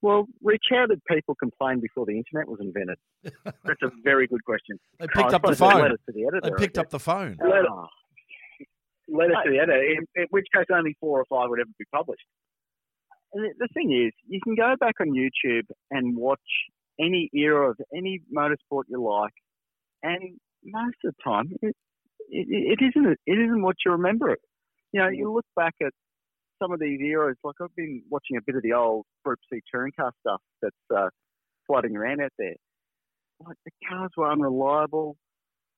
Well, 0.00 0.26
Rich, 0.42 0.64
how 0.70 0.86
did 0.86 1.00
people 1.10 1.34
complain 1.34 1.80
before 1.80 2.06
the 2.06 2.16
internet 2.16 2.48
was 2.48 2.60
invented? 2.60 2.98
That's 3.44 3.82
a 3.82 3.90
very 4.04 4.28
good 4.28 4.44
question. 4.44 4.78
They 5.00 5.06
picked 5.06 5.32
oh, 5.32 5.36
up 5.36 5.42
the 5.42 5.56
phone. 5.56 5.96
The 6.06 6.26
editor, 6.26 6.40
they 6.42 6.50
picked 6.56 6.78
up 6.78 6.90
the 6.90 7.00
phone. 7.00 7.36
Letter, 7.40 7.66
oh. 7.68 7.84
Ah. 7.84 7.88
letter 9.08 9.34
to 9.44 9.50
the 9.50 9.58
editor, 9.58 9.82
in, 9.82 10.06
in, 10.14 10.26
which 10.30 10.46
case 10.54 10.66
only 10.72 10.96
four 11.00 11.20
or 11.20 11.24
five 11.28 11.48
would 11.50 11.58
ever 11.58 11.70
be 11.78 11.84
published. 11.92 12.22
And 13.32 13.44
The 13.58 13.68
thing 13.74 13.92
is, 13.92 14.12
you 14.28 14.40
can 14.42 14.54
go 14.54 14.74
back 14.78 14.94
on 15.00 15.08
YouTube 15.08 15.66
and 15.90 16.16
watch 16.16 16.38
any 17.00 17.28
era 17.34 17.70
of 17.70 17.76
any 17.94 18.20
motorsport 18.34 18.84
you 18.88 19.02
like, 19.04 19.34
and 20.02 20.38
most 20.64 20.96
of 21.04 21.14
the 21.14 21.22
time, 21.24 21.50
it, 21.60 21.74
it, 22.30 22.46
it 22.48 22.84
isn't 22.84 23.18
it 23.26 23.38
isn't 23.38 23.62
what 23.62 23.76
you 23.84 23.92
remember 23.92 24.30
it. 24.30 24.40
You 24.92 25.00
know, 25.00 25.08
you 25.08 25.32
look 25.32 25.46
back 25.56 25.74
at 25.82 25.92
some 26.60 26.72
of 26.72 26.80
these 26.80 27.00
eras, 27.00 27.36
like 27.44 27.56
I've 27.62 27.74
been 27.76 28.02
watching 28.10 28.36
a 28.36 28.40
bit 28.44 28.56
of 28.56 28.62
the 28.62 28.72
old 28.72 29.04
Group 29.24 29.38
C 29.52 29.60
touring 29.72 29.92
car 29.98 30.12
stuff 30.20 30.40
that's 30.62 30.74
uh, 30.94 31.08
floating 31.66 31.96
around 31.96 32.20
out 32.20 32.32
there. 32.38 32.56
Like 33.46 33.56
the 33.64 33.70
cars 33.88 34.10
were 34.16 34.30
unreliable. 34.30 35.16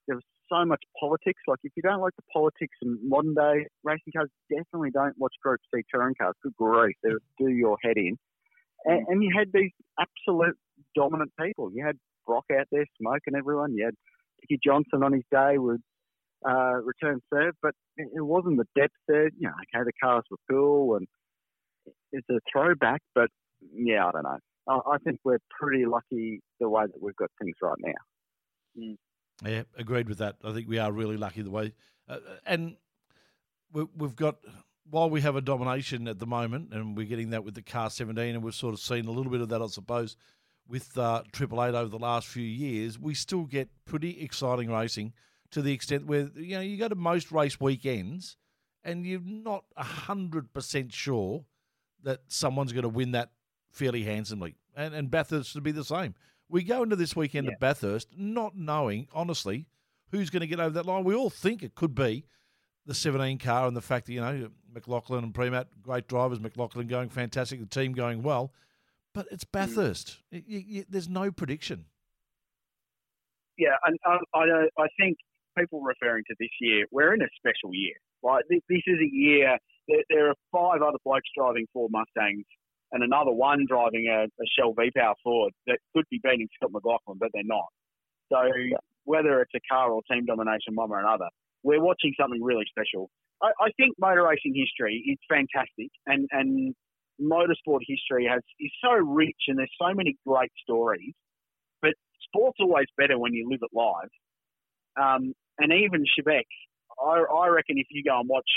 There 0.06 0.16
was 0.16 0.24
so 0.50 0.64
much 0.64 0.82
politics. 0.98 1.40
Like 1.46 1.58
if 1.62 1.72
you 1.76 1.82
don't 1.82 2.00
like 2.00 2.14
the 2.16 2.24
politics 2.32 2.76
in 2.82 2.98
modern 3.02 3.34
day 3.34 3.66
racing 3.84 4.12
cars, 4.16 4.30
definitely 4.50 4.90
don't 4.90 5.14
watch 5.18 5.34
Group 5.42 5.60
C 5.74 5.82
touring 5.92 6.14
cars. 6.20 6.34
Good 6.42 6.56
grief, 6.56 6.96
they 7.02 7.10
do 7.38 7.50
your 7.50 7.76
head 7.82 7.96
in. 7.96 8.16
And, 8.84 9.06
and 9.08 9.22
you 9.22 9.30
had 9.36 9.48
these 9.52 9.72
absolute 9.98 10.56
dominant 10.94 11.32
people. 11.38 11.70
You 11.72 11.84
had 11.84 11.96
Brock 12.26 12.44
out 12.52 12.66
there 12.72 12.86
smoking 13.00 13.34
everyone. 13.36 13.74
You 13.74 13.84
had 13.86 13.94
Dickie 14.40 14.60
Johnson 14.64 15.02
on 15.04 15.12
his 15.12 15.24
day 15.30 15.58
would 15.58 15.82
uh, 16.49 16.74
return 16.82 17.20
serve, 17.32 17.55
but 17.62 17.74
it 17.97 18.24
wasn't 18.24 18.57
the 18.57 18.66
depth 18.80 18.95
there. 19.09 19.30
You 19.38 19.49
know, 19.49 19.55
okay, 19.74 19.84
the 19.84 19.93
cars 20.03 20.24
were 20.30 20.38
cool 20.51 20.97
and 20.97 21.07
it's 22.12 22.26
a 22.30 22.38
throwback, 22.51 23.03
but 23.14 23.28
yeah, 23.74 24.07
I 24.07 24.12
don't 24.12 24.22
know. 24.22 24.38
I, 24.68 24.95
I 24.95 24.99
think 24.99 25.20
we're 25.24 25.38
pretty 25.59 25.84
lucky 25.86 26.41
the 26.61 26.68
way 26.68 26.84
that 26.86 27.03
we've 27.03 27.16
got 27.16 27.30
things 27.41 27.57
right 27.62 27.78
now. 27.78 28.78
Mm. 28.78 28.97
Yeah, 29.45 29.62
agreed 29.76 30.09
with 30.09 30.18
that. 30.18 30.36
I 30.45 30.53
think 30.53 30.68
we 30.68 30.78
are 30.78 30.93
really 30.93 31.16
lucky 31.16 31.43
the 31.43 31.51
way, 31.51 31.72
uh, 32.09 32.18
and 32.45 32.76
we, 33.72 33.86
we've 33.97 34.16
got 34.16 34.36
while 34.91 35.09
we 35.09 35.20
have 35.20 35.36
a 35.36 35.41
domination 35.41 36.09
at 36.09 36.18
the 36.18 36.26
moment, 36.26 36.72
and 36.72 36.97
we're 36.97 37.07
getting 37.07 37.30
that 37.30 37.45
with 37.45 37.55
the 37.55 37.62
car 37.62 37.91
17, 37.91 38.34
and 38.34 38.43
we've 38.43 38.55
sort 38.55 38.74
of 38.74 38.80
seen 38.80 39.07
a 39.07 39.11
little 39.11 39.30
bit 39.30 39.41
of 39.41 39.49
that, 39.49 39.62
I 39.62 39.66
suppose, 39.68 40.16
with 40.68 40.99
uh, 40.99 41.22
Triple 41.32 41.62
Eight 41.64 41.74
over 41.74 41.88
the 41.88 41.99
last 41.99 42.26
few 42.26 42.45
years. 42.45 42.99
We 42.99 43.14
still 43.14 43.45
get 43.45 43.68
pretty 43.84 44.20
exciting 44.20 44.70
racing 44.70 45.12
to 45.53 45.62
the 45.62 45.72
extent 45.72 46.07
where 46.07 46.30
you 46.34 46.57
know 46.57 46.61
you 46.61 46.76
go 46.76 46.88
to 46.88 46.94
most 46.94 47.32
race 47.32 47.61
weekends, 47.61 48.36
and 48.84 49.07
you're 49.07 49.20
not 49.24 49.64
hundred 49.76 50.53
percent 50.53 50.92
sure 50.92 51.44
that 52.03 52.20
someone's 52.28 52.72
going 52.72 52.82
to 52.82 52.88
win 52.88 53.12
that 53.12 53.30
fairly 53.70 54.05
handsomely, 54.05 54.57
and 54.74 54.94
and 54.94 55.11
Bathurst 55.11 55.55
would 55.55 55.64
be 55.64 55.72
the 55.72 55.84
same. 55.84 56.14
We 56.48 56.64
go 56.64 56.82
into 56.82 56.96
this 56.96 57.14
weekend 57.14 57.46
yeah. 57.46 57.53
at 57.53 57.61
Bathurst 57.61 58.09
not 58.16 58.57
knowing, 58.57 59.07
honestly, 59.12 59.66
who's 60.11 60.30
going 60.30 60.40
to 60.40 60.46
get 60.46 60.59
over 60.59 60.70
that 60.70 60.86
line. 60.86 61.05
We 61.05 61.14
all 61.14 61.30
think 61.30 61.62
it 61.62 61.76
could 61.76 61.94
be 61.94 62.24
the 62.86 62.94
17 62.94 63.38
car 63.38 63.68
and 63.68 63.76
the 63.76 63.80
fact 63.80 64.07
that, 64.07 64.12
you 64.12 64.20
know, 64.20 64.51
McLaughlin 64.72 65.22
and 65.22 65.32
Premat, 65.32 65.66
great 65.80 66.09
drivers, 66.09 66.40
McLaughlin 66.40 66.88
going 66.88 67.09
fantastic, 67.09 67.61
the 67.61 67.66
team 67.66 67.92
going 67.92 68.22
well. 68.22 68.53
But 69.14 69.26
it's 69.30 69.44
mm. 69.44 69.53
Bathurst. 69.53 70.18
There's 70.88 71.09
no 71.09 71.30
prediction. 71.30 71.84
Yeah, 73.59 73.76
and 73.84 73.98
um, 74.09 74.20
I, 74.34 74.40
I 74.78 74.86
think 74.98 75.18
people 75.61 75.82
referring 75.82 76.24
to 76.28 76.34
this 76.40 76.50
year, 76.61 76.86
we're 76.90 77.14
in 77.14 77.22
a 77.22 77.28
special 77.36 77.70
year. 77.72 77.94
Like 78.22 78.44
this, 78.48 78.61
this 78.68 78.82
is 78.86 78.98
a 79.00 79.11
year. 79.14 79.58
There, 79.88 80.02
there, 80.08 80.28
are 80.28 80.34
five 80.52 80.82
other 80.82 80.98
blokes 81.04 81.28
driving 81.36 81.66
Ford 81.72 81.90
Mustangs 81.92 82.44
and 82.92 83.02
another 83.02 83.32
one 83.32 83.66
driving 83.68 84.08
a, 84.08 84.24
a 84.24 84.46
Shell 84.58 84.74
V-Power 84.78 85.14
Ford 85.22 85.52
that 85.66 85.78
could 85.94 86.04
be 86.11 86.20
beating 86.22 86.48
Scott 86.56 86.72
McLaughlin, 86.72 87.18
but 87.18 87.30
they're 87.32 87.42
not. 87.44 87.68
So 88.32 88.38
whether 89.04 89.40
it's 89.42 89.52
a 89.54 89.61
car 89.70 89.90
or 89.90 90.02
team 90.11 90.26
domination, 90.26 90.74
one 90.74 90.90
or 90.90 91.00
another, 91.00 91.28
we're 91.62 91.82
watching 91.82 92.14
something 92.18 92.42
really 92.42 92.64
special. 92.68 93.11
I, 93.42 93.48
I 93.61 93.70
think 93.76 93.96
motor 93.98 94.24
racing 94.24 94.54
history 94.54 95.02
is 95.06 95.18
fantastic, 95.28 95.90
and 96.06 96.28
and 96.30 96.74
motorsport 97.20 97.80
history 97.86 98.26
has 98.30 98.40
is 98.58 98.72
so 98.82 98.92
rich, 98.92 99.48
and 99.48 99.58
there's 99.58 99.72
so 99.80 99.94
many 99.94 100.16
great 100.26 100.52
stories. 100.62 101.12
But 101.82 101.94
sport's 102.22 102.58
always 102.61 102.86
better 102.96 103.18
when 103.18 103.34
you 103.34 103.48
live 103.50 103.61
it 103.62 103.70
live. 103.72 104.11
Um, 104.97 105.34
and 105.59 105.72
even 105.72 106.05
Shebex, 106.05 106.45
I, 106.99 107.22
I 107.22 107.49
reckon 107.49 107.78
if 107.78 107.86
you 107.91 108.03
go 108.03 108.20
and 108.20 108.28
watch 108.28 108.49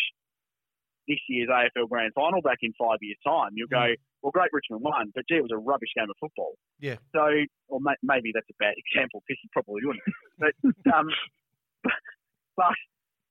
this 1.08 1.20
year's 1.28 1.50
AFL 1.50 1.90
Grand 1.90 2.14
Final 2.16 2.42
back 2.42 2.60
in 2.62 2.74
five 2.80 2.98
years' 3.02 3.18
time, 3.26 3.52
you'll 3.54 3.68
go, 3.68 3.78
mm. 3.78 3.96
well, 4.22 4.32
Great 4.32 4.50
Richmond 4.54 4.84
won, 4.84 5.12
but 5.14 5.26
gee, 5.28 5.36
it 5.36 5.42
was 5.42 5.52
a 5.54 5.58
rubbish 5.58 5.90
game 5.96 6.10
of 6.10 6.16
football. 6.20 6.54
Yeah. 6.80 6.96
So, 7.14 7.28
or 7.68 7.80
may, 7.82 7.94
maybe 8.02 8.32
that's 8.34 8.48
a 8.50 8.58
bad 8.60 8.76
example 8.78 9.22
because 9.28 9.40
you 9.44 9.50
probably 9.52 9.82
wouldn't. 9.86 10.04
But, 10.40 10.54
um, 10.94 11.08
but 12.56 12.74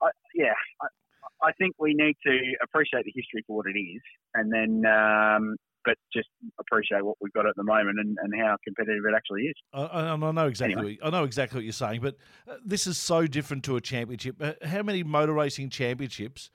I, 0.03 0.11
yeah, 0.35 0.55
I, 0.81 1.49
I, 1.49 1.53
think 1.53 1.75
we 1.79 1.95
need 1.95 2.17
to 2.27 2.39
appreciate 2.63 3.05
the 3.05 3.13
history 3.15 3.43
for 3.47 3.57
what 3.57 3.67
it 3.67 3.79
is, 3.79 4.03
and 4.35 4.53
then 4.53 4.85
um, 4.87 5.57
but 5.85 5.97
just 6.13 6.29
appreciate 6.59 7.05
what 7.05 7.17
we've 7.21 7.33
got 7.33 7.47
at 7.47 7.57
the 7.57 7.63
moment 7.63 7.99
and, 7.99 8.17
and 8.23 8.33
how 8.41 8.57
competitive 8.65 9.03
it 9.09 9.15
actually 9.17 9.43
is. 9.43 9.55
I, 9.73 10.11
I 10.11 10.17
know 10.17 10.47
exactly. 10.47 10.75
Anyway. 10.75 10.99
What, 11.01 11.15
I 11.15 11.19
know 11.19 11.25
exactly 11.25 11.59
what 11.59 11.65
you're 11.65 11.73
saying, 11.73 12.01
but 12.01 12.17
uh, 12.49 12.57
this 12.65 12.87
is 12.87 12.99
so 12.99 13.27
different 13.27 13.65
to 13.65 13.77
a 13.77 13.81
championship. 13.81 14.37
Uh, 14.41 14.53
how 14.65 14.83
many 14.83 15.03
motor 15.03 15.33
racing 15.33 15.71
championships 15.71 16.51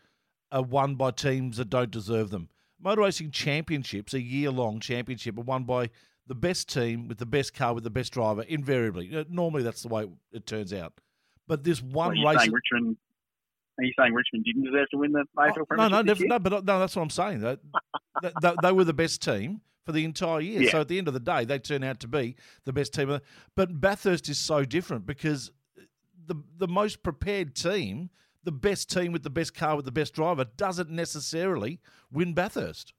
are 0.52 0.64
won 0.64 0.96
by 0.96 1.12
teams 1.12 1.58
that 1.58 1.70
don't 1.70 1.92
deserve 1.92 2.30
them? 2.30 2.50
Motor 2.80 3.02
racing 3.02 3.32
championships, 3.32 4.14
a 4.14 4.22
year-long 4.22 4.80
championship, 4.80 5.38
are 5.38 5.42
won 5.42 5.64
by 5.64 5.90
the 6.28 6.36
best 6.36 6.70
team 6.72 7.08
with 7.08 7.18
the 7.18 7.26
best 7.26 7.54
car 7.54 7.74
with 7.74 7.84
the 7.84 7.90
best 7.90 8.14
driver. 8.14 8.44
Invariably, 8.44 9.16
uh, 9.16 9.24
normally 9.30 9.64
that's 9.64 9.82
the 9.82 9.88
way 9.88 10.06
it 10.32 10.46
turns 10.46 10.74
out. 10.74 10.94
But 11.48 11.64
this 11.64 11.82
one 11.82 12.20
race. 12.22 12.50
Richmond 12.50 12.98
are 13.78 13.84
you 13.84 13.94
saying 13.98 14.14
Richmond 14.14 14.46
didn't 14.46 14.64
deserve 14.64 14.90
to 14.92 14.98
win 14.98 15.12
the 15.12 15.26
AFL 15.38 15.66
oh, 15.72 15.76
No, 15.76 15.88
no, 15.88 16.02
never, 16.02 16.26
no, 16.26 16.40
but 16.40 16.66
no, 16.66 16.80
that's 16.80 16.96
what 16.96 17.04
I'm 17.04 17.10
saying. 17.10 17.40
They, 17.42 17.58
they, 18.42 18.54
they, 18.64 18.72
were 18.72 18.84
the 18.84 18.94
best 18.94 19.22
team 19.22 19.62
for 19.86 19.92
the 19.92 20.04
entire 20.04 20.42
year. 20.42 20.64
Yeah. 20.64 20.72
So 20.72 20.82
at 20.82 20.88
the 20.88 20.98
end 20.98 21.08
of 21.08 21.14
the 21.14 21.20
day, 21.20 21.46
they 21.46 21.60
turn 21.60 21.84
out 21.84 22.00
to 22.02 22.08
be 22.08 22.36
the 22.66 22.74
best 22.74 22.94
team. 22.94 23.20
But 23.56 23.80
Bathurst 23.80 24.30
is 24.30 24.40
so 24.40 24.66
different 24.66 25.06
because 25.06 25.52
the 26.26 26.36
the 26.58 26.68
most 26.68 27.04
prepared 27.04 27.56
team, 27.56 28.10
the 28.44 28.52
best 28.52 28.90
team 28.92 29.12
with 29.12 29.24
the 29.24 29.30
best 29.30 29.54
car 29.54 29.76
with 29.76 29.86
the 29.86 29.92
best 29.92 30.14
driver, 30.14 30.46
doesn't 30.46 30.90
necessarily 30.90 31.80
win 32.12 32.34
Bathurst. 32.34 32.94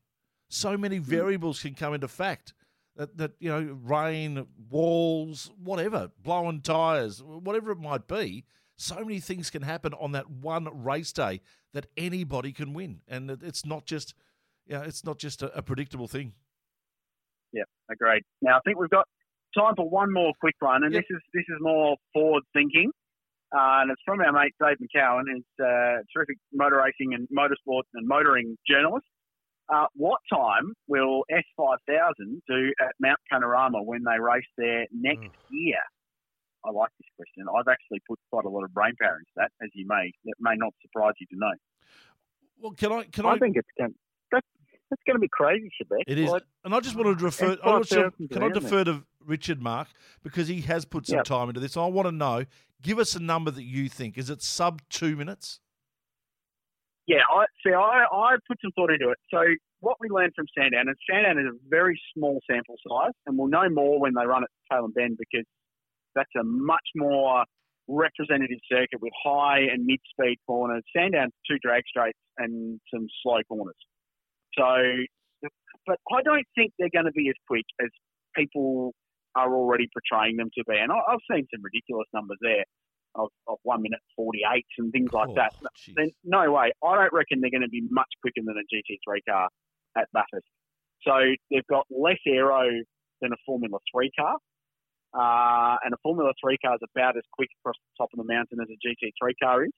So 0.48 0.76
many 0.76 0.98
hmm. 0.98 1.02
variables 1.02 1.60
can 1.60 1.74
come 1.74 1.94
into 1.94 2.08
fact. 2.08 2.54
That, 2.96 3.16
that 3.18 3.32
you 3.38 3.48
know, 3.48 3.78
rain, 3.84 4.44
walls, 4.68 5.52
whatever, 5.62 6.10
blowing 6.20 6.62
tires, 6.62 7.22
whatever 7.22 7.70
it 7.70 7.78
might 7.78 8.08
be 8.08 8.44
so 8.78 8.94
many 9.04 9.18
things 9.18 9.50
can 9.50 9.62
happen 9.62 9.92
on 9.94 10.12
that 10.12 10.30
one 10.30 10.68
race 10.84 11.12
day 11.12 11.40
that 11.74 11.86
anybody 11.96 12.52
can 12.52 12.72
win, 12.72 13.00
and 13.08 13.30
it's 13.42 13.66
not 13.66 13.84
just, 13.84 14.14
know, 14.76 14.82
it's 14.82 15.04
not 15.04 15.18
just 15.18 15.42
a, 15.42 15.54
a 15.58 15.62
predictable 15.62 16.08
thing. 16.08 16.32
Yeah, 17.52 17.64
agreed. 17.90 18.22
Now 18.40 18.56
I 18.56 18.60
think 18.64 18.78
we've 18.78 18.88
got 18.88 19.06
time 19.56 19.74
for 19.76 19.88
one 19.88 20.12
more 20.12 20.32
quick 20.40 20.54
one, 20.60 20.84
and 20.84 20.94
yep. 20.94 21.02
this 21.02 21.16
is 21.16 21.22
this 21.34 21.44
is 21.48 21.56
more 21.60 21.96
forward 22.14 22.44
thinking, 22.52 22.90
uh, 23.52 23.82
and 23.82 23.90
it's 23.90 24.00
from 24.04 24.20
our 24.20 24.32
mate 24.32 24.54
Dave 24.62 24.76
McCowan, 24.78 25.24
who's 25.26 25.44
a 25.66 25.98
terrific 26.14 26.38
motor 26.52 26.76
racing 26.76 27.14
and 27.14 27.28
motorsport 27.36 27.82
and 27.94 28.06
motoring 28.06 28.56
journalist. 28.68 29.06
Uh, 29.68 29.86
what 29.94 30.20
time 30.32 30.72
will 30.86 31.24
S5000 31.30 32.40
do 32.48 32.72
at 32.80 32.94
Mount 33.00 33.18
Panorama 33.30 33.82
when 33.82 34.02
they 34.02 34.18
race 34.18 34.46
there 34.56 34.86
next 34.92 35.26
mm. 35.26 35.30
year? 35.50 35.80
I 36.64 36.70
like 36.70 36.90
this 36.98 37.08
question. 37.16 37.46
I've 37.48 37.68
actually 37.68 38.00
put 38.08 38.18
quite 38.30 38.44
a 38.44 38.48
lot 38.48 38.64
of 38.64 38.72
brain 38.74 38.92
power 39.00 39.18
into 39.18 39.30
that, 39.36 39.50
as 39.62 39.70
you 39.74 39.86
may 39.86 40.12
that 40.24 40.34
may 40.40 40.54
not 40.56 40.72
surprise 40.82 41.14
you 41.20 41.26
to 41.28 41.36
know. 41.36 41.52
Well, 42.60 42.72
can 42.72 42.92
I? 42.92 43.04
Can 43.04 43.26
I? 43.26 43.32
I 43.32 43.38
think 43.38 43.56
it's 43.56 43.68
going. 43.78 43.94
That's, 44.32 44.46
that's 44.90 45.02
going 45.06 45.16
to 45.16 45.20
be 45.20 45.28
crazy, 45.30 45.70
Shebeck. 45.80 46.02
It 46.06 46.18
is, 46.18 46.30
like, 46.30 46.42
and 46.64 46.74
I 46.74 46.80
just 46.80 46.96
wanted 46.96 47.18
to 47.18 47.24
refer. 47.24 47.56
I 47.62 47.80
to, 47.80 48.12
can 48.30 48.42
I 48.42 48.48
defer 48.48 48.84
to 48.84 49.04
Richard 49.24 49.62
Mark 49.62 49.88
because 50.22 50.48
he 50.48 50.62
has 50.62 50.84
put 50.84 51.06
some 51.06 51.18
yep. 51.18 51.24
time 51.24 51.48
into 51.48 51.60
this. 51.60 51.76
I 51.76 51.86
want 51.86 52.08
to 52.08 52.12
know. 52.12 52.44
Give 52.80 52.98
us 52.98 53.14
a 53.14 53.20
number 53.20 53.50
that 53.50 53.64
you 53.64 53.88
think. 53.88 54.16
Is 54.16 54.30
it 54.30 54.42
sub 54.42 54.82
two 54.88 55.16
minutes? 55.16 55.60
Yeah, 57.06 57.22
I 57.30 57.46
see. 57.64 57.72
I, 57.72 58.04
I 58.12 58.36
put 58.46 58.58
some 58.62 58.70
thought 58.76 58.92
into 58.92 59.10
it. 59.10 59.18
So 59.30 59.42
what 59.80 59.96
we 59.98 60.08
learned 60.08 60.32
from 60.36 60.46
Sandown, 60.56 60.88
and 60.88 60.96
Sandown 61.10 61.38
is 61.38 61.46
a 61.46 61.58
very 61.68 62.00
small 62.14 62.40
sample 62.48 62.76
size, 62.86 63.12
and 63.26 63.38
we'll 63.38 63.48
know 63.48 63.68
more 63.70 63.98
when 63.98 64.14
they 64.14 64.26
run 64.26 64.42
it 64.42 64.50
at 64.70 64.76
Tailem 64.76 64.94
Bend 64.94 65.16
because 65.18 65.46
that's 66.14 66.30
a 66.38 66.44
much 66.44 66.88
more 66.96 67.44
representative 67.88 68.58
circuit 68.70 69.00
with 69.00 69.12
high 69.24 69.60
and 69.60 69.84
mid 69.84 70.00
speed 70.10 70.36
corners. 70.46 70.82
Sandown's 70.94 71.32
two 71.48 71.58
drag 71.62 71.82
straights 71.88 72.18
and 72.36 72.80
some 72.92 73.06
slow 73.22 73.38
corners. 73.48 73.74
So, 74.56 75.48
but 75.86 75.98
I 76.12 76.22
don't 76.22 76.46
think 76.54 76.72
they're 76.78 76.92
going 76.92 77.06
to 77.06 77.12
be 77.12 77.28
as 77.28 77.36
quick 77.46 77.64
as 77.82 77.88
people 78.36 78.92
are 79.36 79.54
already 79.54 79.88
portraying 79.92 80.36
them 80.36 80.50
to 80.56 80.64
be. 80.68 80.76
And 80.76 80.92
I've 80.92 81.24
seen 81.30 81.46
some 81.54 81.62
ridiculous 81.62 82.06
numbers 82.12 82.38
there 82.40 82.64
of, 83.14 83.28
of 83.46 83.58
one 83.62 83.82
minute 83.82 84.00
48 84.16 84.64
and 84.78 84.92
things 84.92 85.12
like 85.12 85.30
oh, 85.30 85.34
that. 85.34 85.54
Then, 85.96 86.10
no 86.24 86.52
way. 86.52 86.72
I 86.84 86.94
don't 86.94 87.12
reckon 87.12 87.40
they're 87.40 87.50
going 87.50 87.62
to 87.62 87.68
be 87.68 87.82
much 87.90 88.08
quicker 88.20 88.42
than 88.44 88.56
a 88.56 88.66
GT3 88.74 89.18
car 89.28 89.48
at 89.96 90.08
Bathurst. 90.12 90.46
So 91.02 91.14
they've 91.50 91.66
got 91.68 91.86
less 91.90 92.18
aero 92.26 92.68
than 93.20 93.32
a 93.32 93.36
Formula 93.46 93.78
3 93.94 94.10
car. 94.18 94.36
Uh, 95.14 95.76
and 95.84 95.94
a 95.94 95.96
Formula 96.02 96.32
3 96.42 96.58
car 96.58 96.74
is 96.74 96.80
about 96.94 97.16
as 97.16 97.22
quick 97.32 97.48
across 97.60 97.76
the 97.76 98.04
top 98.04 98.10
of 98.12 98.18
the 98.18 98.32
mountain 98.32 98.58
as 98.60 98.68
a 98.68 98.78
GT3 98.86 99.32
car 99.42 99.64
is. 99.64 99.70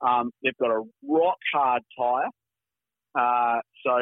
Um, 0.00 0.30
they've 0.42 0.56
got 0.60 0.70
a 0.70 0.82
rock 1.06 1.38
hard 1.52 1.82
tyre, 1.96 2.28
uh, 3.14 3.60
so 3.86 3.96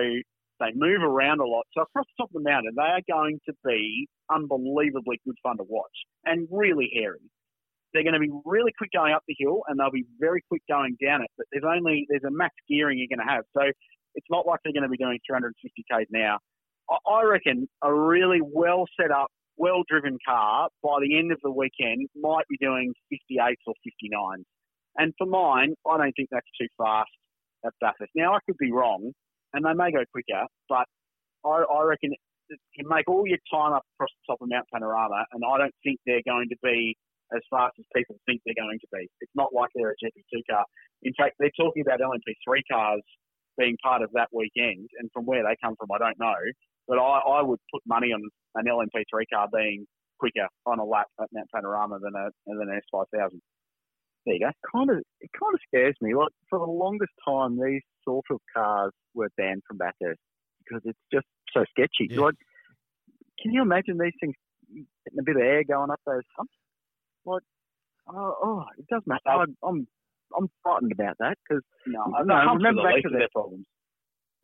they 0.60 0.72
move 0.74 1.02
around 1.02 1.40
a 1.40 1.46
lot. 1.46 1.64
So 1.74 1.82
across 1.82 2.06
the 2.16 2.22
top 2.22 2.30
of 2.34 2.42
the 2.42 2.48
mountain, 2.48 2.72
they 2.76 2.82
are 2.82 3.02
going 3.08 3.40
to 3.46 3.54
be 3.64 4.08
unbelievably 4.30 5.20
good 5.24 5.36
fun 5.42 5.58
to 5.58 5.64
watch 5.64 5.92
and 6.24 6.48
really 6.50 6.90
hairy. 6.94 7.20
They're 7.92 8.04
going 8.04 8.14
to 8.14 8.20
be 8.20 8.32
really 8.46 8.72
quick 8.78 8.90
going 8.92 9.12
up 9.12 9.22
the 9.28 9.36
hill, 9.38 9.62
and 9.68 9.78
they'll 9.78 9.90
be 9.90 10.06
very 10.18 10.42
quick 10.48 10.62
going 10.68 10.96
down 11.04 11.22
it. 11.22 11.30
But 11.36 11.46
there's 11.52 11.64
only 11.66 12.06
there's 12.08 12.24
a 12.24 12.30
max 12.30 12.54
gearing 12.68 12.98
you're 12.98 13.14
going 13.14 13.26
to 13.26 13.30
have. 13.30 13.44
So 13.56 13.62
It's 14.14 14.26
not 14.30 14.46
like 14.46 14.60
they're 14.64 14.72
going 14.72 14.84
to 14.84 14.88
be 14.88 14.96
doing 14.96 15.18
350 15.26 15.84
k's 15.90 16.06
now. 16.10 16.38
I, 16.90 16.96
I 17.10 17.24
reckon 17.24 17.68
a 17.82 17.92
really 17.94 18.40
well 18.42 18.86
set 19.00 19.10
up, 19.10 19.28
well 19.56 19.82
driven 19.88 20.18
car 20.26 20.68
by 20.82 20.98
the 21.00 21.18
end 21.18 21.32
of 21.32 21.38
the 21.42 21.50
weekend 21.50 22.08
might 22.16 22.46
be 22.48 22.56
doing 22.60 22.94
58s 23.12 23.56
or 23.66 23.74
59s. 23.86 24.44
And 24.96 25.12
for 25.18 25.26
mine, 25.26 25.74
I 25.88 25.96
don't 25.96 26.12
think 26.12 26.28
that's 26.30 26.46
too 26.60 26.68
fast 26.76 27.10
at 27.64 27.72
Bathurst. 27.80 28.12
Now 28.14 28.34
I 28.34 28.38
could 28.46 28.58
be 28.58 28.72
wrong, 28.72 29.12
and 29.52 29.64
they 29.64 29.72
may 29.72 29.92
go 29.92 30.04
quicker, 30.12 30.46
but 30.68 30.86
I, 31.44 31.64
I 31.64 31.82
reckon 31.84 32.12
you 32.76 32.84
make 32.88 33.08
all 33.08 33.26
your 33.26 33.40
time 33.50 33.72
up 33.72 33.84
across 33.96 34.10
the 34.12 34.32
top 34.32 34.42
of 34.42 34.48
Mount 34.50 34.66
Panorama, 34.72 35.24
and 35.32 35.42
I 35.44 35.58
don't 35.58 35.74
think 35.82 36.00
they're 36.04 36.26
going 36.26 36.48
to 36.50 36.56
be 36.62 36.96
as 37.34 37.40
fast 37.48 37.72
as 37.78 37.86
people 37.96 38.16
think 38.26 38.42
they're 38.44 38.58
going 38.58 38.78
to 38.78 38.90
be. 38.92 39.08
It's 39.20 39.32
not 39.34 39.54
like 39.54 39.70
they're 39.74 39.90
a 39.90 40.00
GP2 40.04 40.42
car. 40.50 40.64
In 41.02 41.14
fact, 41.16 41.36
they're 41.38 41.54
talking 41.56 41.82
about 41.82 42.00
LMP3 42.00 42.60
cars 42.70 43.02
being 43.58 43.76
part 43.82 44.02
of 44.02 44.10
that 44.14 44.28
weekend, 44.32 44.88
and 44.98 45.10
from 45.12 45.24
where 45.24 45.42
they 45.42 45.56
come 45.62 45.76
from, 45.76 45.88
I 45.92 45.98
don't 45.98 46.18
know. 46.18 46.40
But 46.88 46.98
I, 46.98 47.40
I 47.40 47.42
would 47.42 47.60
put 47.72 47.82
money 47.86 48.08
on 48.12 48.22
an 48.54 48.64
LMP3 48.66 49.24
car 49.32 49.48
being 49.52 49.86
quicker 50.18 50.48
on 50.66 50.78
a 50.78 50.84
lap 50.84 51.06
at 51.20 51.28
Mount 51.32 51.48
Panorama 51.54 51.98
than 52.00 52.14
a 52.14 52.30
than 52.46 52.68
an 52.68 52.80
S5000. 52.94 53.30
There 54.24 54.34
you 54.34 54.40
go. 54.40 54.50
Kind 54.72 54.90
of, 54.90 54.98
it 55.20 55.30
kind 55.38 55.54
of 55.54 55.60
scares 55.66 55.96
me. 56.00 56.14
Like 56.14 56.30
for 56.48 56.58
the 56.58 56.70
longest 56.70 57.12
time, 57.26 57.58
these 57.60 57.82
sort 58.04 58.24
of 58.30 58.38
cars 58.54 58.92
were 59.14 59.30
banned 59.36 59.62
from 59.66 59.78
Bathurst 59.78 60.20
because 60.64 60.82
it's 60.84 60.98
just 61.12 61.26
so 61.52 61.64
sketchy. 61.70 62.08
Yeah. 62.08 62.20
Like, 62.20 62.34
can 63.40 63.52
you 63.52 63.62
imagine 63.62 63.98
these 63.98 64.14
things 64.20 64.34
getting 64.70 65.18
a 65.18 65.24
bit 65.24 65.36
of 65.36 65.42
air 65.42 65.64
going 65.64 65.90
up 65.90 66.00
those 66.06 66.22
humps? 66.36 66.54
Like, 67.24 67.42
oh, 68.08 68.34
oh 68.42 68.64
it 68.78 68.86
does 68.88 69.02
matter. 69.06 69.20
I, 69.26 69.44
I'm, 69.66 69.86
I'm 70.36 70.48
frightened 70.62 70.92
about 70.92 71.16
that 71.18 71.36
because 71.42 71.62
No, 71.86 72.04
No, 72.06 72.22
no, 72.22 72.34
remember 72.34 72.58
remember 72.58 72.82
back 72.82 72.94
back 72.94 73.02
to 73.02 73.08
to 73.08 73.18
their 73.18 73.28
problems. 73.32 73.66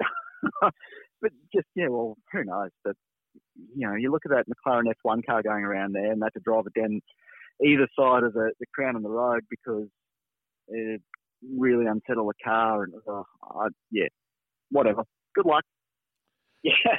but 1.20 1.32
just 1.54 1.66
yeah, 1.74 1.88
well, 1.88 2.16
who 2.32 2.44
knows? 2.44 2.70
But 2.84 2.96
you 3.74 3.86
know, 3.86 3.94
you 3.94 4.10
look 4.10 4.22
at 4.24 4.30
that 4.30 4.46
McLaren 4.48 4.84
F1 5.04 5.24
car 5.26 5.42
going 5.42 5.64
around 5.64 5.94
there, 5.94 6.12
and 6.12 6.20
they 6.20 6.26
had 6.26 6.34
to 6.34 6.40
drive 6.40 6.64
it 6.66 6.80
down 6.80 7.00
either 7.64 7.88
side 7.98 8.22
of 8.22 8.32
the, 8.34 8.52
the 8.60 8.66
crown 8.74 8.96
on 8.96 9.02
the 9.02 9.10
road 9.10 9.40
because 9.50 9.88
it 10.68 11.02
really 11.56 11.86
unsettled 11.86 12.28
the 12.28 12.44
car. 12.44 12.84
And 12.84 12.94
uh, 13.08 13.22
I, 13.42 13.68
yeah, 13.90 14.08
whatever. 14.70 15.02
Good 15.34 15.46
luck. 15.46 15.64
Yeah, 16.64 16.96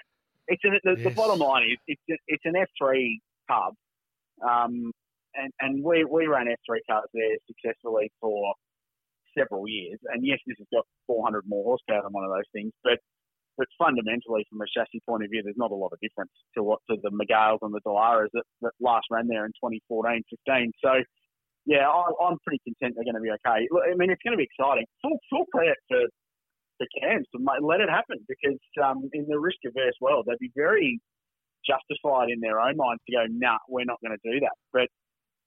it's 0.47 0.63
an, 0.63 0.80
the, 0.86 0.95
the 0.95 1.09
bottom 1.09 1.39
line 1.39 1.63
is 1.63 1.78
it's 1.86 2.01
a, 2.09 2.15
it's 2.30 2.43
an 2.45 2.53
F3 2.53 3.17
pub, 3.49 3.74
um, 4.41 4.93
and 5.36 5.51
and 5.59 5.84
we 5.84 6.05
we 6.05 6.28
ran 6.28 6.47
F3 6.47 6.78
cars 6.89 7.09
there 7.13 7.36
successfully 7.45 8.09
for 8.22 8.53
several 9.38 9.67
years. 9.67 9.99
And 10.13 10.26
yes, 10.26 10.39
this 10.47 10.55
has 10.57 10.67
got 10.74 10.86
400 11.07 11.43
more 11.45 11.65
horsepower 11.65 12.03
than 12.03 12.13
one 12.13 12.24
of 12.24 12.32
those 12.32 12.47
things, 12.53 12.72
but 12.86 12.99
but 13.60 13.68
fundamentally, 13.78 14.47
from 14.49 14.62
a 14.62 14.68
chassis 14.72 15.03
point 15.05 15.24
of 15.24 15.30
view, 15.30 15.43
there's 15.43 15.60
not 15.60 15.72
a 15.72 15.76
lot 15.76 15.91
of 15.91 15.99
difference 15.99 16.32
to 16.55 16.64
what 16.64 16.80
to 16.89 16.95
the 17.03 17.12
Mygales 17.12 17.60
and 17.62 17.76
the 17.76 17.84
Dallaras 17.86 18.32
that, 18.34 18.47
that 18.64 18.72
last 18.80 19.05
ran 19.12 19.28
there 19.28 19.45
in 19.45 19.51
2014, 19.60 20.24
15. 20.47 20.72
So. 20.84 21.03
Yeah, 21.66 21.86
I, 21.86 22.01
I'm 22.26 22.39
pretty 22.47 22.57
content 22.66 22.95
they're 22.95 23.05
going 23.05 23.20
to 23.20 23.22
be 23.22 23.30
okay. 23.30 23.68
I 23.70 23.93
mean, 23.93 24.10
it's 24.10 24.24
going 24.26 24.34
to 24.34 24.41
be 24.41 24.47
exciting. 24.47 24.88
Full, 25.03 25.20
full 25.30 25.45
credit 25.53 25.78
to 25.91 26.07
the 26.80 26.88
CAMS 26.97 27.28
to 27.36 27.38
let 27.62 27.82
it 27.82 27.89
happen 27.89 28.18
because 28.28 28.57
um, 28.82 29.07
in 29.14 29.28
the 29.28 29.38
risk 29.38 29.60
averse 29.68 29.93
world, 30.01 30.26
they'd 30.26 30.39
be 30.39 30.51
very 30.55 30.99
justified 31.68 32.30
in 32.30 32.39
their 32.39 32.60
own 32.60 32.78
minds 32.78 33.03
to 33.07 33.16
go, 33.16 33.26
nah, 33.30 33.57
we're 33.68 33.86
not 33.86 33.99
going 34.01 34.18
to 34.18 34.32
do 34.32 34.39
that. 34.39 34.55
But 34.74 34.88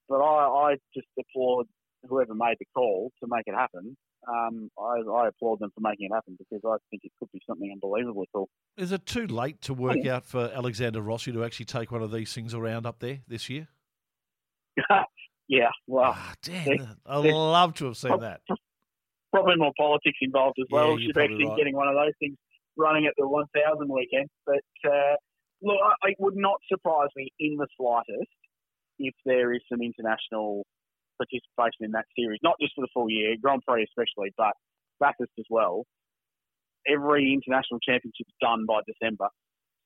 but 0.09 0.21
I, 0.21 0.73
I 0.73 0.77
just 0.95 1.09
applaud 1.19 1.67
whoever 2.09 2.35
made 2.35 2.57
the 2.61 2.67
call 2.75 3.11
to 3.23 3.29
make 3.31 3.45
it 3.47 3.55
happen. 3.55 3.97
Um, 4.29 4.71
I, 4.79 5.01
I 5.11 5.29
applaud 5.29 5.59
them 5.59 5.71
for 5.75 5.81
making 5.81 6.07
it 6.11 6.15
happen 6.15 6.37
because 6.39 6.61
I 6.65 6.77
think 6.91 7.03
it 7.05 7.13
could 7.19 7.31
be 7.33 7.41
something 7.47 7.71
unbelievably 7.73 8.27
cool. 8.33 8.49
Is 8.77 8.93
it 8.93 9.05
too 9.05 9.27
late 9.27 9.61
to 9.63 9.73
Oh, 9.73 9.77
work 9.77 10.07
out 10.07 10.25
for 10.25 10.51
Alexander 10.55 11.01
Rossi 11.01 11.33
to 11.33 11.45
actually 11.45 11.67
take 11.67 11.91
one 11.91 12.03
of 12.03 12.13
these 12.13 12.33
things 12.33 12.55
around 12.55 12.87
up 12.87 13.01
there 13.01 13.21
this 13.27 13.51
year? 13.51 13.69
yeah, 15.49 15.69
well, 15.87 16.13
Ah, 16.17 16.35
damn, 16.43 16.97
I'd 17.07 17.19
love 17.33 17.75
to 17.75 17.87
have 17.87 17.97
seen 17.97 18.19
that. 18.21 18.41
probably 19.33 19.57
more 19.57 19.73
politics 19.79 20.19
involved 20.21 20.59
as 20.61 20.67
well. 20.71 20.99
Yeah, 20.99 21.11
probably 21.15 21.43
in 21.43 21.49
right. 21.49 21.57
getting 21.57 21.75
one 21.77 21.89
of 21.89 21.95
those 21.95 22.13
things 22.19 22.37
running 22.77 23.07
at 23.07 23.15
the 23.19 23.27
1000 23.27 23.89
weekend. 23.93 24.29
But 24.47 24.63
uh, 24.91 25.17
look, 25.63 25.77
I, 26.03 26.11
it 26.11 26.17
would 26.21 26.37
not 26.37 26.57
surprise 26.69 27.09
me 27.17 27.29
in 27.39 27.57
the 27.57 27.67
slightest 27.77 28.31
if 28.99 29.15
there 29.25 29.53
is 29.53 29.61
some 29.71 29.81
international 29.83 30.65
participation 31.23 31.87
in 31.87 31.93
that 31.93 32.07
series, 32.19 32.41
not 32.43 32.57
just 32.61 32.75
for 32.75 32.83
the 32.83 32.93
full 32.93 33.11
year, 33.11 33.37
Grand 33.41 33.63
Prix 33.67 33.87
especially, 33.87 34.35
but 34.37 34.53
Bathurst 35.01 35.33
as 35.39 35.47
well. 35.51 35.85
Every 36.87 37.33
international 37.33 37.79
championship 37.81 38.27
is 38.27 38.39
done 38.41 38.67
by 38.67 38.81
December. 38.87 39.29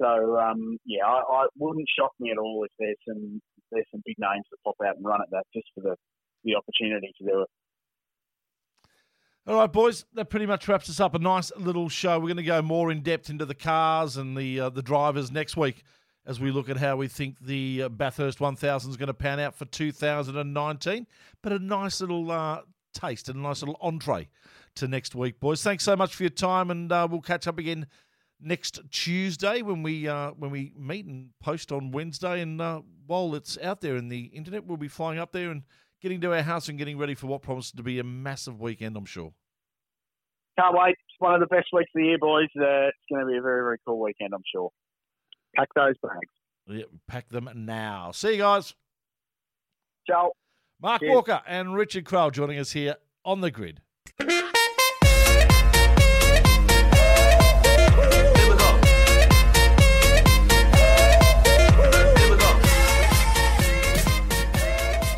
So 0.01 0.39
um, 0.39 0.79
yeah, 0.85 1.05
I, 1.05 1.21
I 1.21 1.47
wouldn't 1.59 1.89
shock 1.99 2.13
me 2.21 2.31
at 2.31 2.39
all 2.39 2.65
if 2.65 2.73
there's 2.79 2.97
some 3.09 3.41
there's 3.73 3.87
some 3.91 4.03
big 4.05 4.17
names 4.19 4.45
that 4.51 4.59
pop 4.65 4.77
out 4.87 4.97
and 4.97 5.05
run 5.05 5.21
at 5.21 5.31
that 5.31 5.45
just 5.55 5.67
for 5.75 5.81
the 5.81 5.97
the 6.45 6.55
opportunity 6.55 7.13
to 7.19 7.25
do 7.25 7.43
it. 7.43 7.49
All 9.47 9.59
right, 9.59 9.73
boys, 9.73 10.05
that 10.15 10.29
pretty 10.29 10.47
much 10.47 10.67
wraps 10.67 10.91
us 10.91 10.99
up. 10.99 11.15
A 11.15 11.21
nice 11.21 11.53
little 11.57 11.89
show. 11.89 12.19
We're 12.19 12.27
going 12.27 12.37
to 12.39 12.43
go 12.43 12.63
more 12.63 12.91
in 12.91 13.03
depth 13.03 13.31
into 13.31 13.47
the 13.47 13.55
cars 13.55 14.17
and 14.17 14.37
the 14.37 14.61
uh, 14.61 14.71
the 14.71 14.83
drivers 14.83 15.31
next 15.31 15.57
week 15.57 15.85
as 16.27 16.41
we 16.41 16.51
look 16.51 16.69
at 16.69 16.77
how 16.77 16.97
we 16.97 17.09
think 17.09 17.37
the 17.41 17.85
uh, 17.85 17.89
Bathurst 17.89 18.41
1000 18.41 18.91
is 18.91 18.97
going 18.97 19.07
to 19.07 19.15
pan 19.15 19.39
out 19.39 19.55
for 19.55 19.65
2019. 19.65 21.07
But 21.43 21.53
a 21.53 21.59
nice 21.59 22.01
little 22.01 22.31
uh, 22.31 22.63
taste 22.93 23.29
and 23.29 23.39
a 23.39 23.43
nice 23.43 23.63
little 23.63 23.79
entree 23.81 24.29
to 24.77 24.89
next 24.89 25.15
week, 25.15 25.39
boys. 25.39 25.63
Thanks 25.63 25.85
so 25.85 25.97
much 25.97 26.15
for 26.15 26.25
your 26.25 26.31
time, 26.31 26.71
and 26.71 26.91
uh, 26.91 27.07
we'll 27.11 27.21
catch 27.21 27.47
up 27.47 27.59
again 27.59 27.87
next 28.41 28.81
Tuesday 28.91 29.63
when 29.63 29.83
we 29.83 30.09
uh, 30.09 30.33
when 30.33 30.51
we 30.51 30.73
meet 30.77 31.07
and 31.07 31.31
post 31.41 31.73
on 31.73 31.93
Wednesday. 31.93 32.41
And 32.41 32.61
uh, 32.61 32.83
while 33.07 33.35
it's 33.35 33.57
out 33.63 33.81
there 33.81 33.97
in 33.97 34.09
the 34.09 34.25
internet, 34.25 34.67
we'll 34.67 34.77
be 34.77 34.89
flying 34.89 35.19
up 35.19 35.33
there 35.33 35.51
and 35.51 35.63
getting 36.03 36.21
to 36.21 36.33
our 36.35 36.43
house 36.43 36.69
and 36.69 36.77
getting 36.77 36.99
ready 36.99 37.15
for 37.15 37.27
what 37.29 37.43
promises 37.43 37.73
to 37.73 37.83
be 37.83 37.99
a 37.99 38.05
massive 38.05 38.61
weekend, 38.61 38.97
I'm 38.97 39.07
sure. 39.07 39.33
Can't 40.59 40.75
wait. 40.75 40.91
It's 40.91 41.21
one 41.21 41.35
of 41.35 41.41
the 41.41 41.47
best 41.47 41.69
weeks 41.73 41.91
of 41.95 42.01
the 42.01 42.07
year, 42.07 42.19
boys. 42.19 42.49
Uh, 42.57 42.89
it's 42.89 42.99
going 43.11 43.25
to 43.25 43.31
be 43.31 43.37
a 43.37 43.43
very, 43.43 43.63
very 43.63 43.79
cool 43.87 44.01
weekend, 44.01 44.33
I'm 44.35 44.43
sure. 44.51 44.71
Pack 45.57 45.69
those 45.75 45.95
bags. 46.03 46.29
Yeah, 46.69 46.85
pack 47.09 47.29
them 47.29 47.49
now. 47.55 48.11
See 48.13 48.33
you 48.33 48.39
guys. 48.39 48.75
Ciao. 50.07 50.33
Mark 50.81 51.01
Cheers. 51.01 51.15
Walker 51.15 51.43
and 51.47 51.75
Richard 51.75 52.05
Craill 52.05 52.31
joining 52.31 52.59
us 52.59 52.73
here 52.73 52.97
on 53.25 53.41
the 53.41 53.51
grid. 53.51 53.81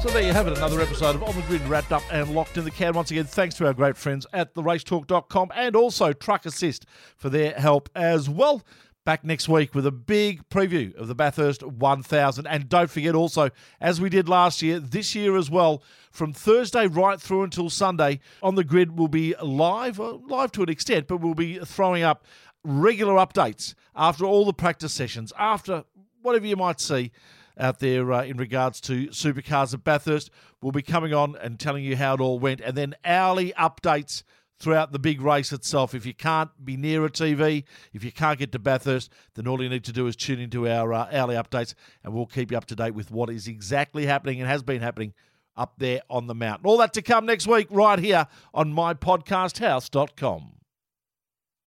So 0.01 0.15
there 0.15 0.23
you 0.23 0.33
have 0.33 0.47
it, 0.47 0.57
another 0.57 0.81
episode 0.81 1.17
of 1.17 1.25
On 1.25 1.35
the 1.35 1.43
Grid 1.43 1.61
wrapped 1.63 1.93
up 1.93 2.03
and 2.11 2.33
locked 2.35 2.57
in 2.57 2.65
the 2.65 2.71
can. 2.71 2.95
Once 2.95 3.11
again, 3.11 3.25
thanks 3.25 3.57
to 3.57 3.67
our 3.67 3.75
great 3.75 3.97
friends 3.97 4.27
at 4.33 4.55
theracetalk.com 4.55 5.51
and 5.55 5.75
also 5.75 6.13
Truck 6.13 6.47
Assist 6.47 6.87
for 7.17 7.29
their 7.29 7.53
help 7.53 7.91
as 7.97 8.31
well. 8.31 8.63
Back 9.09 9.25
next 9.25 9.49
week 9.49 9.75
with 9.75 9.87
a 9.87 9.91
big 9.91 10.47
preview 10.51 10.95
of 10.95 11.09
the 11.09 11.15
Bathurst 11.15 11.63
1000. 11.63 12.47
And 12.47 12.69
don't 12.69 12.91
forget 12.91 13.15
also, 13.15 13.49
as 13.81 14.03
we 14.03 14.11
did 14.11 14.29
last 14.29 14.61
year, 14.61 14.79
this 14.79 15.15
year 15.15 15.35
as 15.39 15.51
well, 15.51 15.83
from 16.11 16.35
Thursday 16.35 16.87
right 16.87 17.19
through 17.19 17.45
until 17.45 17.71
Sunday, 17.71 18.21
On 18.43 18.55
the 18.55 18.65
Grid 18.65 18.99
will 18.99 19.09
be 19.09 19.35
live, 19.43 19.99
uh, 19.99 20.19
live 20.27 20.53
to 20.53 20.63
an 20.63 20.69
extent, 20.69 21.07
but 21.09 21.23
we'll 21.23 21.33
be 21.33 21.59
throwing 21.61 22.03
up 22.03 22.27
regular 22.63 23.15
updates 23.15 23.73
after 23.97 24.27
all 24.27 24.45
the 24.45 24.53
practice 24.53 24.93
sessions, 24.93 25.33
after 25.39 25.85
whatever 26.21 26.45
you 26.45 26.57
might 26.57 26.79
see 26.79 27.11
out 27.59 27.79
there 27.79 28.13
uh, 28.13 28.25
in 28.25 28.37
regards 28.37 28.79
to 28.83 29.07
supercars 29.07 29.73
at 29.73 29.85
Bathurst. 29.85 30.31
We'll 30.61 30.73
be 30.73 30.83
coming 30.83 31.15
on 31.15 31.35
and 31.35 31.59
telling 31.59 31.83
you 31.83 31.97
how 31.97 32.13
it 32.13 32.21
all 32.21 32.39
went, 32.39 32.61
and 32.61 32.77
then 32.77 32.95
hourly 33.07 33.55
updates 33.59 34.23
throughout 34.59 34.93
the 34.93 34.99
big 34.99 35.21
race 35.21 35.53
itself. 35.53 35.95
If 35.95 36.05
you 36.05 36.15
can't 36.15 36.51
be 36.65 36.77
near 36.77 37.05
a 37.05 37.11
TV, 37.11 37.65
if 37.93 38.03
you 38.05 38.13
can't 38.13 38.39
get 38.39 38.53
to 38.53 38.59
Bathurst, 38.59 39.11
then 39.35 39.47
all 39.47 39.63
you 39.63 39.69
need 39.69 39.85
to 39.85 39.93
do 39.93 40.07
is 40.07 40.17
tune 40.17 40.41
into 40.41 40.69
our 40.69 40.93
uh, 40.93 41.09
hourly 41.13 41.37
updates, 41.37 41.75
and 42.03 42.13
we'll 42.13 42.27
keep 42.27 42.51
you 42.51 42.57
up 42.57 42.67
to 42.67 42.77
date 42.77 42.95
with 42.95 43.11
what 43.11 43.31
is 43.31 43.47
exactly 43.47 44.07
happening 44.07 44.41
and 44.41 44.49
has 44.49 44.63
been 44.63 44.81
happening 44.81 45.15
up 45.57 45.75
there 45.79 46.01
on 46.09 46.27
the 46.27 46.35
mountain. 46.35 46.67
All 46.67 46.79
that 46.79 46.93
to 46.95 47.03
come 47.03 47.27
next 47.27 47.47
week, 47.47 47.69
right 47.71 47.99
here 47.99 48.27
on 48.55 48.73
mypodcasthouse.com. 48.73 50.58